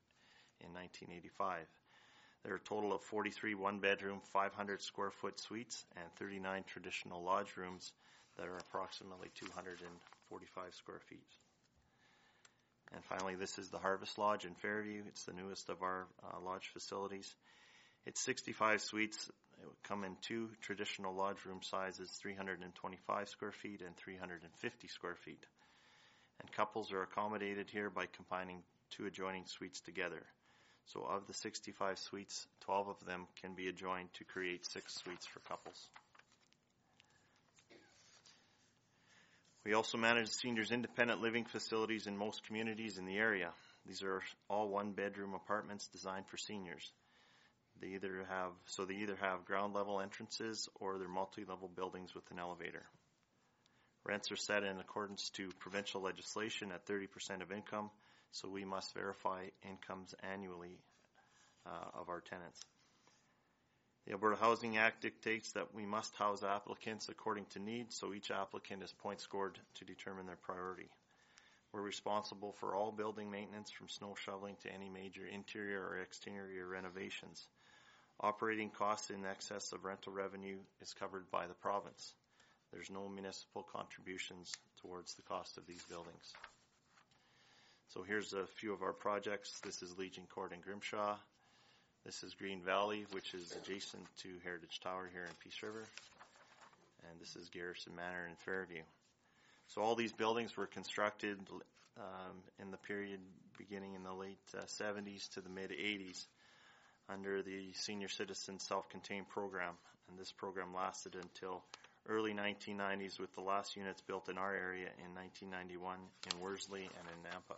in 0.60 0.72
1985. 0.72 1.66
There 2.44 2.52
are 2.54 2.56
a 2.56 2.60
total 2.60 2.94
of 2.94 3.02
43 3.02 3.54
one-bedroom, 3.54 4.20
500 4.32 4.80
square 4.80 5.10
foot 5.10 5.38
suites 5.38 5.84
and 5.96 6.04
39 6.18 6.64
traditional 6.66 7.22
lodge 7.22 7.56
rooms 7.56 7.92
that 8.36 8.46
are 8.46 8.56
approximately 8.56 9.30
245 10.34 10.74
square 10.74 11.00
feet. 11.08 11.26
And 12.92 13.04
finally, 13.04 13.34
this 13.34 13.58
is 13.58 13.70
the 13.70 13.78
Harvest 13.78 14.18
Lodge 14.18 14.44
in 14.44 14.54
Fairview. 14.54 15.02
It's 15.08 15.24
the 15.24 15.32
newest 15.32 15.68
of 15.68 15.82
our 15.82 16.06
uh, 16.22 16.40
lodge 16.40 16.70
facilities. 16.72 17.32
It's 18.06 18.20
65 18.20 18.80
suites 18.82 19.30
it 19.62 19.66
would 19.66 19.82
come 19.84 20.04
in 20.04 20.16
two 20.20 20.50
traditional 20.60 21.14
lodge 21.14 21.44
room 21.46 21.60
sizes, 21.62 22.10
325 22.20 23.28
square 23.28 23.52
feet 23.52 23.82
and 23.82 23.96
350 23.96 24.88
square 24.88 25.14
feet. 25.14 25.46
And 26.40 26.50
couples 26.52 26.92
are 26.92 27.02
accommodated 27.02 27.70
here 27.70 27.88
by 27.88 28.06
combining 28.06 28.62
two 28.90 29.06
adjoining 29.06 29.46
suites 29.46 29.80
together. 29.80 30.22
So 30.86 31.00
of 31.02 31.26
the 31.26 31.32
65 31.32 31.98
suites, 31.98 32.46
12 32.62 32.88
of 32.88 33.06
them 33.06 33.26
can 33.40 33.54
be 33.54 33.68
adjoined 33.68 34.12
to 34.14 34.24
create 34.24 34.66
six 34.66 34.96
suites 34.96 35.26
for 35.26 35.40
couples. 35.40 35.88
We 39.64 39.72
also 39.72 39.96
manage 39.96 40.28
seniors' 40.28 40.70
independent 40.70 41.22
living 41.22 41.46
facilities 41.46 42.06
in 42.06 42.16
most 42.16 42.44
communities 42.44 42.98
in 42.98 43.06
the 43.06 43.16
area. 43.16 43.50
These 43.86 44.02
are 44.02 44.22
all 44.48 44.68
one 44.68 44.92
bedroom 44.92 45.34
apartments 45.34 45.88
designed 45.88 46.26
for 46.28 46.36
seniors. 46.36 46.92
They 47.80 47.88
either 47.88 48.26
have 48.28 48.52
so 48.66 48.84
they 48.84 48.94
either 48.94 49.16
have 49.16 49.46
ground 49.46 49.74
level 49.74 50.00
entrances 50.00 50.68
or 50.76 50.98
they're 50.98 51.08
multi-level 51.08 51.68
buildings 51.74 52.14
with 52.14 52.30
an 52.30 52.38
elevator. 52.38 52.84
Rents 54.04 54.30
are 54.30 54.36
set 54.36 54.64
in 54.64 54.78
accordance 54.80 55.30
to 55.30 55.50
provincial 55.58 56.02
legislation 56.02 56.70
at 56.72 56.86
30% 56.86 57.40
of 57.40 57.50
income, 57.50 57.90
so 58.32 58.50
we 58.50 58.64
must 58.66 58.92
verify 58.92 59.46
incomes 59.62 60.14
annually 60.22 60.78
uh, 61.66 61.98
of 61.98 62.10
our 62.10 62.20
tenants. 62.20 62.60
The 64.06 64.12
Alberta 64.12 64.36
Housing 64.36 64.76
Act 64.76 65.00
dictates 65.00 65.52
that 65.52 65.74
we 65.74 65.86
must 65.86 66.14
house 66.16 66.42
applicants 66.42 67.08
according 67.08 67.46
to 67.52 67.58
need, 67.58 67.90
so 67.90 68.12
each 68.12 68.30
applicant 68.30 68.82
is 68.82 68.92
point 68.92 69.20
scored 69.20 69.58
to 69.76 69.84
determine 69.84 70.26
their 70.26 70.36
priority. 70.36 70.90
We're 71.72 71.80
responsible 71.80 72.52
for 72.52 72.74
all 72.74 72.92
building 72.92 73.30
maintenance 73.30 73.70
from 73.70 73.88
snow 73.88 74.14
shoveling 74.14 74.56
to 74.62 74.72
any 74.72 74.90
major 74.90 75.26
interior 75.26 75.80
or 75.80 76.00
exterior 76.00 76.66
renovations. 76.66 77.46
Operating 78.20 78.70
costs 78.70 79.10
in 79.10 79.24
excess 79.24 79.72
of 79.72 79.84
rental 79.84 80.12
revenue 80.12 80.58
is 80.82 80.92
covered 80.92 81.30
by 81.30 81.46
the 81.46 81.54
province. 81.54 82.12
There's 82.72 82.90
no 82.90 83.08
municipal 83.08 83.62
contributions 83.62 84.52
towards 84.82 85.14
the 85.14 85.22
cost 85.22 85.56
of 85.56 85.66
these 85.66 85.82
buildings. 85.88 86.34
So 87.88 88.02
here's 88.02 88.34
a 88.34 88.46
few 88.46 88.72
of 88.72 88.82
our 88.82 88.92
projects. 88.92 89.60
This 89.60 89.82
is 89.82 89.98
Legion 89.98 90.24
Court 90.32 90.52
in 90.52 90.60
Grimshaw. 90.60 91.16
This 92.04 92.22
is 92.22 92.34
Green 92.34 92.60
Valley, 92.60 93.06
which 93.12 93.32
is 93.32 93.56
adjacent 93.56 94.04
to 94.18 94.28
Heritage 94.42 94.78
Tower 94.80 95.08
here 95.10 95.24
in 95.24 95.30
Peace 95.42 95.62
River. 95.62 95.84
And 97.08 97.18
this 97.18 97.34
is 97.34 97.48
Garrison 97.48 97.96
Manor 97.96 98.26
in 98.28 98.36
Fairview. 98.44 98.82
So 99.68 99.80
all 99.80 99.94
these 99.94 100.12
buildings 100.12 100.54
were 100.54 100.66
constructed 100.66 101.38
um, 101.96 102.36
in 102.60 102.70
the 102.70 102.76
period 102.76 103.20
beginning 103.56 103.94
in 103.94 104.02
the 104.02 104.12
late 104.12 104.36
uh, 104.54 104.64
70s 104.66 105.30
to 105.30 105.40
the 105.40 105.48
mid 105.48 105.70
80s 105.70 106.26
under 107.08 107.42
the 107.42 107.72
Senior 107.72 108.08
Citizen 108.08 108.58
Self-Contained 108.58 109.30
Program. 109.30 109.72
And 110.10 110.18
this 110.18 110.30
program 110.30 110.74
lasted 110.74 111.14
until 111.14 111.62
early 112.06 112.34
1990s 112.34 113.18
with 113.18 113.34
the 113.34 113.40
last 113.40 113.76
units 113.76 114.02
built 114.02 114.28
in 114.28 114.36
our 114.36 114.54
area 114.54 114.88
in 115.02 115.14
1991 115.14 115.96
in 116.34 116.40
Worsley 116.42 116.82
and 116.82 117.08
in 117.08 117.30
Nampa. 117.30 117.56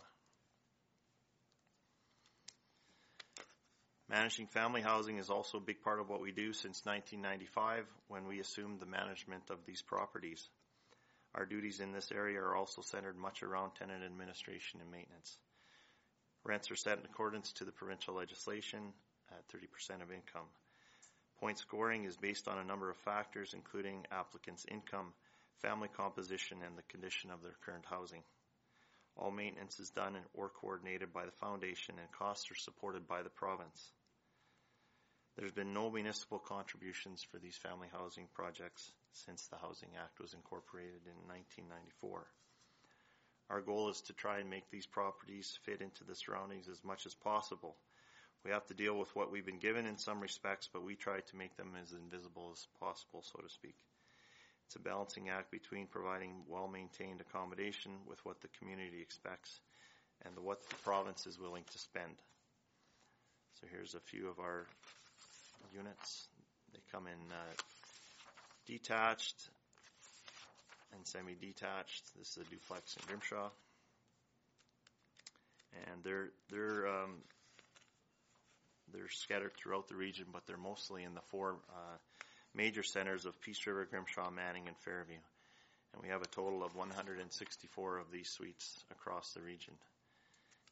Managing 4.09 4.47
family 4.47 4.81
housing 4.81 5.17
is 5.17 5.29
also 5.29 5.57
a 5.57 5.61
big 5.61 5.81
part 5.81 5.99
of 5.99 6.07
what 6.07 6.21
we 6.21 6.31
do 6.31 6.53
since 6.53 6.85
1995 6.85 7.85
when 8.07 8.25
we 8.25 8.39
assumed 8.39 8.79
the 8.79 8.85
management 8.85 9.49
of 9.49 9.65
these 9.65 9.81
properties. 9.81 10.47
Our 11.35 11.45
duties 11.45 11.81
in 11.81 11.91
this 11.91 12.09
area 12.13 12.39
are 12.39 12.55
also 12.55 12.81
centered 12.81 13.17
much 13.17 13.43
around 13.43 13.71
tenant 13.75 14.05
administration 14.05 14.79
and 14.79 14.89
maintenance. 14.89 15.37
Rents 16.45 16.71
are 16.71 16.77
set 16.77 16.99
in 16.99 17.05
accordance 17.05 17.51
to 17.53 17.65
the 17.65 17.73
provincial 17.73 18.15
legislation 18.15 18.93
at 19.29 19.45
30% 19.49 20.01
of 20.01 20.13
income. 20.13 20.47
Point 21.41 21.59
scoring 21.59 22.05
is 22.05 22.15
based 22.15 22.47
on 22.47 22.59
a 22.59 22.63
number 22.63 22.89
of 22.89 22.95
factors, 22.97 23.53
including 23.53 24.05
applicants' 24.09 24.65
income, 24.71 25.11
family 25.61 25.89
composition, 25.89 26.59
and 26.65 26.77
the 26.77 26.83
condition 26.83 27.29
of 27.29 27.43
their 27.43 27.57
current 27.65 27.85
housing. 27.85 28.23
All 29.17 29.31
maintenance 29.31 29.79
is 29.79 29.89
done 29.89 30.15
or 30.33 30.47
coordinated 30.47 31.11
by 31.11 31.25
the 31.25 31.31
foundation, 31.31 31.95
and 31.99 32.11
costs 32.11 32.49
are 32.49 32.55
supported 32.55 33.05
by 33.05 33.21
the 33.21 33.29
province. 33.29 33.91
There's 35.37 35.51
been 35.51 35.71
no 35.71 35.91
municipal 35.91 36.39
contributions 36.39 37.21
for 37.21 37.37
these 37.37 37.55
family 37.55 37.89
housing 37.93 38.27
projects 38.33 38.91
since 39.11 39.45
the 39.45 39.57
Housing 39.57 39.89
Act 39.95 40.19
was 40.19 40.33
incorporated 40.33 41.05
in 41.05 41.29
1994. 41.29 42.25
Our 43.51 43.61
goal 43.61 43.89
is 43.89 44.01
to 44.07 44.13
try 44.13 44.39
and 44.39 44.49
make 44.49 44.71
these 44.71 44.87
properties 44.87 45.59
fit 45.63 45.79
into 45.81 46.03
the 46.03 46.15
surroundings 46.15 46.67
as 46.67 46.83
much 46.83 47.05
as 47.05 47.13
possible. 47.13 47.75
We 48.43 48.49
have 48.49 48.65
to 48.65 48.73
deal 48.73 48.97
with 48.97 49.15
what 49.15 49.31
we've 49.31 49.45
been 49.45 49.59
given 49.59 49.85
in 49.85 49.99
some 49.99 50.21
respects, 50.21 50.69
but 50.73 50.83
we 50.83 50.95
try 50.95 51.19
to 51.19 51.37
make 51.37 51.55
them 51.55 51.73
as 51.83 51.91
invisible 51.91 52.49
as 52.51 52.67
possible, 52.79 53.21
so 53.21 53.39
to 53.39 53.49
speak. 53.49 53.75
It's 54.65 54.75
a 54.75 54.79
balancing 54.79 55.29
act 55.29 55.51
between 55.51 55.85
providing 55.85 56.45
well-maintained 56.47 57.21
accommodation 57.21 57.91
with 58.07 58.25
what 58.25 58.41
the 58.41 58.49
community 58.57 59.01
expects 59.03 59.59
and 60.25 60.33
what 60.39 60.67
the 60.67 60.75
province 60.77 61.27
is 61.27 61.39
willing 61.39 61.63
to 61.71 61.77
spend. 61.77 62.15
So 63.61 63.67
here's 63.71 63.93
a 63.93 63.99
few 63.99 64.29
of 64.29 64.39
our 64.39 64.65
units. 65.77 66.27
They 66.73 66.79
come 66.91 67.05
in 67.07 67.31
uh, 67.31 67.53
detached 68.65 69.49
and 70.95 71.05
semi-detached. 71.05 72.03
This 72.17 72.29
is 72.29 72.37
a 72.37 72.49
duplex 72.49 72.95
in 72.97 73.03
Grimshaw, 73.07 73.49
and 75.85 76.03
they're 76.03 76.29
they're 76.49 76.87
um, 76.87 77.21
they're 78.91 79.09
scattered 79.09 79.53
throughout 79.55 79.87
the 79.87 79.95
region, 79.95 80.25
but 80.33 80.47
they're 80.47 80.57
mostly 80.57 81.03
in 81.03 81.13
the 81.13 81.21
four 81.29 81.57
uh, 81.69 81.97
major 82.55 82.83
centers 82.83 83.25
of 83.25 83.39
Peace 83.41 83.65
River, 83.67 83.87
Grimshaw, 83.89 84.31
Manning, 84.31 84.67
and 84.67 84.77
Fairview. 84.77 85.21
And 85.93 86.01
we 86.01 86.09
have 86.09 86.21
a 86.21 86.27
total 86.27 86.63
of 86.63 86.75
164 86.75 87.97
of 87.97 88.11
these 88.11 88.29
suites 88.29 88.83
across 88.91 89.31
the 89.33 89.41
region. 89.41 89.73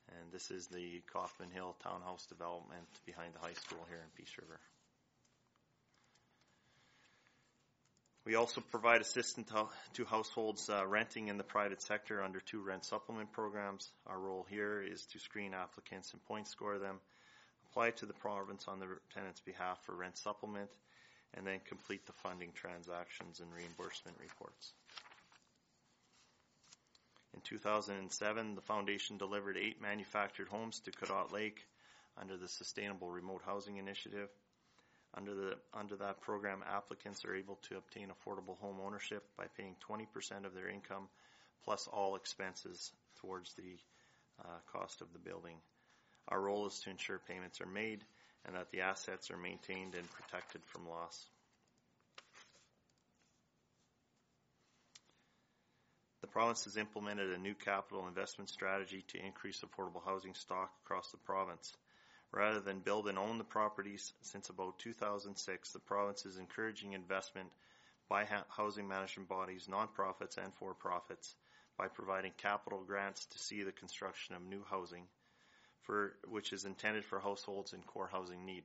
And 0.10 0.32
this 0.32 0.52
is 0.52 0.68
the 0.68 1.02
Kaufman 1.12 1.50
Hill 1.52 1.76
Townhouse 1.84 2.26
development 2.28 2.88
behind 3.06 3.34
the 3.34 3.40
high 3.40 3.54
school 3.54 3.86
here 3.90 3.98
in 3.98 4.10
Peace 4.16 4.34
River. 4.40 4.60
We 8.26 8.34
also 8.34 8.60
provide 8.60 9.02
assistance 9.02 9.52
to 9.94 10.06
households 10.06 10.68
uh, 10.68 10.88
renting 10.88 11.28
in 11.28 11.38
the 11.38 11.44
private 11.44 11.84
sector 11.84 12.24
under 12.24 12.40
two 12.40 12.60
rent 12.60 12.84
supplement 12.84 13.32
programs. 13.32 13.92
Our 14.08 14.18
role 14.18 14.48
here 14.50 14.82
is 14.82 15.06
to 15.08 15.20
screen 15.20 15.54
applicants 15.54 16.12
and 16.12 16.26
point 16.26 16.48
score 16.48 16.80
them, 16.80 17.00
apply 17.70 17.92
to 17.92 18.08
the 18.08 18.14
province 18.14 18.66
on 18.68 18.80
the 18.80 18.88
tenant's 19.14 19.42
behalf 19.42 19.78
for 19.86 19.94
rent 19.94 20.18
supplement, 20.18 20.72
and 21.36 21.46
then 21.46 21.60
complete 21.70 22.08
the 22.08 22.14
funding 22.14 22.52
transactions 22.56 23.42
and 23.42 23.54
reimbursement 23.54 24.18
reports. 24.20 24.74
In 27.36 27.42
2007, 27.42 28.56
the 28.56 28.62
foundation 28.62 29.18
delivered 29.18 29.56
eight 29.56 29.80
manufactured 29.80 30.48
homes 30.48 30.80
to 30.80 30.92
Cadotte 30.92 31.32
Lake 31.32 31.68
under 32.18 32.38
the 32.38 32.48
Sustainable 32.48 33.10
Remote 33.10 33.42
Housing 33.46 33.78
Initiative. 33.78 34.30
Under 35.18 35.34
the 35.34 35.56
under 35.74 35.96
that 35.96 36.20
program, 36.22 36.62
applicants 36.68 37.24
are 37.24 37.36
able 37.36 37.58
to 37.70 37.78
obtain 37.78 38.10
affordable 38.10 38.58
home 38.60 38.78
ownership 38.86 39.24
by 39.38 39.46
paying 39.58 39.76
20% 39.90 40.46
of 40.46 40.54
their 40.54 40.68
income 40.68 41.08
plus 41.64 41.88
all 41.88 42.16
expenses 42.16 42.92
towards 43.22 43.54
the 43.54 43.78
uh, 44.44 44.60
cost 44.72 45.02
of 45.02 45.08
the 45.14 45.20
building. 45.20 45.56
Our 46.28 46.42
role 46.42 46.68
is 46.68 46.80
to 46.82 46.90
ensure 46.90 47.20
payments 47.28 47.62
are 47.62 47.68
made 47.68 48.04
and 48.46 48.56
that 48.56 48.72
the 48.72 48.82
assets 48.82 49.32
are 49.32 49.38
maintained 49.38 49.96
and 49.96 50.10
protected 50.12 50.62
from 50.66 50.88
loss. 50.88 51.28
The 56.22 56.28
province 56.28 56.66
has 56.66 56.76
implemented 56.76 57.32
a 57.32 57.38
new 57.38 57.54
capital 57.54 58.08
investment 58.08 58.50
strategy 58.50 59.06
to 59.10 59.26
increase 59.26 59.62
affordable 59.62 60.04
housing 60.04 60.34
stock 60.34 60.72
across 60.84 61.12
the 61.12 61.18
province. 61.18 61.74
Rather 62.36 62.60
than 62.60 62.80
build 62.80 63.08
and 63.08 63.18
own 63.18 63.38
the 63.38 63.46
properties, 63.46 64.12
since 64.22 64.50
about 64.50 64.78
2006, 64.80 65.72
the 65.72 65.80
province 65.80 66.26
is 66.26 66.38
encouraging 66.38 66.92
investment 66.92 67.48
by 68.10 68.28
housing 68.50 68.90
management 68.90 69.30
bodies, 69.30 69.70
nonprofits, 69.72 70.38
and 70.38 70.54
for 70.56 70.74
profits 70.74 71.34
by 71.78 71.88
providing 71.88 72.34
capital 72.38 72.84
grants 72.86 73.26
to 73.28 73.40
see 73.40 73.64
the 73.64 73.72
construction 73.72 74.36
of 74.36 74.42
new 74.44 74.62
housing, 74.70 75.04
for, 75.84 76.18
which 76.28 76.52
is 76.52 76.66
intended 76.66 77.06
for 77.06 77.22
households 77.22 77.72
in 77.72 77.82
core 77.84 78.10
housing 78.12 78.46
need. 78.46 78.64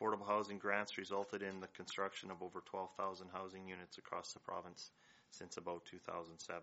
Affordable 0.00 0.28
housing 0.28 0.58
grants 0.58 0.98
resulted 0.98 1.42
in 1.42 1.58
the 1.58 1.66
construction 1.66 2.30
of 2.30 2.44
over 2.44 2.62
12,000 2.64 3.26
housing 3.32 3.66
units 3.66 3.98
across 3.98 4.32
the 4.32 4.38
province 4.38 4.92
since 5.32 5.56
about 5.56 5.84
2007. 5.86 6.62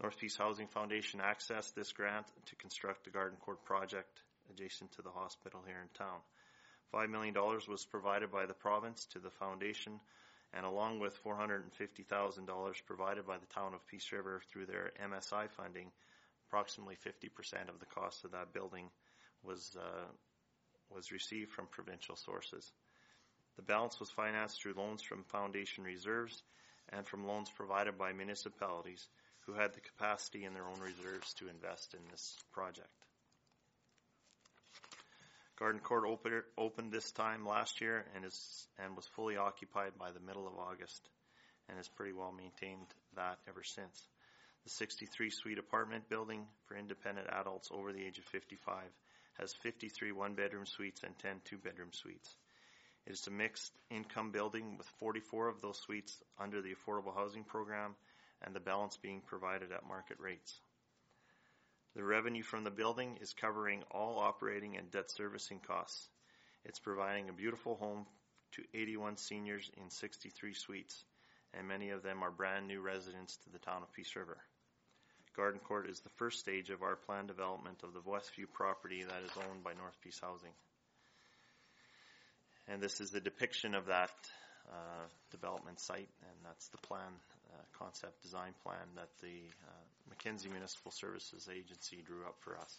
North 0.00 0.18
Peace 0.18 0.36
Housing 0.36 0.68
Foundation 0.68 1.18
accessed 1.18 1.74
this 1.74 1.90
grant 1.90 2.26
to 2.46 2.54
construct 2.54 3.04
the 3.04 3.10
Garden 3.10 3.38
Court 3.40 3.64
project 3.64 4.22
adjacent 4.50 4.92
to 4.92 5.02
the 5.02 5.10
hospital 5.10 5.62
here 5.66 5.78
in 5.80 5.88
town. 5.96 6.18
$5 6.92 7.10
million 7.10 7.34
was 7.68 7.84
provided 7.84 8.32
by 8.32 8.46
the 8.46 8.54
province 8.54 9.06
to 9.12 9.18
the 9.18 9.30
foundation, 9.30 10.00
and 10.52 10.66
along 10.66 10.98
with 10.98 11.22
$450,000 11.22 12.86
provided 12.86 13.26
by 13.26 13.38
the 13.38 13.54
town 13.54 13.74
of 13.74 13.86
Peace 13.86 14.10
River 14.12 14.42
through 14.50 14.66
their 14.66 14.90
MSI 15.02 15.48
funding, 15.50 15.90
approximately 16.48 16.96
50% 16.96 17.68
of 17.68 17.78
the 17.78 17.86
cost 17.86 18.24
of 18.24 18.32
that 18.32 18.52
building 18.52 18.90
was 19.44 19.76
uh, 19.78 20.06
was 20.94 21.12
received 21.12 21.52
from 21.52 21.66
provincial 21.70 22.16
sources. 22.16 22.72
The 23.56 23.62
balance 23.62 24.00
was 24.00 24.10
financed 24.10 24.60
through 24.60 24.74
loans 24.74 25.02
from 25.02 25.22
foundation 25.24 25.84
reserves 25.84 26.42
and 26.88 27.06
from 27.06 27.26
loans 27.26 27.50
provided 27.50 27.96
by 27.96 28.12
municipalities 28.12 29.06
who 29.46 29.52
had 29.52 29.72
the 29.72 29.80
capacity 29.80 30.44
in 30.44 30.54
their 30.54 30.66
own 30.66 30.80
reserves 30.80 31.34
to 31.34 31.48
invest 31.48 31.94
in 31.94 32.00
this 32.10 32.36
project. 32.52 32.99
Garden 35.60 35.80
Court 35.82 36.04
opened, 36.06 36.42
opened 36.56 36.90
this 36.90 37.12
time 37.12 37.46
last 37.46 37.82
year 37.82 38.06
and 38.16 38.24
is 38.24 38.66
and 38.82 38.96
was 38.96 39.06
fully 39.14 39.36
occupied 39.36 39.92
by 39.98 40.10
the 40.10 40.18
middle 40.18 40.48
of 40.48 40.56
August, 40.56 41.06
and 41.68 41.76
has 41.76 41.86
pretty 41.86 42.14
well 42.14 42.32
maintained 42.32 42.86
that 43.14 43.38
ever 43.46 43.62
since. 43.62 44.08
The 44.64 44.70
63 44.70 45.28
suite 45.28 45.58
apartment 45.58 46.08
building 46.08 46.46
for 46.64 46.78
independent 46.78 47.28
adults 47.30 47.68
over 47.70 47.92
the 47.92 48.02
age 48.02 48.18
of 48.18 48.24
55 48.24 48.84
has 49.38 49.52
53 49.62 50.12
one 50.12 50.34
bedroom 50.34 50.64
suites 50.64 51.02
and 51.02 51.18
10 51.18 51.42
two 51.44 51.58
bedroom 51.58 51.92
suites. 51.92 52.34
It 53.06 53.12
is 53.12 53.26
a 53.26 53.30
mixed 53.30 53.72
income 53.90 54.30
building 54.30 54.78
with 54.78 54.86
44 54.98 55.48
of 55.48 55.60
those 55.60 55.78
suites 55.78 56.22
under 56.38 56.62
the 56.62 56.74
affordable 56.74 57.14
housing 57.14 57.44
program 57.44 57.96
and 58.42 58.54
the 58.54 58.60
balance 58.60 58.96
being 58.96 59.20
provided 59.20 59.72
at 59.72 59.86
market 59.86 60.16
rates. 60.20 60.58
The 61.96 62.04
revenue 62.04 62.42
from 62.42 62.64
the 62.64 62.70
building 62.70 63.18
is 63.20 63.32
covering 63.32 63.82
all 63.90 64.18
operating 64.18 64.76
and 64.76 64.90
debt 64.90 65.10
servicing 65.10 65.60
costs. 65.66 66.08
It's 66.64 66.78
providing 66.78 67.28
a 67.28 67.32
beautiful 67.32 67.74
home 67.76 68.06
to 68.52 68.62
81 68.74 69.16
seniors 69.16 69.70
in 69.76 69.90
63 69.90 70.54
suites, 70.54 71.04
and 71.54 71.66
many 71.66 71.90
of 71.90 72.02
them 72.02 72.22
are 72.22 72.30
brand 72.30 72.68
new 72.68 72.80
residents 72.80 73.36
to 73.38 73.50
the 73.50 73.58
town 73.58 73.82
of 73.82 73.92
Peace 73.92 74.14
River. 74.14 74.38
Garden 75.36 75.60
Court 75.60 75.88
is 75.88 76.00
the 76.00 76.10
first 76.10 76.40
stage 76.40 76.70
of 76.70 76.82
our 76.82 76.96
planned 76.96 77.28
development 77.28 77.82
of 77.82 77.92
the 77.92 78.00
Westview 78.00 78.50
property 78.52 79.02
that 79.02 79.22
is 79.24 79.30
owned 79.36 79.64
by 79.64 79.72
North 79.74 79.96
Peace 80.02 80.20
Housing. 80.20 80.52
And 82.68 82.82
this 82.82 83.00
is 83.00 83.10
the 83.10 83.20
depiction 83.20 83.74
of 83.74 83.86
that 83.86 84.10
uh, 84.70 85.06
development 85.30 85.80
site, 85.80 86.10
and 86.22 86.36
that's 86.44 86.68
the 86.68 86.78
plan, 86.78 87.12
concept 87.78 88.22
design 88.22 88.52
plan 88.62 88.86
that 88.96 89.08
the 89.20 89.42
uh, 89.66 89.72
Mackenzie 90.08 90.48
Municipal 90.48 90.90
Services 90.90 91.48
Agency 91.50 92.02
drew 92.04 92.24
up 92.24 92.36
for 92.40 92.56
us. 92.56 92.76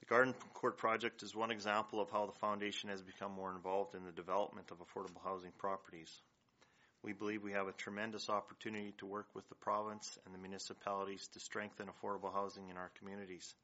The 0.00 0.06
Garden 0.06 0.34
Court 0.54 0.78
project 0.78 1.22
is 1.22 1.34
one 1.34 1.50
example 1.50 2.00
of 2.00 2.10
how 2.10 2.26
the 2.26 2.32
foundation 2.32 2.88
has 2.88 3.02
become 3.02 3.32
more 3.32 3.52
involved 3.52 3.94
in 3.94 4.04
the 4.04 4.12
development 4.12 4.70
of 4.70 4.78
affordable 4.78 5.22
housing 5.22 5.52
properties. 5.58 6.10
We 7.02 7.12
believe 7.12 7.42
we 7.42 7.52
have 7.52 7.68
a 7.68 7.72
tremendous 7.72 8.28
opportunity 8.28 8.92
to 8.98 9.06
work 9.06 9.28
with 9.34 9.48
the 9.48 9.54
province 9.54 10.18
and 10.24 10.34
the 10.34 10.38
municipalities 10.38 11.28
to 11.34 11.40
strengthen 11.40 11.86
affordable 11.86 12.32
housing 12.32 12.70
in 12.70 12.76
our 12.76 12.90
communities. 12.98 13.54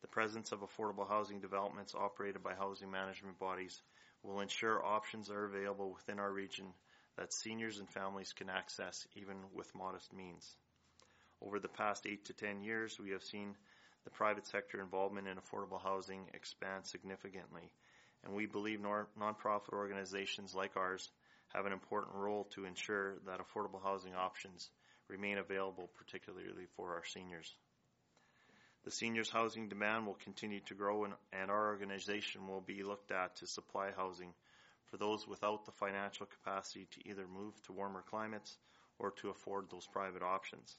The 0.00 0.08
presence 0.08 0.52
of 0.52 0.60
affordable 0.60 1.08
housing 1.08 1.40
developments 1.40 1.94
operated 1.94 2.42
by 2.42 2.54
housing 2.54 2.90
management 2.90 3.38
bodies 3.38 3.82
will 4.22 4.40
ensure 4.40 4.84
options 4.84 5.30
are 5.30 5.44
available 5.44 5.92
within 5.92 6.18
our 6.18 6.32
region 6.32 6.66
that 7.16 7.32
seniors 7.32 7.78
and 7.78 7.88
families 7.90 8.32
can 8.32 8.48
access 8.48 9.06
even 9.14 9.36
with 9.52 9.74
modest 9.74 10.12
means. 10.12 10.56
Over 11.40 11.58
the 11.58 11.68
past 11.68 12.06
eight 12.06 12.24
to 12.26 12.32
ten 12.32 12.60
years, 12.60 12.98
we 12.98 13.10
have 13.10 13.22
seen 13.22 13.56
the 14.04 14.10
private 14.10 14.46
sector 14.46 14.80
involvement 14.80 15.28
in 15.28 15.36
affordable 15.36 15.82
housing 15.82 16.28
expand 16.32 16.86
significantly, 16.86 17.70
and 18.24 18.34
we 18.34 18.46
believe 18.46 18.80
nor- 18.80 19.08
nonprofit 19.20 19.72
organizations 19.72 20.54
like 20.54 20.76
ours 20.76 21.10
have 21.48 21.66
an 21.66 21.72
important 21.72 22.14
role 22.14 22.44
to 22.54 22.64
ensure 22.64 23.18
that 23.26 23.40
affordable 23.40 23.82
housing 23.82 24.14
options 24.14 24.70
remain 25.08 25.38
available, 25.38 25.90
particularly 25.96 26.66
for 26.76 26.94
our 26.94 27.04
seniors. 27.04 27.54
The 28.88 28.94
seniors' 28.94 29.28
housing 29.28 29.68
demand 29.68 30.06
will 30.06 30.16
continue 30.24 30.60
to 30.60 30.74
grow, 30.74 31.04
and, 31.04 31.12
and 31.30 31.50
our 31.50 31.68
organization 31.68 32.48
will 32.48 32.62
be 32.62 32.82
looked 32.82 33.10
at 33.10 33.36
to 33.36 33.46
supply 33.46 33.90
housing 33.94 34.32
for 34.86 34.96
those 34.96 35.28
without 35.28 35.66
the 35.66 35.72
financial 35.72 36.24
capacity 36.24 36.88
to 36.92 37.06
either 37.10 37.26
move 37.26 37.52
to 37.64 37.74
warmer 37.74 38.02
climates 38.08 38.56
or 38.98 39.10
to 39.20 39.28
afford 39.28 39.68
those 39.68 39.86
private 39.92 40.22
options. 40.22 40.74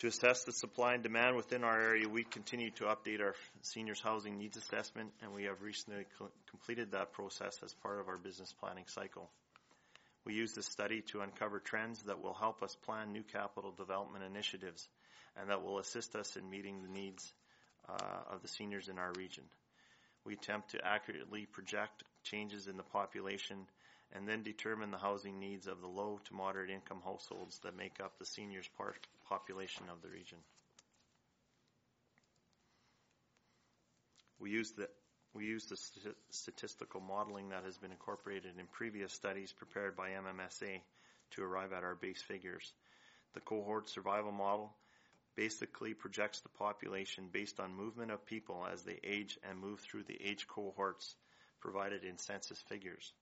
To 0.00 0.08
assess 0.08 0.42
the 0.42 0.50
supply 0.50 0.94
and 0.94 1.04
demand 1.04 1.36
within 1.36 1.62
our 1.62 1.80
area, 1.80 2.08
we 2.08 2.24
continue 2.24 2.72
to 2.72 2.86
update 2.86 3.20
our 3.20 3.36
seniors 3.60 4.00
housing 4.00 4.36
needs 4.36 4.56
assessment, 4.56 5.12
and 5.22 5.32
we 5.32 5.44
have 5.44 5.62
recently 5.62 6.06
co- 6.18 6.32
completed 6.50 6.90
that 6.90 7.12
process 7.12 7.56
as 7.62 7.72
part 7.72 8.00
of 8.00 8.08
our 8.08 8.18
business 8.18 8.52
planning 8.52 8.86
cycle. 8.88 9.30
We 10.24 10.34
use 10.34 10.54
this 10.54 10.66
study 10.66 11.02
to 11.12 11.20
uncover 11.20 11.60
trends 11.60 12.02
that 12.06 12.20
will 12.20 12.34
help 12.34 12.64
us 12.64 12.74
plan 12.84 13.12
new 13.12 13.22
capital 13.22 13.70
development 13.70 14.24
initiatives 14.24 14.88
and 15.40 15.50
that 15.50 15.62
will 15.62 15.78
assist 15.78 16.14
us 16.14 16.36
in 16.36 16.48
meeting 16.50 16.82
the 16.82 16.88
needs 16.88 17.32
uh, 17.88 18.32
of 18.32 18.42
the 18.42 18.48
seniors 18.48 18.88
in 18.88 18.98
our 18.98 19.12
region. 19.16 19.44
We 20.24 20.34
attempt 20.34 20.70
to 20.70 20.86
accurately 20.86 21.46
project 21.46 22.04
changes 22.22 22.68
in 22.68 22.76
the 22.76 22.82
population 22.82 23.66
and 24.14 24.28
then 24.28 24.42
determine 24.42 24.90
the 24.90 24.98
housing 24.98 25.40
needs 25.40 25.66
of 25.66 25.80
the 25.80 25.88
low 25.88 26.20
to 26.24 26.34
moderate 26.34 26.70
income 26.70 27.00
households 27.02 27.58
that 27.60 27.76
make 27.76 27.98
up 28.02 28.18
the 28.18 28.26
seniors 28.26 28.68
part 28.76 29.06
population 29.28 29.84
of 29.90 30.02
the 30.02 30.08
region. 30.08 30.38
We 34.38 34.50
use 34.50 34.72
the 34.72 34.88
we 35.34 35.46
use 35.46 35.64
the 35.64 35.76
st- 35.76 36.14
statistical 36.30 37.00
modeling 37.00 37.48
that 37.48 37.64
has 37.64 37.78
been 37.78 37.90
incorporated 37.90 38.58
in 38.58 38.66
previous 38.66 39.14
studies 39.14 39.50
prepared 39.50 39.96
by 39.96 40.10
MMSA 40.10 40.80
to 41.30 41.42
arrive 41.42 41.72
at 41.72 41.84
our 41.84 41.94
base 41.94 42.20
figures. 42.20 42.70
The 43.32 43.40
cohort 43.40 43.88
survival 43.88 44.32
model 44.32 44.74
basically 45.36 45.94
projects 45.94 46.40
the 46.40 46.48
population 46.48 47.28
based 47.32 47.60
on 47.60 47.74
movement 47.74 48.10
of 48.10 48.26
people 48.26 48.66
as 48.70 48.82
they 48.82 48.98
age 49.02 49.38
and 49.48 49.58
move 49.58 49.80
through 49.80 50.02
the 50.04 50.18
age 50.22 50.46
cohorts 50.46 51.14
provided 51.60 52.04
in 52.04 52.18
census 52.18 52.60
figures. 52.68 53.12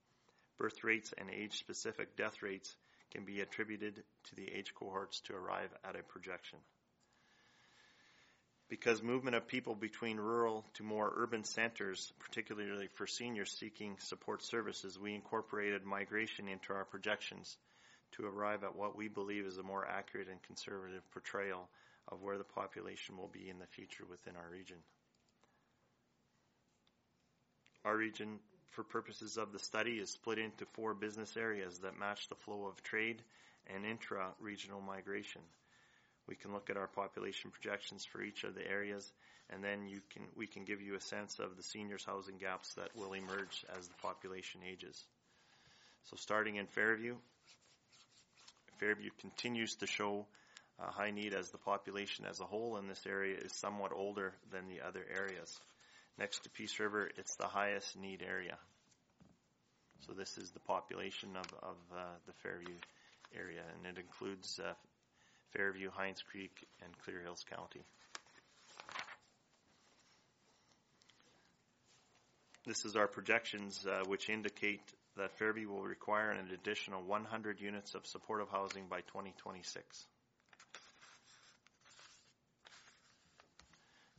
Birth 0.59 0.83
rates 0.85 1.15
and 1.17 1.31
age 1.31 1.59
specific 1.59 2.17
death 2.17 2.43
rates 2.43 2.75
can 3.13 3.25
be 3.25 3.41
attributed 3.41 4.03
to 4.29 4.35
the 4.37 4.51
age 4.53 4.75
cohorts 4.75 5.21
to 5.21 5.35
arrive 5.35 5.71
at 5.85 5.97
a 5.97 6.03
projection. 6.03 6.59
Because 8.69 9.03
movement 9.03 9.35
of 9.35 9.49
people 9.49 9.75
between 9.75 10.17
rural 10.17 10.65
to 10.75 10.85
more 10.85 11.13
urban 11.17 11.43
centers, 11.43 12.13
particularly 12.21 12.89
for 12.95 13.07
seniors 13.07 13.51
seeking 13.59 13.97
support 13.99 14.45
services, 14.45 14.97
we 14.97 15.15
incorporated 15.15 15.85
migration 15.85 16.47
into 16.47 16.73
our 16.73 16.85
projections 16.85 17.57
to 18.13 18.27
arrive 18.27 18.63
at 18.63 18.77
what 18.77 18.97
we 18.97 19.09
believe 19.09 19.45
is 19.45 19.59
a 19.59 19.63
more 19.63 19.85
accurate 19.85 20.29
and 20.29 20.41
conservative 20.43 21.03
portrayal 21.13 21.69
of 22.11 22.23
where 22.23 22.39
the 22.39 22.45
population 22.45 23.17
will 23.17 23.31
be 23.33 23.49
in 23.49 23.59
the 23.59 23.67
future 23.67 24.05
within 24.09 24.35
our 24.37 24.51
region. 24.51 24.77
Our 27.85 27.97
region, 27.97 28.39
for 28.73 28.85
purposes 28.85 29.37
of 29.37 29.53
the 29.53 29.59
study, 29.59 29.93
is 29.93 30.11
split 30.11 30.39
into 30.39 30.67
four 30.73 30.95
business 30.95 31.37
areas 31.37 31.79
that 31.79 31.99
match 31.99 32.29
the 32.29 32.35
flow 32.35 32.67
of 32.67 32.83
trade 32.83 33.23
and 33.75 33.87
intra-regional 33.87 34.81
migration. 34.81 35.41
We 36.29 36.35
can 36.37 36.53
look 36.53 36.71
at 36.71 36.77
our 36.77 36.87
population 36.87 37.51
projections 37.51 38.05
for 38.05 38.23
each 38.23 38.45
of 38.45 38.55
the 38.55 38.67
areas, 38.67 39.11
and 39.49 39.65
then 39.65 39.89
you 39.89 40.01
can, 40.13 40.23
we 40.37 40.47
can 40.47 40.65
give 40.65 40.81
you 40.83 40.95
a 40.95 41.01
sense 41.01 41.39
of 41.39 41.57
the 41.57 41.63
seniors 41.63 42.05
housing 42.05 42.37
gaps 42.39 42.75
that 42.75 42.95
will 42.95 43.15
emerge 43.15 43.65
as 43.77 43.89
the 43.89 43.95
population 44.03 44.61
ages. 44.71 45.03
So 46.05 46.17
starting 46.17 46.57
in 46.57 46.67
Fairview, 46.67 47.17
Fairview 48.79 49.11
continues 49.21 49.75
to 49.77 49.87
show 49.87 50.27
a 50.81 50.91
high 50.91 51.11
need 51.11 51.35
as 51.35 51.51
the 51.51 51.59
population 51.59 52.25
as 52.29 52.41
a 52.41 52.45
whole 52.45 52.77
in 52.79 52.89
this 52.89 53.05
area 53.07 53.37
is 53.37 53.53
somewhat 53.55 53.93
older 53.95 54.33
than 54.51 54.69
the 54.69 54.81
other 54.87 55.05
areas. 55.15 55.61
Next 56.19 56.45
to 56.45 56.51
Peace 56.51 56.79
River, 56.79 57.11
it's 57.17 57.37
the 57.37 57.47
highest 57.47 57.99
need 57.99 58.23
area. 58.27 58.57
So 60.07 60.13
this 60.13 60.39
is 60.39 60.51
the 60.51 60.61
population 60.61 61.31
of, 61.37 61.47
of 61.63 61.77
uh, 61.95 62.03
the 62.27 62.33
Fairview 62.43 62.75
area, 63.37 63.63
and 63.77 63.97
it 63.97 64.01
includes 64.01 64.59
uh, 64.59 64.73
Fairview, 65.53 65.91
Hines 65.91 66.23
Creek, 66.31 66.53
and 66.83 66.93
Clear 67.05 67.21
Hills 67.23 67.45
County. 67.55 67.83
This 72.67 72.85
is 72.85 72.97
our 72.97 73.09
projections, 73.09 73.87
uh, 73.87 74.05
which 74.07 74.29
indicate 74.29 74.83
that 75.17 75.37
Fairview 75.39 75.69
will 75.69 75.83
require 75.83 76.31
an 76.31 76.49
additional 76.53 77.03
100 77.03 77.61
units 77.61 77.95
of 77.95 78.07
supportive 78.07 78.49
housing 78.49 78.87
by 78.89 79.01
2026. 79.01 80.07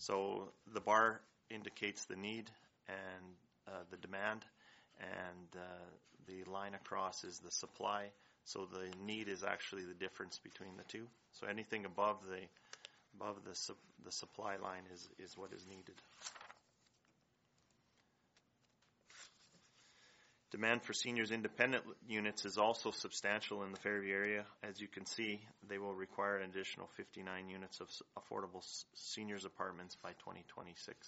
So 0.01 0.49
the 0.73 0.81
bar 0.81 1.21
indicates 1.51 2.05
the 2.05 2.15
need 2.15 2.49
and 2.87 3.35
uh, 3.67 3.83
the 3.91 3.97
demand, 3.97 4.43
and 4.99 5.47
uh, 5.55 5.61
the 6.27 6.49
line 6.49 6.73
across 6.73 7.23
is 7.23 7.37
the 7.37 7.51
supply. 7.51 8.07
So 8.43 8.65
the 8.65 8.89
need 9.05 9.27
is 9.27 9.43
actually 9.43 9.83
the 9.83 9.93
difference 9.93 10.39
between 10.39 10.75
the 10.75 10.83
two. 10.87 11.05
So 11.33 11.45
anything 11.45 11.85
above 11.85 12.17
the 12.27 12.39
above 13.15 13.43
the 13.47 13.53
su- 13.53 13.77
the 14.03 14.11
supply 14.11 14.55
line 14.57 14.85
is 14.91 15.07
is 15.23 15.37
what 15.37 15.51
is 15.53 15.67
needed. 15.67 15.95
Demand 20.51 20.83
for 20.83 20.91
seniors 20.91 21.31
independent 21.31 21.85
units 22.09 22.43
is 22.43 22.57
also 22.57 22.91
substantial 22.91 23.63
in 23.63 23.71
the 23.71 23.79
Fairview 23.79 24.13
area. 24.13 24.45
As 24.61 24.81
you 24.81 24.87
can 24.89 25.05
see, 25.05 25.39
they 25.69 25.77
will 25.77 25.95
require 25.95 26.37
an 26.37 26.49
additional 26.49 26.89
59 26.97 27.47
units 27.47 27.79
of 27.79 27.87
affordable 28.19 28.57
s- 28.57 28.83
seniors 28.93 29.45
apartments 29.45 29.95
by 30.03 30.09
2026. 30.09 31.07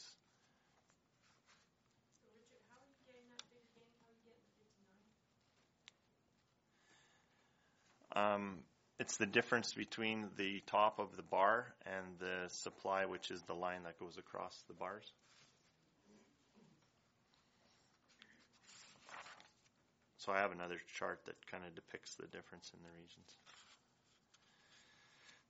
Um, 8.15 8.59
it's 8.99 9.17
the 9.17 9.25
difference 9.25 9.73
between 9.73 10.29
the 10.37 10.61
top 10.67 10.99
of 10.99 11.17
the 11.17 11.23
bar 11.23 11.73
and 11.85 12.17
the 12.19 12.47
supply, 12.49 13.05
which 13.05 13.31
is 13.31 13.41
the 13.43 13.55
line 13.55 13.83
that 13.83 13.99
goes 13.99 14.17
across 14.17 14.63
the 14.69 14.73
bars. 14.73 15.11
So 20.23 20.31
I 20.31 20.39
have 20.39 20.53
another 20.53 20.79
chart 20.97 21.19
that 21.25 21.35
kind 21.51 21.63
of 21.67 21.75
depicts 21.75 22.15
the 22.15 22.27
difference 22.27 22.71
in 22.73 22.79
the 22.81 22.89
regions. 22.95 23.37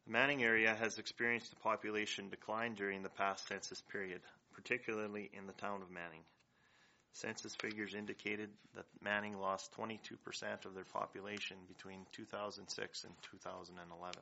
The 0.05 0.11
Manning 0.11 0.43
area 0.43 0.73
has 0.73 0.97
experienced 0.97 1.53
a 1.53 1.57
population 1.57 2.29
decline 2.29 2.73
during 2.73 3.03
the 3.03 3.09
past 3.09 3.47
census 3.47 3.81
period, 3.81 4.21
particularly 4.51 5.29
in 5.31 5.45
the 5.45 5.53
town 5.53 5.83
of 5.83 5.91
Manning. 5.91 6.25
Census 7.11 7.55
figures 7.55 7.93
indicated 7.93 8.49
that 8.75 8.85
Manning 8.99 9.39
lost 9.39 9.71
22% 9.77 10.65
of 10.65 10.73
their 10.73 10.85
population 10.85 11.57
between 11.67 12.07
2006 12.11 13.03
and 13.03 13.13
2011. 13.31 14.15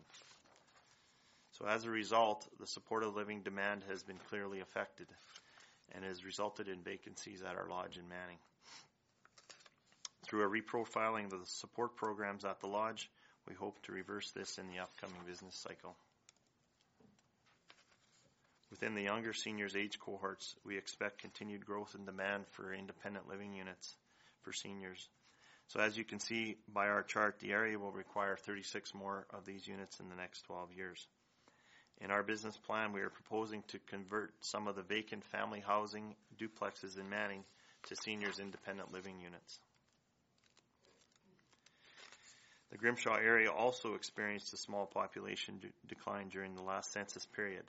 So 1.52 1.66
as 1.66 1.86
a 1.86 1.90
result, 1.90 2.46
the 2.60 2.68
supported 2.68 3.10
living 3.10 3.42
demand 3.42 3.84
has 3.90 4.04
been 4.04 4.20
clearly 4.30 4.60
affected 4.60 5.08
and 5.96 6.04
has 6.04 6.26
resulted 6.26 6.68
in 6.68 6.84
vacancies 6.84 7.42
at 7.42 7.56
our 7.56 7.70
lodge 7.70 7.98
in 7.98 8.10
Manning. 8.10 8.38
Through 10.32 10.46
a 10.46 10.62
reprofiling 10.62 11.26
of 11.26 11.42
the 11.42 11.46
support 11.46 11.98
programs 11.98 12.46
at 12.46 12.62
the 12.62 12.68
lodge, 12.68 13.10
we 13.50 13.54
hope 13.54 13.82
to 13.84 13.92
reverse 13.92 14.32
this 14.32 14.58
in 14.58 14.70
the 14.70 14.80
upcoming 14.80 15.20
business 15.28 15.58
cycle. 15.58 15.94
Within 18.70 18.96
the 18.96 19.02
younger 19.02 19.34
seniors 19.34 19.76
age 19.76 20.00
cohorts, 20.00 20.56
we 20.64 20.78
expect 20.78 21.18
continued 21.18 21.66
growth 21.66 21.96
in 21.96 22.06
demand 22.06 22.46
for 22.52 22.74
independent 22.74 23.28
living 23.28 23.54
units 23.54 23.94
for 24.44 24.54
seniors. 24.54 25.10
So 25.68 25.82
as 25.82 25.98
you 25.98 26.06
can 26.06 26.22
see 26.22 26.56
by 26.74 26.88
our 26.88 27.04
chart, 27.04 27.42
the 27.42 27.52
area 27.52 27.78
will 27.78 27.92
require 27.92 28.38
36 28.38 28.94
more 28.94 29.26
of 29.32 29.46
these 29.46 29.68
units 29.68 30.00
in 30.00 30.08
the 30.08 30.16
next 30.16 30.44
12 30.44 30.70
years. 30.72 31.06
In 32.00 32.10
our 32.10 32.24
business 32.24 32.56
plan, 32.56 32.94
we 32.94 33.02
are 33.02 33.10
proposing 33.10 33.64
to 33.68 33.80
convert 33.80 34.32
some 34.40 34.70
of 34.70 34.78
the 34.78 34.82
vacant 34.82 35.26
family 35.26 35.60
housing 35.60 36.16
duplexes 36.40 36.98
in 36.98 37.10
Manning 37.10 37.44
to 37.90 37.98
seniors 37.98 38.40
independent 38.40 38.94
living 38.94 39.20
units. 39.20 39.60
The 42.72 42.78
Grimshaw 42.78 43.16
area 43.16 43.52
also 43.52 43.96
experienced 43.96 44.54
a 44.54 44.58
small 44.58 44.86
population 44.86 45.60
de- 45.60 45.68
decline 45.88 46.30
during 46.30 46.56
the 46.56 46.62
last 46.62 46.92
census 46.94 47.26
period. 47.26 47.66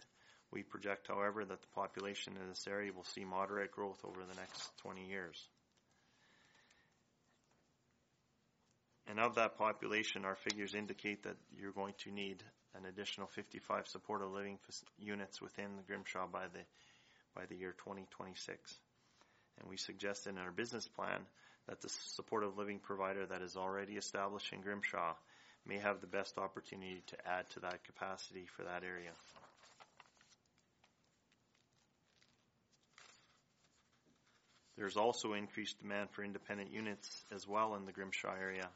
We 0.53 0.63
project, 0.63 1.09
however, 1.09 1.45
that 1.45 1.61
the 1.61 1.67
population 1.75 2.35
in 2.41 2.49
this 2.49 2.67
area 2.69 2.93
will 2.93 3.05
see 3.05 3.25
moderate 3.25 3.73
growth 3.73 3.99
over 4.05 4.21
the 4.21 4.37
next 4.37 4.71
20 4.79 5.09
years. 5.09 5.49
And 9.09 9.19
of 9.19 9.35
that 9.35 9.59
population, 9.59 10.25
our 10.25 10.37
figures 10.37 10.75
indicate 10.75 11.25
that 11.25 11.37
you're 11.59 11.73
going 11.73 11.95
to 12.05 12.13
need 12.13 12.43
an 12.75 12.87
additional 12.87 13.27
55 13.27 13.89
supported 13.89 14.27
living 14.27 14.59
units 14.99 15.43
within 15.43 15.77
the 15.77 15.83
Grimshaw 15.83 16.27
by 16.29 16.45
the 16.53 16.61
by 17.35 17.47
the 17.47 17.57
year 17.57 17.75
2026. 17.79 18.79
And 19.59 19.69
we 19.69 19.77
suggested 19.77 20.31
in 20.31 20.39
our 20.39 20.51
business 20.51 20.87
plan 20.87 21.21
that 21.69 21.81
the 21.81 21.89
supportive 21.89 22.59
living 22.59 22.79
provider 22.79 23.27
that 23.27 23.43
is 23.43 23.57
already 23.57 23.95
established 23.95 24.53
in 24.53 24.61
Grimshaw 24.61 25.15
may 25.67 25.79
have 25.79 26.01
the 26.01 26.07
best 26.07 26.39
opportunity 26.39 27.03
to 27.07 27.17
add 27.29 27.49
to 27.51 27.61
that 27.61 27.85
capacity 27.85 28.47
for 28.57 28.65
that 28.65 28.83
area. 28.83 29.13
There's 34.77 34.97
also 34.97 35.35
increased 35.35 35.81
demand 35.81 36.11
for 36.11 36.25
independent 36.25 36.73
units 36.73 37.25
as 37.33 37.47
well 37.47 37.77
in 37.77 37.85
the 37.85 37.93
Grimshaw 37.93 38.35
area. 38.35 38.69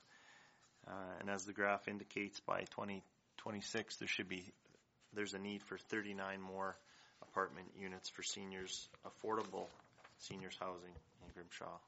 Uh, 0.87 0.93
and 1.20 1.28
as 1.28 1.45
the 1.45 1.53
graph 1.53 1.89
indicates, 1.89 2.39
by 2.41 2.61
2026, 2.61 3.97
there 3.97 4.07
should 4.07 4.28
be 4.28 4.45
there's 5.14 5.34
a 5.34 5.39
need 5.39 5.62
for 5.62 5.78
39 5.78 6.41
more 6.41 6.76
apartment 7.22 7.66
units 7.80 8.09
for 8.09 8.22
seniors, 8.22 8.89
affordable 9.05 9.66
seniors 10.18 10.57
housing 10.61 10.93
in 11.24 11.32
Grimshaw. 11.34 11.78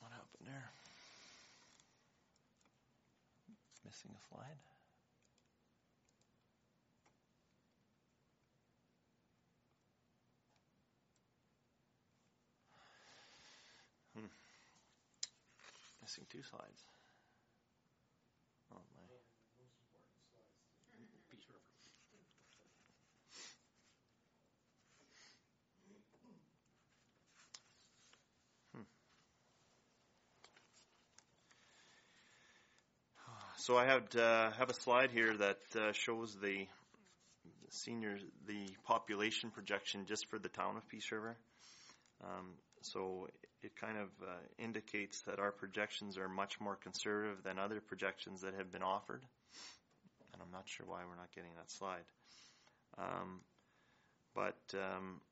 What 0.00 0.12
happened 0.12 0.46
there? 0.46 0.70
Missing 4.04 4.16
a 4.16 4.34
slide. 4.34 4.60
Hmm. 14.14 14.26
Missing 16.02 16.26
two 16.30 16.42
slides. 16.42 16.82
Oh 18.72 18.82
my. 18.94 19.00
Hmm. 28.74 28.82
So 33.64 33.78
I 33.78 33.86
have 33.86 34.14
uh, 34.14 34.50
have 34.58 34.68
a 34.68 34.74
slide 34.74 35.10
here 35.10 35.34
that 35.38 35.58
uh, 35.74 35.92
shows 35.92 36.36
the 36.42 36.66
senior 37.70 38.18
the 38.46 38.66
population 38.84 39.48
projection 39.50 40.04
just 40.04 40.26
for 40.26 40.38
the 40.38 40.50
town 40.50 40.76
of 40.76 40.86
Peace 40.86 41.10
River. 41.10 41.38
Um, 42.22 42.56
so 42.82 43.28
it 43.62 43.74
kind 43.80 43.96
of 43.96 44.08
uh, 44.22 44.34
indicates 44.58 45.22
that 45.22 45.38
our 45.38 45.50
projections 45.50 46.18
are 46.18 46.28
much 46.28 46.60
more 46.60 46.76
conservative 46.76 47.42
than 47.42 47.58
other 47.58 47.80
projections 47.80 48.42
that 48.42 48.52
have 48.52 48.70
been 48.70 48.82
offered. 48.82 49.22
And 50.34 50.42
I'm 50.42 50.52
not 50.52 50.64
sure 50.68 50.84
why 50.86 51.00
we're 51.08 51.16
not 51.16 51.32
getting 51.34 51.54
that 51.56 51.70
slide. 51.70 52.04
Um, 52.98 53.40
but 54.34 54.60
um, 54.74 55.22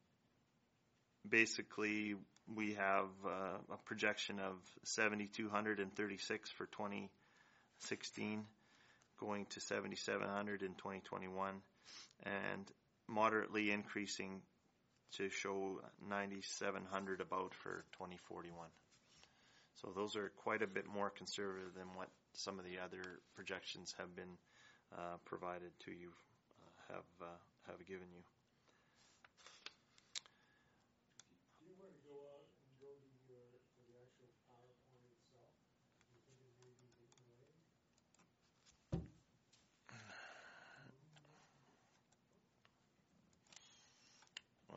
basically, 1.28 2.14
we 2.48 2.72
have 2.76 3.10
uh, 3.26 3.74
a 3.74 3.76
projection 3.84 4.40
of 4.40 4.54
7,236 4.84 6.50
for 6.52 6.64
2016, 7.82 8.44
going 9.18 9.46
to 9.50 9.60
7,700 9.60 10.62
in 10.62 10.74
2021, 10.74 11.54
and 12.24 12.70
moderately 13.08 13.70
increasing 13.70 14.40
to 15.16 15.28
show 15.28 15.80
9,700 16.08 17.20
about 17.20 17.54
for 17.54 17.84
2041. 17.92 18.68
So 19.80 19.92
those 19.94 20.16
are 20.16 20.30
quite 20.36 20.62
a 20.62 20.66
bit 20.66 20.86
more 20.86 21.10
conservative 21.10 21.74
than 21.74 21.88
what 21.96 22.08
some 22.34 22.58
of 22.58 22.64
the 22.64 22.78
other 22.78 23.02
projections 23.34 23.94
have 23.98 24.14
been 24.14 24.38
uh, 24.96 25.16
provided 25.24 25.72
to 25.84 25.90
you, 25.90 26.08
uh, 26.08 26.94
have 26.94 27.10
uh, 27.20 27.40
have 27.66 27.80
given 27.86 28.06
you. 28.12 28.22
Do 31.60 31.66
you 31.66 31.76
want 31.80 31.92
to 31.96 32.02
go 32.04 32.14
out 32.30 32.46
and 32.62 32.72
go 32.78 32.92
to 32.92 33.08
your 33.26 33.42
to 33.42 33.80
the 33.88 33.96
actual 34.00 34.30
PowerPoint 34.48 35.08
itself? 35.16 35.52
Do 36.08 36.14
you 36.14 36.22
think 36.28 36.40
it 36.44 36.54
may 36.60 36.72
be 36.76 36.88
getting 37.00 37.24
away? 37.32 37.56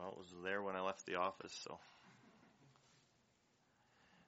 Well, 0.06 0.12
it 0.12 0.18
was 0.18 0.44
there 0.44 0.62
when 0.62 0.76
I 0.76 0.82
left 0.82 1.04
the 1.04 1.16
office, 1.16 1.52
so. 1.64 1.80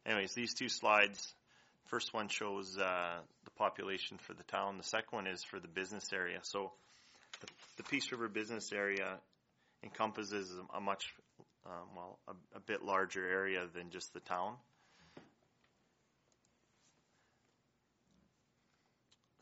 Anyways, 0.04 0.34
these 0.34 0.52
two 0.52 0.68
slides. 0.68 1.34
First 1.86 2.12
one 2.12 2.26
shows 2.26 2.76
uh, 2.76 3.18
the 3.44 3.50
population 3.52 4.18
for 4.18 4.34
the 4.34 4.42
town. 4.42 4.78
The 4.78 4.82
second 4.82 5.10
one 5.12 5.26
is 5.28 5.44
for 5.44 5.60
the 5.60 5.68
business 5.68 6.12
area. 6.12 6.40
So, 6.42 6.72
the, 7.40 7.46
the 7.76 7.82
Peace 7.84 8.10
River 8.10 8.26
business 8.28 8.72
area 8.72 9.18
encompasses 9.84 10.52
a 10.74 10.80
much, 10.80 11.14
um, 11.64 11.94
well, 11.94 12.18
a, 12.26 12.56
a 12.56 12.60
bit 12.60 12.82
larger 12.82 13.24
area 13.24 13.64
than 13.72 13.90
just 13.90 14.12
the 14.12 14.20
town. 14.20 14.54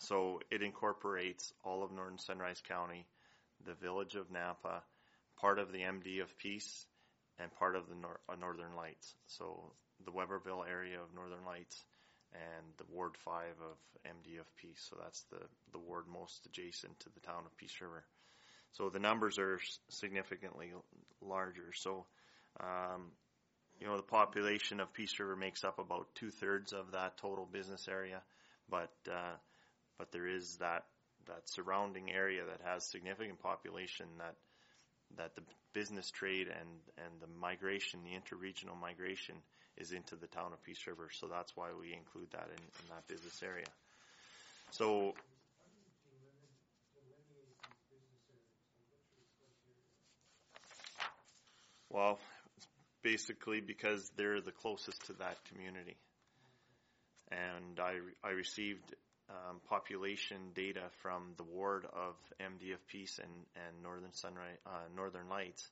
So 0.01 0.41
it 0.51 0.61
incorporates 0.61 1.55
all 1.65 1.83
of 1.83 1.93
Northern 1.93 2.19
Sunrise 2.19 2.63
County, 2.69 3.07
the 3.65 3.73
village 3.73 4.17
of 4.17 4.27
Nampa, 4.31 4.83
part 5.37 5.59
of 5.59 5.73
the 5.73 5.81
MD 5.81 6.23
of 6.23 6.37
Peace, 6.39 6.87
and 7.39 7.53
part 7.55 7.77
of 7.77 7.89
the 7.89 7.95
nor- 7.95 8.21
uh, 8.29 8.37
Northern 8.37 8.75
Lights. 8.77 9.15
So 9.27 9.73
the 10.05 10.13
Weberville 10.13 10.65
area 10.69 11.01
of 11.01 11.15
Northern 11.15 11.45
Lights 11.45 11.85
and 12.33 12.67
the 12.79 12.85
Ward 12.93 13.17
5 13.25 13.45
of 13.63 13.77
MD 14.05 14.41
of 14.41 14.57
Peace. 14.57 14.87
So 14.89 14.97
that's 15.03 15.23
the, 15.31 15.41
the 15.73 15.79
ward 15.79 16.05
most 16.13 16.47
adjacent 16.47 16.99
to 17.01 17.09
the 17.11 17.21
town 17.21 17.43
of 17.47 17.57
Peace 17.57 17.81
River. 17.81 18.05
So 18.73 18.91
the 18.91 18.99
numbers 18.99 19.39
are 19.39 19.61
significantly 19.89 20.73
larger. 21.23 21.73
So, 21.75 22.07
um, 22.61 23.13
you 23.81 23.87
know, 23.87 23.97
the 23.97 24.03
population 24.03 24.81
of 24.81 24.93
Peace 24.93 25.19
River 25.19 25.37
makes 25.37 25.65
up 25.65 25.79
about 25.79 26.15
two 26.15 26.31
thirds 26.31 26.73
of 26.73 26.93
that 26.93 27.17
total 27.17 27.49
business 27.51 27.89
area, 27.89 28.23
but 28.69 28.93
uh, 29.11 29.37
but 29.99 30.13
there 30.13 30.27
is 30.27 30.57
that 30.57 30.85
that 31.27 31.49
surrounding 31.49 32.11
area 32.11 32.43
that 32.47 32.61
has 32.67 32.85
significant 32.85 33.41
population 33.41 34.07
that 34.19 34.35
that 35.17 35.35
the 35.35 35.43
business 35.73 36.11
trade 36.11 36.49
and 36.49 36.69
and 36.99 37.21
the 37.21 37.27
migration, 37.41 38.01
the 38.03 38.11
interregional 38.11 38.79
migration, 38.81 39.37
is 39.77 39.93
into 39.93 40.17
the 40.17 40.27
town 40.27 40.53
of 40.53 40.63
Peace 40.63 40.87
River. 40.87 41.09
So 41.13 41.27
that's 41.27 41.57
why 41.57 41.69
we 41.79 41.93
include 41.93 42.31
that 42.33 42.49
in, 42.49 42.63
in 42.63 42.89
that 42.91 43.07
business 43.09 43.43
area. 43.43 43.67
So. 44.71 45.15
Well, 51.89 52.19
basically 53.03 53.61
because 53.61 54.11
they're 54.17 54.41
the 54.41 54.51
closest 54.51 55.07
to 55.07 55.13
that 55.15 55.39
community. 55.45 55.97
And 57.31 57.79
I, 57.79 57.95
I 58.25 58.31
received 58.33 58.95
um, 59.29 59.61
population 59.69 60.53
data 60.55 60.83
from 61.03 61.35
the 61.37 61.43
ward 61.43 61.85
of 61.93 62.15
MD 62.41 62.75
of 62.75 62.87
Peace 62.87 63.19
and, 63.23 63.33
and 63.57 63.83
Northern 63.83 64.13
Sunrise, 64.13 64.59
uh, 64.67 64.87
Northern 64.95 65.29
Lights 65.29 65.69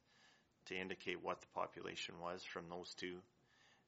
to 0.67 0.77
indicate 0.77 1.23
what 1.23 1.41
the 1.41 1.47
population 1.55 2.15
was 2.21 2.43
from 2.43 2.65
those 2.69 2.95
two. 2.95 3.17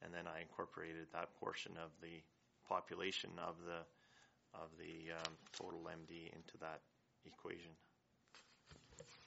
and 0.02 0.12
then 0.12 0.26
I 0.26 0.42
incorporated 0.42 1.06
that 1.12 1.34
portion 1.40 1.72
of 1.82 1.90
the 2.02 2.20
population 2.68 3.30
of 3.38 3.54
the 3.64 3.80
of 4.54 4.68
the 4.78 5.12
um, 5.12 5.34
total 5.52 5.80
MD 5.80 6.32
into 6.32 6.56
that 6.60 6.80
equation. 7.26 7.70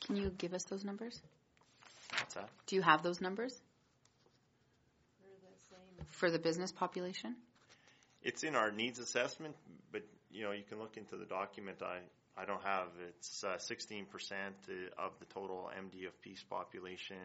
Can 0.02 0.16
you 0.16 0.32
give 0.38 0.54
us 0.54 0.64
those 0.64 0.84
numbers? 0.84 1.22
What's 2.18 2.34
that? 2.34 2.50
Do 2.66 2.76
you 2.76 2.82
have 2.82 3.04
those 3.04 3.22
numbers 3.22 3.54
for 6.08 6.32
the 6.32 6.40
business 6.40 6.72
population? 6.72 7.36
It's 8.24 8.44
in 8.44 8.56
our 8.56 8.72
needs 8.72 9.00
assessment, 9.00 9.56
but 9.92 10.02
you 10.32 10.44
know 10.44 10.52
you 10.52 10.64
can 10.64 10.80
look 10.80 10.98
into 10.98 11.16
the 11.16 11.26
document. 11.26 11.82
I 11.82 12.00
I 12.40 12.46
don't 12.46 12.64
have 12.64 12.88
it's 13.10 13.44
uh, 13.44 13.58
16% 13.58 14.06
of 14.98 15.12
the 15.20 15.26
total 15.26 15.70
MD 15.78 16.08
of 16.08 16.22
Peace 16.22 16.44
population, 16.50 17.18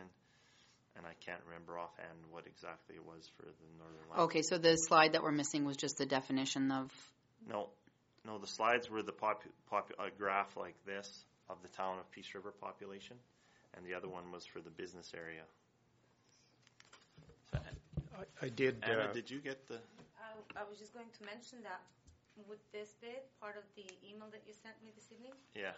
and 0.96 1.06
I 1.06 1.12
can't 1.24 1.40
remember 1.46 1.78
offhand 1.78 2.18
what 2.30 2.46
exactly 2.46 2.96
it 2.96 3.04
was 3.04 3.30
for 3.36 3.44
the 3.44 3.78
Northern 3.78 4.10
Lights. 4.10 4.20
Okay, 4.22 4.42
so 4.42 4.58
the 4.58 4.76
slide 4.76 5.12
that 5.12 5.22
we're 5.22 5.32
missing 5.32 5.64
was 5.64 5.76
just 5.76 5.98
the 5.98 6.06
definition 6.06 6.72
of. 6.72 6.90
No, 7.48 7.68
no, 8.26 8.38
the 8.38 8.46
slides 8.46 8.90
were 8.90 9.02
the 9.02 9.12
pop, 9.12 9.42
pop, 9.70 9.92
a 9.98 10.10
graph 10.10 10.56
like 10.56 10.74
this 10.84 11.24
of 11.48 11.58
the 11.62 11.68
town 11.68 11.98
of 11.98 12.10
Peace 12.10 12.34
River 12.34 12.52
population, 12.60 13.16
and 13.76 13.86
the 13.86 13.94
other 13.94 14.08
one 14.08 14.32
was 14.32 14.44
for 14.46 14.60
the 14.60 14.70
business 14.70 15.12
area. 15.14 15.42
So, 17.52 17.58
I, 18.18 18.46
I 18.46 18.48
did. 18.48 18.82
Anna, 18.82 19.10
uh, 19.10 19.12
did 19.12 19.30
you 19.30 19.38
get 19.38 19.68
the? 19.68 19.74
I, 19.76 20.62
I 20.62 20.64
was 20.68 20.78
just 20.78 20.92
going 20.92 21.06
to 21.18 21.24
mention 21.24 21.58
that 21.62 21.82
would 22.48 22.62
this 22.74 22.94
be 22.98 23.14
part 23.38 23.54
of 23.56 23.64
the 23.78 23.86
email 24.02 24.26
that 24.34 24.42
you 24.46 24.54
sent 24.54 24.74
me 24.82 24.90
this 24.94 25.06
evening? 25.14 25.34
Yeah. 25.54 25.76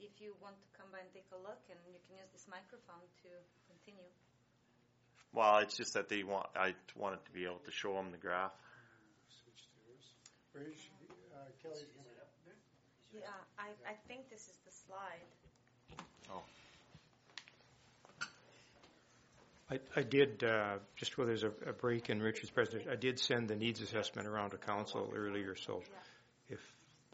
If 0.00 0.16
you 0.16 0.32
want 0.40 0.56
to 0.56 0.68
come 0.72 0.88
by 0.88 1.04
and 1.04 1.12
take 1.12 1.28
a 1.32 1.40
look, 1.40 1.60
and 1.68 1.76
you 1.84 2.00
can 2.08 2.16
use 2.16 2.32
this 2.32 2.48
microphone 2.48 3.04
to 3.24 3.30
continue. 3.68 4.08
Well, 5.36 5.60
it's 5.60 5.76
just 5.76 5.92
that 5.94 6.08
they 6.08 6.24
want. 6.24 6.48
I 6.56 6.72
wanted 6.96 7.20
to 7.28 7.32
be 7.36 7.44
able 7.44 7.60
to 7.68 7.72
show 7.72 7.94
them 7.94 8.10
the 8.10 8.18
graph. 8.18 8.56
Switch 9.28 9.68
to 9.68 9.78
yours. 9.84 10.06
Where 10.56 10.64
is 10.66 10.80
she? 10.80 10.90
Uh, 11.30 11.46
Kelly's 11.62 11.84
gonna- 11.94 12.08
Yeah, 13.12 13.28
I, 13.60 13.70
I 13.84 13.94
think 14.08 14.30
this 14.32 14.48
is 14.48 14.58
the 14.64 14.72
slide. 14.72 15.28
Oh. 16.32 16.42
I, 19.70 19.78
I 19.94 20.02
did, 20.02 20.42
uh, 20.42 20.78
just 20.96 21.16
while 21.16 21.26
there's 21.26 21.44
a, 21.44 21.52
a 21.66 21.72
break 21.72 22.10
in 22.10 22.20
Richard's 22.20 22.50
presentation, 22.50 22.90
I 22.90 22.96
did 22.96 23.18
send 23.20 23.48
the 23.48 23.54
needs 23.54 23.80
assessment 23.80 24.26
around 24.26 24.50
to 24.50 24.56
council 24.56 25.12
earlier, 25.14 25.54
so 25.54 25.82
if, 26.48 26.58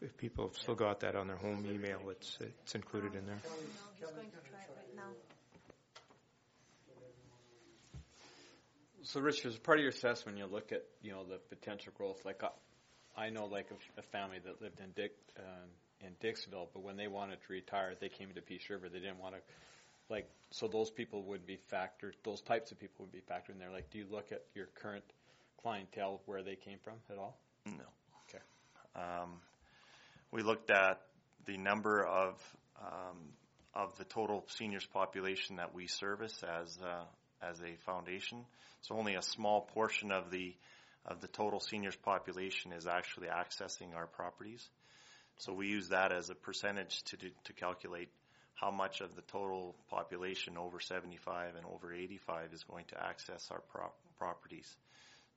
if 0.01 0.17
people 0.17 0.47
have 0.47 0.57
still 0.57 0.75
got 0.75 1.01
that 1.01 1.15
on 1.15 1.27
their 1.27 1.37
home 1.37 1.65
email, 1.71 1.99
it's, 2.09 2.37
it's 2.41 2.73
included 2.73 3.13
in 3.15 3.25
there. 3.27 3.35
No, 3.43 3.51
he's 3.95 4.09
going 4.09 4.25
to 4.25 4.49
try 4.49 4.59
it 4.59 4.75
right 4.75 4.95
now. 4.95 5.11
So, 9.03 9.21
Rich, 9.21 9.45
as 9.45 9.55
part 9.57 9.77
of 9.77 9.83
your 9.83 9.91
assessment, 9.91 10.37
you 10.37 10.45
look 10.47 10.73
at 10.73 10.83
you 11.01 11.11
know 11.11 11.23
the 11.23 11.37
potential 11.55 11.93
growth. 11.95 12.25
Like 12.25 12.43
I, 12.43 12.49
I 13.27 13.29
know, 13.29 13.45
like 13.45 13.67
a, 13.71 13.99
a 13.99 14.03
family 14.03 14.39
that 14.43 14.61
lived 14.61 14.81
in 14.81 14.91
Dick 14.97 15.13
um, 15.39 15.69
in 16.01 16.11
Dixonville, 16.19 16.67
but 16.73 16.83
when 16.83 16.97
they 16.97 17.07
wanted 17.07 17.37
to 17.47 17.53
retire, 17.53 17.93
they 18.01 18.09
came 18.09 18.27
to 18.35 18.41
Peace 18.41 18.69
River. 18.69 18.89
They 18.89 18.99
didn't 18.99 19.19
want 19.19 19.35
to, 19.35 19.41
like, 20.09 20.29
so 20.51 20.67
those 20.67 20.89
people 20.89 21.23
would 21.23 21.45
be 21.45 21.59
factored. 21.71 22.13
Those 22.23 22.41
types 22.41 22.71
of 22.71 22.79
people 22.79 23.05
would 23.05 23.11
be 23.11 23.19
factored 23.19 23.53
in 23.53 23.59
there. 23.59 23.71
Like, 23.71 23.89
do 23.89 23.97
you 23.97 24.05
look 24.09 24.31
at 24.31 24.43
your 24.55 24.67
current 24.81 25.03
clientele 25.61 26.21
where 26.25 26.43
they 26.43 26.55
came 26.55 26.77
from 26.83 26.95
at 27.09 27.17
all? 27.17 27.37
No. 27.65 27.83
Okay. 28.29 28.43
Um, 28.95 29.41
we 30.31 30.41
looked 30.43 30.69
at 30.69 31.01
the 31.45 31.57
number 31.57 32.05
of 32.05 32.35
um, 32.81 33.17
of 33.73 33.97
the 33.97 34.03
total 34.05 34.43
seniors 34.47 34.85
population 34.85 35.57
that 35.57 35.73
we 35.73 35.87
service 35.87 36.43
as 36.43 36.77
uh, 36.81 37.03
as 37.41 37.61
a 37.61 37.75
foundation. 37.85 38.45
So 38.81 38.95
only 38.97 39.15
a 39.15 39.21
small 39.21 39.61
portion 39.61 40.11
of 40.11 40.31
the 40.31 40.55
of 41.05 41.21
the 41.21 41.27
total 41.27 41.59
seniors 41.59 41.95
population 41.95 42.73
is 42.73 42.87
actually 42.87 43.27
accessing 43.27 43.95
our 43.95 44.07
properties. 44.07 44.67
So 45.37 45.53
we 45.53 45.67
use 45.67 45.89
that 45.89 46.11
as 46.11 46.29
a 46.29 46.35
percentage 46.35 47.03
to 47.03 47.17
do, 47.17 47.29
to 47.45 47.53
calculate 47.53 48.09
how 48.57 48.71
much 48.71 49.01
of 49.01 49.15
the 49.15 49.21
total 49.21 49.75
population 49.89 50.57
over 50.57 50.79
75 50.79 51.55
and 51.55 51.65
over 51.65 51.93
85 51.93 52.53
is 52.53 52.63
going 52.63 52.85
to 52.85 53.01
access 53.01 53.49
our 53.51 53.61
pro- 53.71 53.93
properties. 54.17 54.75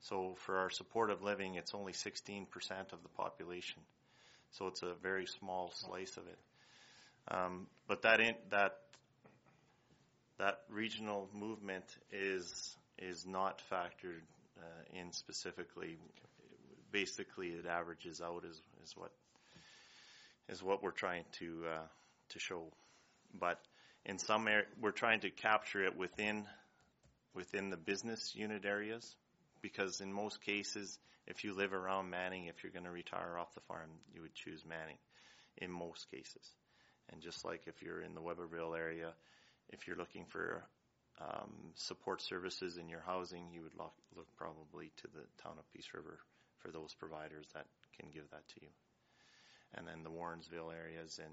So 0.00 0.34
for 0.46 0.58
our 0.58 0.70
supportive 0.70 1.22
living, 1.22 1.56
it's 1.56 1.74
only 1.74 1.92
16% 1.92 2.46
of 2.92 3.02
the 3.02 3.08
population. 3.16 3.82
So 4.52 4.66
it's 4.68 4.82
a 4.82 4.94
very 5.02 5.26
small 5.26 5.70
slice 5.74 6.16
of 6.16 6.24
it. 6.26 6.38
Um, 7.28 7.66
but 7.86 8.02
that 8.02 8.20
in, 8.20 8.34
that 8.50 8.78
that 10.38 10.60
regional 10.70 11.28
movement 11.34 11.84
is 12.10 12.76
is 12.98 13.26
not 13.26 13.62
factored 13.70 14.24
uh, 14.58 14.98
in 14.98 15.12
specifically. 15.12 15.98
Basically, 16.90 17.48
it 17.48 17.66
averages 17.66 18.20
out 18.20 18.44
is 18.44 18.60
is 18.82 18.96
what 18.96 19.12
is 20.48 20.62
what 20.62 20.82
we're 20.82 20.90
trying 20.90 21.24
to 21.38 21.62
uh, 21.70 21.86
to 22.30 22.38
show. 22.38 22.64
But 23.38 23.60
in 24.04 24.18
some 24.18 24.48
area, 24.48 24.66
we're 24.80 24.90
trying 24.90 25.20
to 25.20 25.30
capture 25.30 25.84
it 25.84 25.96
within 25.96 26.46
within 27.34 27.70
the 27.70 27.76
business 27.76 28.34
unit 28.34 28.64
areas 28.64 29.14
because 29.62 30.00
in 30.00 30.12
most 30.12 30.42
cases, 30.42 30.98
if 31.26 31.44
you 31.44 31.54
live 31.54 31.72
around 31.72 32.10
Manning, 32.10 32.46
if 32.46 32.62
you're 32.62 32.72
going 32.72 32.86
to 32.86 32.90
retire 32.90 33.38
off 33.38 33.54
the 33.54 33.60
farm, 33.60 33.90
you 34.12 34.22
would 34.22 34.34
choose 34.34 34.64
Manning 34.68 34.98
in 35.58 35.70
most 35.70 36.10
cases. 36.10 36.50
And 37.12 37.20
just 37.20 37.44
like 37.44 37.62
if 37.66 37.82
you're 37.82 38.02
in 38.02 38.14
the 38.14 38.20
Weberville 38.20 38.76
area, 38.76 39.12
if 39.68 39.86
you're 39.86 39.96
looking 39.96 40.24
for 40.26 40.64
um, 41.20 41.72
support 41.74 42.22
services 42.22 42.78
in 42.78 42.88
your 42.88 43.02
housing, 43.06 43.50
you 43.52 43.62
would 43.62 43.76
look, 43.76 43.92
look 44.16 44.28
probably 44.36 44.90
to 44.98 45.08
the 45.08 45.24
town 45.42 45.54
of 45.58 45.70
Peace 45.72 45.88
River 45.94 46.18
for 46.58 46.70
those 46.70 46.94
providers 46.94 47.46
that 47.54 47.66
can 47.98 48.10
give 48.10 48.28
that 48.30 48.46
to 48.48 48.54
you. 48.62 48.68
And 49.74 49.86
then 49.86 50.02
the 50.02 50.10
Warrensville 50.10 50.74
areas 50.74 51.20
and, 51.22 51.32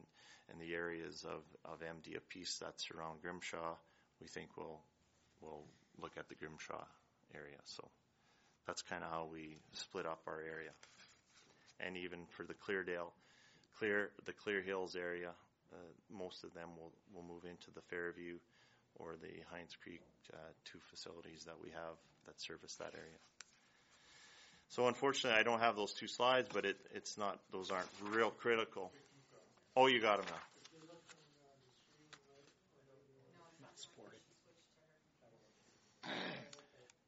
and 0.49 0.61
the 0.61 0.73
areas 0.75 1.25
of, 1.25 1.41
of 1.65 1.79
MD 1.79 2.15
of 2.15 2.27
Peace 2.29 2.57
that 2.61 2.79
surround 2.79 3.21
Grimshaw, 3.21 3.75
we 4.21 4.27
think 4.27 4.57
we'll, 4.57 4.79
we'll 5.41 5.65
look 5.99 6.17
at 6.17 6.29
the 6.29 6.35
Grimshaw 6.35 6.85
area. 7.33 7.57
So 7.65 7.87
that's 8.65 8.81
kind 8.81 9.03
of 9.03 9.09
how 9.09 9.27
we 9.31 9.57
split 9.73 10.05
up 10.05 10.21
our 10.27 10.39
area. 10.41 10.71
And 11.79 11.97
even 11.97 12.25
for 12.29 12.43
the 12.43 12.53
Cleardale, 12.53 13.11
Clear, 13.77 14.11
the 14.25 14.33
Clear 14.33 14.61
Hills 14.61 14.95
area, 14.95 15.31
uh, 15.73 15.77
most 16.09 16.43
of 16.43 16.53
them 16.53 16.69
will, 16.77 16.93
will 17.13 17.23
move 17.23 17.45
into 17.45 17.71
the 17.73 17.81
Fairview 17.89 18.37
or 18.95 19.15
the 19.15 19.43
Hines 19.51 19.75
Creek 19.81 20.01
uh, 20.33 20.37
two 20.65 20.79
facilities 20.89 21.43
that 21.45 21.55
we 21.61 21.69
have 21.69 21.97
that 22.25 22.41
service 22.41 22.75
that 22.75 22.93
area. 22.93 23.17
So 24.69 24.87
unfortunately, 24.87 25.39
I 25.39 25.43
don't 25.43 25.59
have 25.59 25.75
those 25.75 25.93
two 25.93 26.07
slides, 26.07 26.49
but 26.53 26.65
it, 26.65 26.77
it's 26.93 27.17
not; 27.17 27.39
those 27.51 27.71
aren't 27.71 27.87
real 28.11 28.29
critical. 28.29 28.91
Oh, 29.75 29.87
you 29.87 30.01
got 30.01 30.17
them 30.17 30.27
now. 30.29 30.41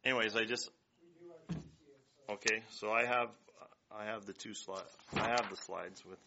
Anyways, 0.05 0.36
I 0.36 0.45
just 0.45 0.70
okay. 2.30 2.64
So 2.70 2.91
I 2.91 3.05
have 3.05 3.30
I 3.91 4.05
have 4.05 4.26
the 4.26 4.34
two 4.34 4.53
slides. 4.53 4.89
I 5.16 5.30
have 5.30 5.49
the 5.49 5.57
slides 5.57 6.03
with. 6.05 6.20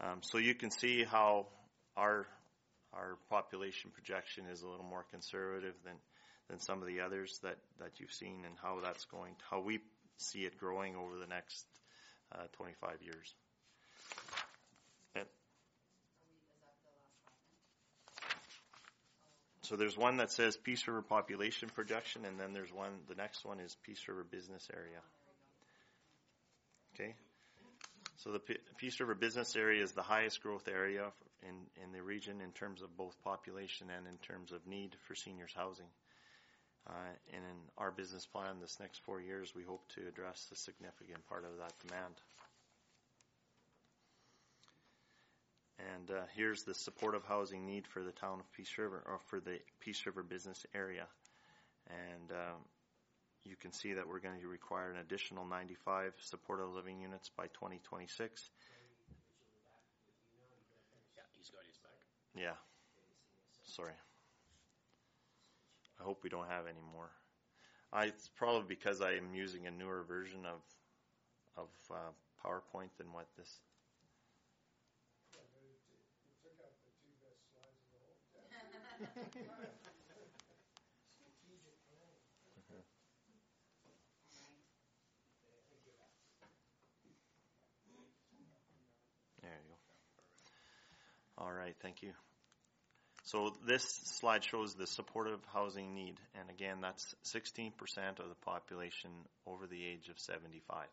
Um, 0.00 0.20
so 0.22 0.38
you 0.38 0.54
can 0.54 0.70
see 0.70 1.02
how 1.02 1.46
our 1.96 2.26
our 2.94 3.18
population 3.28 3.90
projection 3.92 4.44
is 4.50 4.62
a 4.62 4.68
little 4.68 4.86
more 4.86 5.04
conservative 5.10 5.74
than 5.84 5.94
than 6.48 6.60
some 6.60 6.80
of 6.80 6.86
the 6.86 7.00
others 7.00 7.38
that 7.42 7.56
that 7.80 7.98
you've 7.98 8.12
seen, 8.12 8.44
and 8.46 8.54
how 8.62 8.78
that's 8.82 9.04
going, 9.06 9.34
how 9.50 9.60
we 9.60 9.80
see 10.18 10.40
it 10.40 10.58
growing 10.58 10.96
over 10.96 11.18
the 11.18 11.26
next 11.26 11.64
uh, 12.32 12.44
25 12.52 13.02
years. 13.02 13.34
So 19.68 19.76
there's 19.76 19.98
one 19.98 20.16
that 20.16 20.30
says 20.30 20.56
Peace 20.56 20.88
River 20.88 21.02
population 21.02 21.68
projection, 21.68 22.24
and 22.24 22.40
then 22.40 22.54
there's 22.54 22.72
one. 22.72 22.88
The 23.06 23.14
next 23.14 23.44
one 23.44 23.60
is 23.60 23.76
Peace 23.82 24.00
River 24.08 24.24
business 24.24 24.66
area. 24.72 25.00
Okay. 26.94 27.14
So 28.16 28.32
the 28.32 28.38
P- 28.38 28.56
Peace 28.78 28.98
River 28.98 29.14
business 29.14 29.54
area 29.56 29.82
is 29.82 29.92
the 29.92 30.00
highest 30.00 30.42
growth 30.42 30.68
area 30.68 31.12
in, 31.42 31.84
in 31.84 31.92
the 31.92 32.02
region 32.02 32.40
in 32.40 32.52
terms 32.52 32.80
of 32.80 32.96
both 32.96 33.14
population 33.22 33.88
and 33.94 34.06
in 34.06 34.16
terms 34.26 34.52
of 34.52 34.66
need 34.66 34.96
for 35.06 35.14
seniors 35.14 35.52
housing. 35.54 35.86
Uh, 36.88 36.92
and 37.34 37.44
in 37.44 37.58
our 37.76 37.90
business 37.90 38.24
plan, 38.24 38.60
this 38.60 38.78
next 38.80 39.00
four 39.04 39.20
years, 39.20 39.52
we 39.54 39.62
hope 39.62 39.82
to 39.94 40.00
address 40.08 40.48
a 40.52 40.56
significant 40.56 41.26
part 41.28 41.44
of 41.44 41.58
that 41.58 41.72
demand. 41.86 42.14
And 45.78 46.10
uh, 46.10 46.22
here's 46.34 46.64
the 46.64 46.74
supportive 46.74 47.24
housing 47.24 47.66
need 47.66 47.86
for 47.86 48.02
the 48.02 48.12
town 48.12 48.40
of 48.40 48.52
Peace 48.52 48.72
River, 48.78 49.02
or 49.06 49.18
for 49.26 49.38
the 49.38 49.58
Peace 49.80 50.04
River 50.06 50.22
business 50.22 50.64
area. 50.74 51.06
And 51.88 52.32
um, 52.32 52.60
you 53.44 53.54
can 53.56 53.72
see 53.72 53.92
that 53.94 54.08
we're 54.08 54.18
going 54.18 54.40
to 54.40 54.48
require 54.48 54.90
an 54.90 54.98
additional 54.98 55.44
95 55.44 56.14
supportive 56.20 56.74
living 56.74 57.00
units 57.00 57.30
by 57.36 57.44
2026. 57.48 58.50
Yeah, 61.16 61.22
he's 61.36 61.50
got 61.50 61.64
his 61.66 61.76
back. 61.78 61.92
Yeah. 62.34 62.56
Sorry. 63.64 63.92
I 66.00 66.04
hope 66.04 66.22
we 66.22 66.30
don't 66.30 66.48
have 66.48 66.66
any 66.66 66.80
more. 66.92 67.10
I, 67.92 68.04
it's 68.06 68.28
probably 68.36 68.64
because 68.68 69.00
I 69.00 69.12
am 69.12 69.34
using 69.34 69.66
a 69.66 69.70
newer 69.70 70.02
version 70.06 70.44
of 70.46 70.60
of 71.56 71.68
uh, 71.90 71.94
PowerPoint 72.44 72.90
than 72.98 73.12
what 73.12 73.26
this. 73.36 73.60
There 89.42 89.50
you 89.50 89.68
go. 89.68 91.44
All 91.44 91.52
right, 91.52 91.74
thank 91.80 92.02
you. 92.02 92.12
So 93.28 93.52
this 93.66 93.84
slide 93.84 94.42
shows 94.42 94.72
the 94.72 94.86
supportive 94.86 95.40
housing 95.52 95.94
need, 95.94 96.16
and 96.40 96.48
again, 96.48 96.78
that's 96.80 97.14
16% 97.26 97.72
of 98.20 98.30
the 98.30 98.40
population 98.40 99.10
over 99.46 99.66
the 99.66 99.84
age 99.84 100.08
of 100.08 100.18
75. 100.18 100.86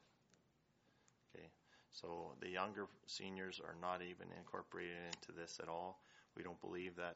Okay, 1.31 1.47
so 1.91 2.33
the 2.41 2.49
younger 2.49 2.87
seniors 3.07 3.61
are 3.63 3.75
not 3.81 4.01
even 4.01 4.27
incorporated 4.37 4.97
into 5.15 5.31
this 5.31 5.61
at 5.63 5.69
all. 5.69 5.97
We 6.35 6.43
don't 6.43 6.59
believe 6.59 6.97
that 6.97 7.15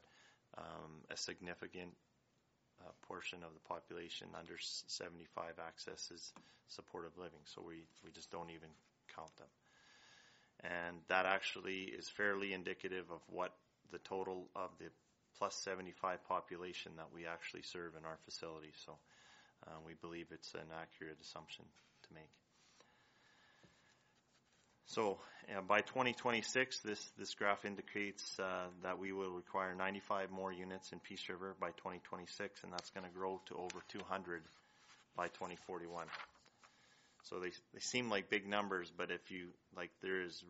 um, 0.57 1.03
a 1.11 1.17
significant 1.17 1.91
uh, 2.80 2.91
portion 3.05 3.39
of 3.43 3.53
the 3.53 3.67
population 3.67 4.30
under 4.39 4.55
75 4.57 5.59
accesses 5.67 6.32
supportive 6.70 7.17
living, 7.17 7.43
so 7.43 7.61
we, 7.61 7.84
we 8.05 8.11
just 8.11 8.32
don't 8.32 8.51
even 8.51 8.70
count 9.13 9.36
them. 9.36 9.51
And 10.63 10.95
that 11.09 11.26
actually 11.26 11.91
is 11.91 12.07
fairly 12.07 12.53
indicative 12.53 13.11
of 13.11 13.20
what 13.28 13.51
the 13.91 13.99
total 13.99 14.47
of 14.55 14.70
the 14.80 14.86
plus 15.39 15.55
75 15.55 16.19
population 16.27 16.91
that 16.97 17.07
we 17.15 17.25
actually 17.25 17.63
serve 17.63 17.93
in 17.97 18.05
our 18.05 18.17
facility. 18.25 18.71
So 18.85 18.93
uh, 19.65 19.71
we 19.85 19.93
believe 20.01 20.27
it's 20.31 20.53
an 20.53 20.69
accurate 20.79 21.17
assumption 21.21 21.65
to 22.03 22.13
make. 22.13 22.29
So 24.85 25.19
uh, 25.55 25.61
by 25.61 25.81
2026, 25.81 26.79
this, 26.79 27.11
this 27.17 27.35
graph 27.35 27.63
indicates 27.63 28.39
uh, 28.39 28.65
that 28.83 28.97
we 28.97 29.11
will 29.11 29.29
require 29.31 29.75
95 29.75 30.31
more 30.31 30.51
units 30.51 30.91
in 30.91 30.99
Peace 30.99 31.29
River 31.29 31.55
by 31.59 31.69
2026, 31.69 32.63
and 32.63 32.73
that's 32.73 32.89
going 32.89 33.05
to 33.05 33.11
grow 33.11 33.39
to 33.47 33.55
over 33.55 33.83
200 33.89 34.41
by 35.15 35.27
2041. 35.27 36.07
So 37.23 37.39
they, 37.39 37.51
they 37.73 37.79
seem 37.79 38.09
like 38.09 38.31
big 38.31 38.47
numbers, 38.47 38.91
but 38.95 39.11
if 39.11 39.29
you, 39.29 39.49
like, 39.77 39.91
there 40.01 40.23
is 40.23 40.43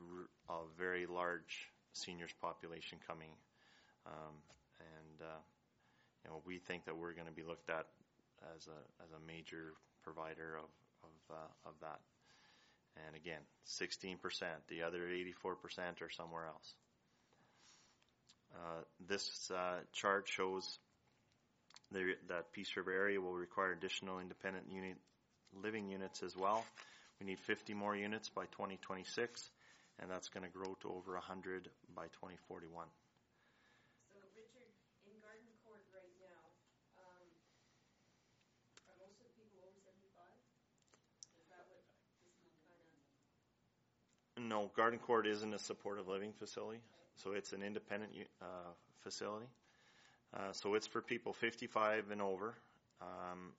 a 0.49 0.53
very 0.77 1.05
large 1.05 1.67
seniors 1.91 2.31
population 2.41 2.99
coming. 3.07 3.31
Um, 4.05 4.35
and 5.20 5.28
uh, 5.28 5.41
you 6.24 6.30
know 6.32 6.41
we 6.45 6.57
think 6.57 6.86
that 6.86 6.97
we're 6.97 7.13
going 7.13 7.28
to 7.28 7.34
be 7.34 7.43
looked 7.43 7.70
at 7.70 7.86
as 8.55 8.67
a 8.67 9.03
as 9.03 9.09
a 9.11 9.28
major 9.28 9.74
provider 10.03 10.57
of 10.57 10.70
of, 11.03 11.36
uh, 11.36 11.70
of 11.70 11.74
that. 11.82 11.99
And 13.07 13.15
again, 13.15 13.39
16%. 13.80 14.17
The 14.67 14.82
other 14.82 14.99
84% 14.99 16.01
are 16.01 16.09
somewhere 16.09 16.47
else. 16.47 16.74
Uh, 18.53 18.82
this 19.07 19.49
uh, 19.51 19.78
chart 19.93 20.28
shows 20.28 20.80
the, 21.91 22.15
that 22.28 22.51
Peace 22.51 22.76
River 22.76 22.91
area 22.91 23.22
will 23.22 23.36
require 23.36 23.72
additional 23.72 24.20
independent 24.20 24.65
unit 24.70 24.97
living 25.63 25.88
units 25.88 26.24
as 26.24 26.36
well. 26.36 26.65
We 27.22 27.28
need 27.28 27.39
50 27.39 27.74
more 27.74 27.95
units 27.95 28.28
by 28.28 28.45
2026, 28.45 29.49
and 30.01 30.11
that's 30.11 30.28
going 30.28 30.43
to 30.43 30.49
grow 30.51 30.76
to 30.82 30.89
over 30.89 31.13
100 31.13 31.70
by 31.95 32.07
2041. 32.07 32.88
No, 44.50 44.72
Garden 44.76 44.97
Court 44.97 45.28
isn't 45.28 45.54
a 45.54 45.60
supportive 45.60 46.08
living 46.08 46.34
facility, 46.39 46.80
so 47.18 47.34
it's 47.34 47.54
an 47.54 47.62
independent 47.62 48.12
uh, 48.41 48.72
facility. 49.04 49.45
Uh, 50.34 50.54
so 50.54 50.74
it's 50.74 50.88
for 50.88 51.04
people 51.04 51.34
55 51.34 52.06
and 52.10 52.20
over. 52.20 52.56
Um, 53.00 53.54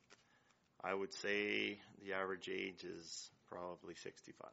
I 0.82 0.92
would 0.92 1.12
say 1.14 1.78
the 2.04 2.14
average 2.14 2.48
age 2.48 2.82
is 2.82 3.30
probably 3.48 3.94
65. 3.94 4.50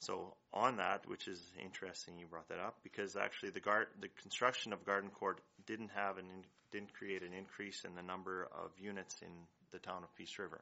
So 0.00 0.34
on 0.52 0.76
that, 0.76 1.08
which 1.08 1.26
is 1.26 1.40
interesting, 1.64 2.18
you 2.18 2.26
brought 2.26 2.50
that 2.50 2.58
up 2.58 2.76
because 2.82 3.16
actually 3.16 3.50
the 3.50 3.60
gar- 3.60 3.88
the 3.98 4.08
construction 4.20 4.74
of 4.74 4.84
Garden 4.84 5.08
Court 5.08 5.40
didn't 5.66 5.90
have 5.94 6.18
an 6.18 6.26
in- 6.26 6.44
didn't 6.70 6.92
create 6.92 7.22
an 7.22 7.32
increase 7.32 7.82
in 7.86 7.94
the 7.94 8.02
number 8.02 8.46
of 8.52 8.72
units 8.78 9.16
in 9.22 9.30
the 9.72 9.78
town 9.78 10.02
of 10.02 10.14
Peace 10.16 10.38
River. 10.38 10.60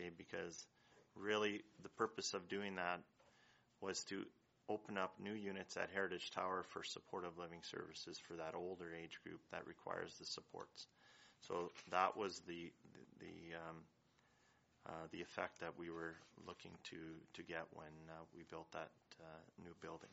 Okay, 0.00 0.10
because 0.16 0.66
really 1.20 1.62
the 1.82 1.88
purpose 1.90 2.34
of 2.34 2.48
doing 2.48 2.76
that 2.76 3.00
was 3.80 4.04
to 4.04 4.24
open 4.68 4.98
up 4.98 5.14
new 5.18 5.32
units 5.32 5.76
at 5.76 5.88
Heritage 5.94 6.30
Tower 6.30 6.64
for 6.70 6.82
supportive 6.84 7.38
living 7.38 7.60
services 7.62 8.18
for 8.18 8.34
that 8.34 8.54
older 8.54 8.92
age 8.94 9.18
group 9.24 9.40
that 9.50 9.66
requires 9.66 10.14
the 10.18 10.26
supports. 10.26 10.86
So 11.48 11.70
that 11.90 12.16
was 12.16 12.40
the 12.46 12.70
the 13.20 13.56
um, 13.56 13.76
uh, 14.86 15.06
the 15.12 15.22
effect 15.22 15.60
that 15.60 15.78
we 15.78 15.90
were 15.90 16.16
looking 16.46 16.72
to 16.90 16.96
to 17.34 17.42
get 17.42 17.66
when 17.72 17.92
uh, 18.10 18.24
we 18.34 18.42
built 18.50 18.70
that 18.72 18.90
uh, 19.20 19.42
new 19.62 19.74
building. 19.80 20.10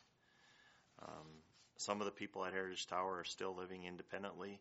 Um, 1.02 1.28
some 1.78 2.00
of 2.00 2.06
the 2.06 2.12
people 2.12 2.46
at 2.46 2.54
Heritage 2.54 2.88
Tower 2.88 3.20
are 3.20 3.26
still 3.26 3.56
living 3.56 3.84
independently. 3.84 4.60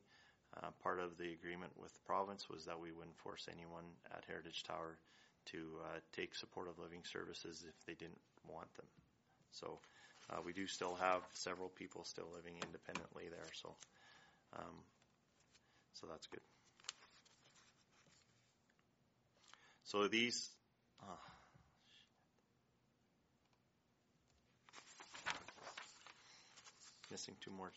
Uh, 0.57 0.71
part 0.83 1.01
of 1.01 1.17
the 1.19 1.33
agreement 1.33 1.73
with 1.81 1.93
the 1.93 2.01
province 2.07 2.49
was 2.49 2.65
that 2.67 2.81
we 2.81 2.93
wouldn't 2.93 3.19
force 3.19 3.49
anyone 3.51 3.85
at 4.13 4.25
Heritage 4.27 4.63
Tower 4.65 4.99
to 5.47 5.59
uh, 5.85 5.99
take 6.13 6.35
supportive 6.35 6.79
living 6.79 7.03
services 7.05 7.65
if 7.69 7.87
they 7.87 7.95
didn't 7.95 8.21
want 8.49 8.73
them. 8.75 8.87
So 9.53 9.79
uh, 10.31 10.39
we 10.45 10.53
do 10.53 10.67
still 10.67 10.95
have 10.95 11.23
several 11.33 11.69
people 11.69 12.05
still 12.05 12.29
living 12.35 12.55
independently 12.65 13.25
there. 13.31 13.51
So 13.55 13.75
um, 14.57 14.75
so 15.95 16.07
that's 16.11 16.27
good. 16.27 16.41
So 19.85 20.09
these. 20.09 20.51
Uh, 21.03 21.17
missing 27.15 27.37
two 27.41 27.53
more 27.53 27.71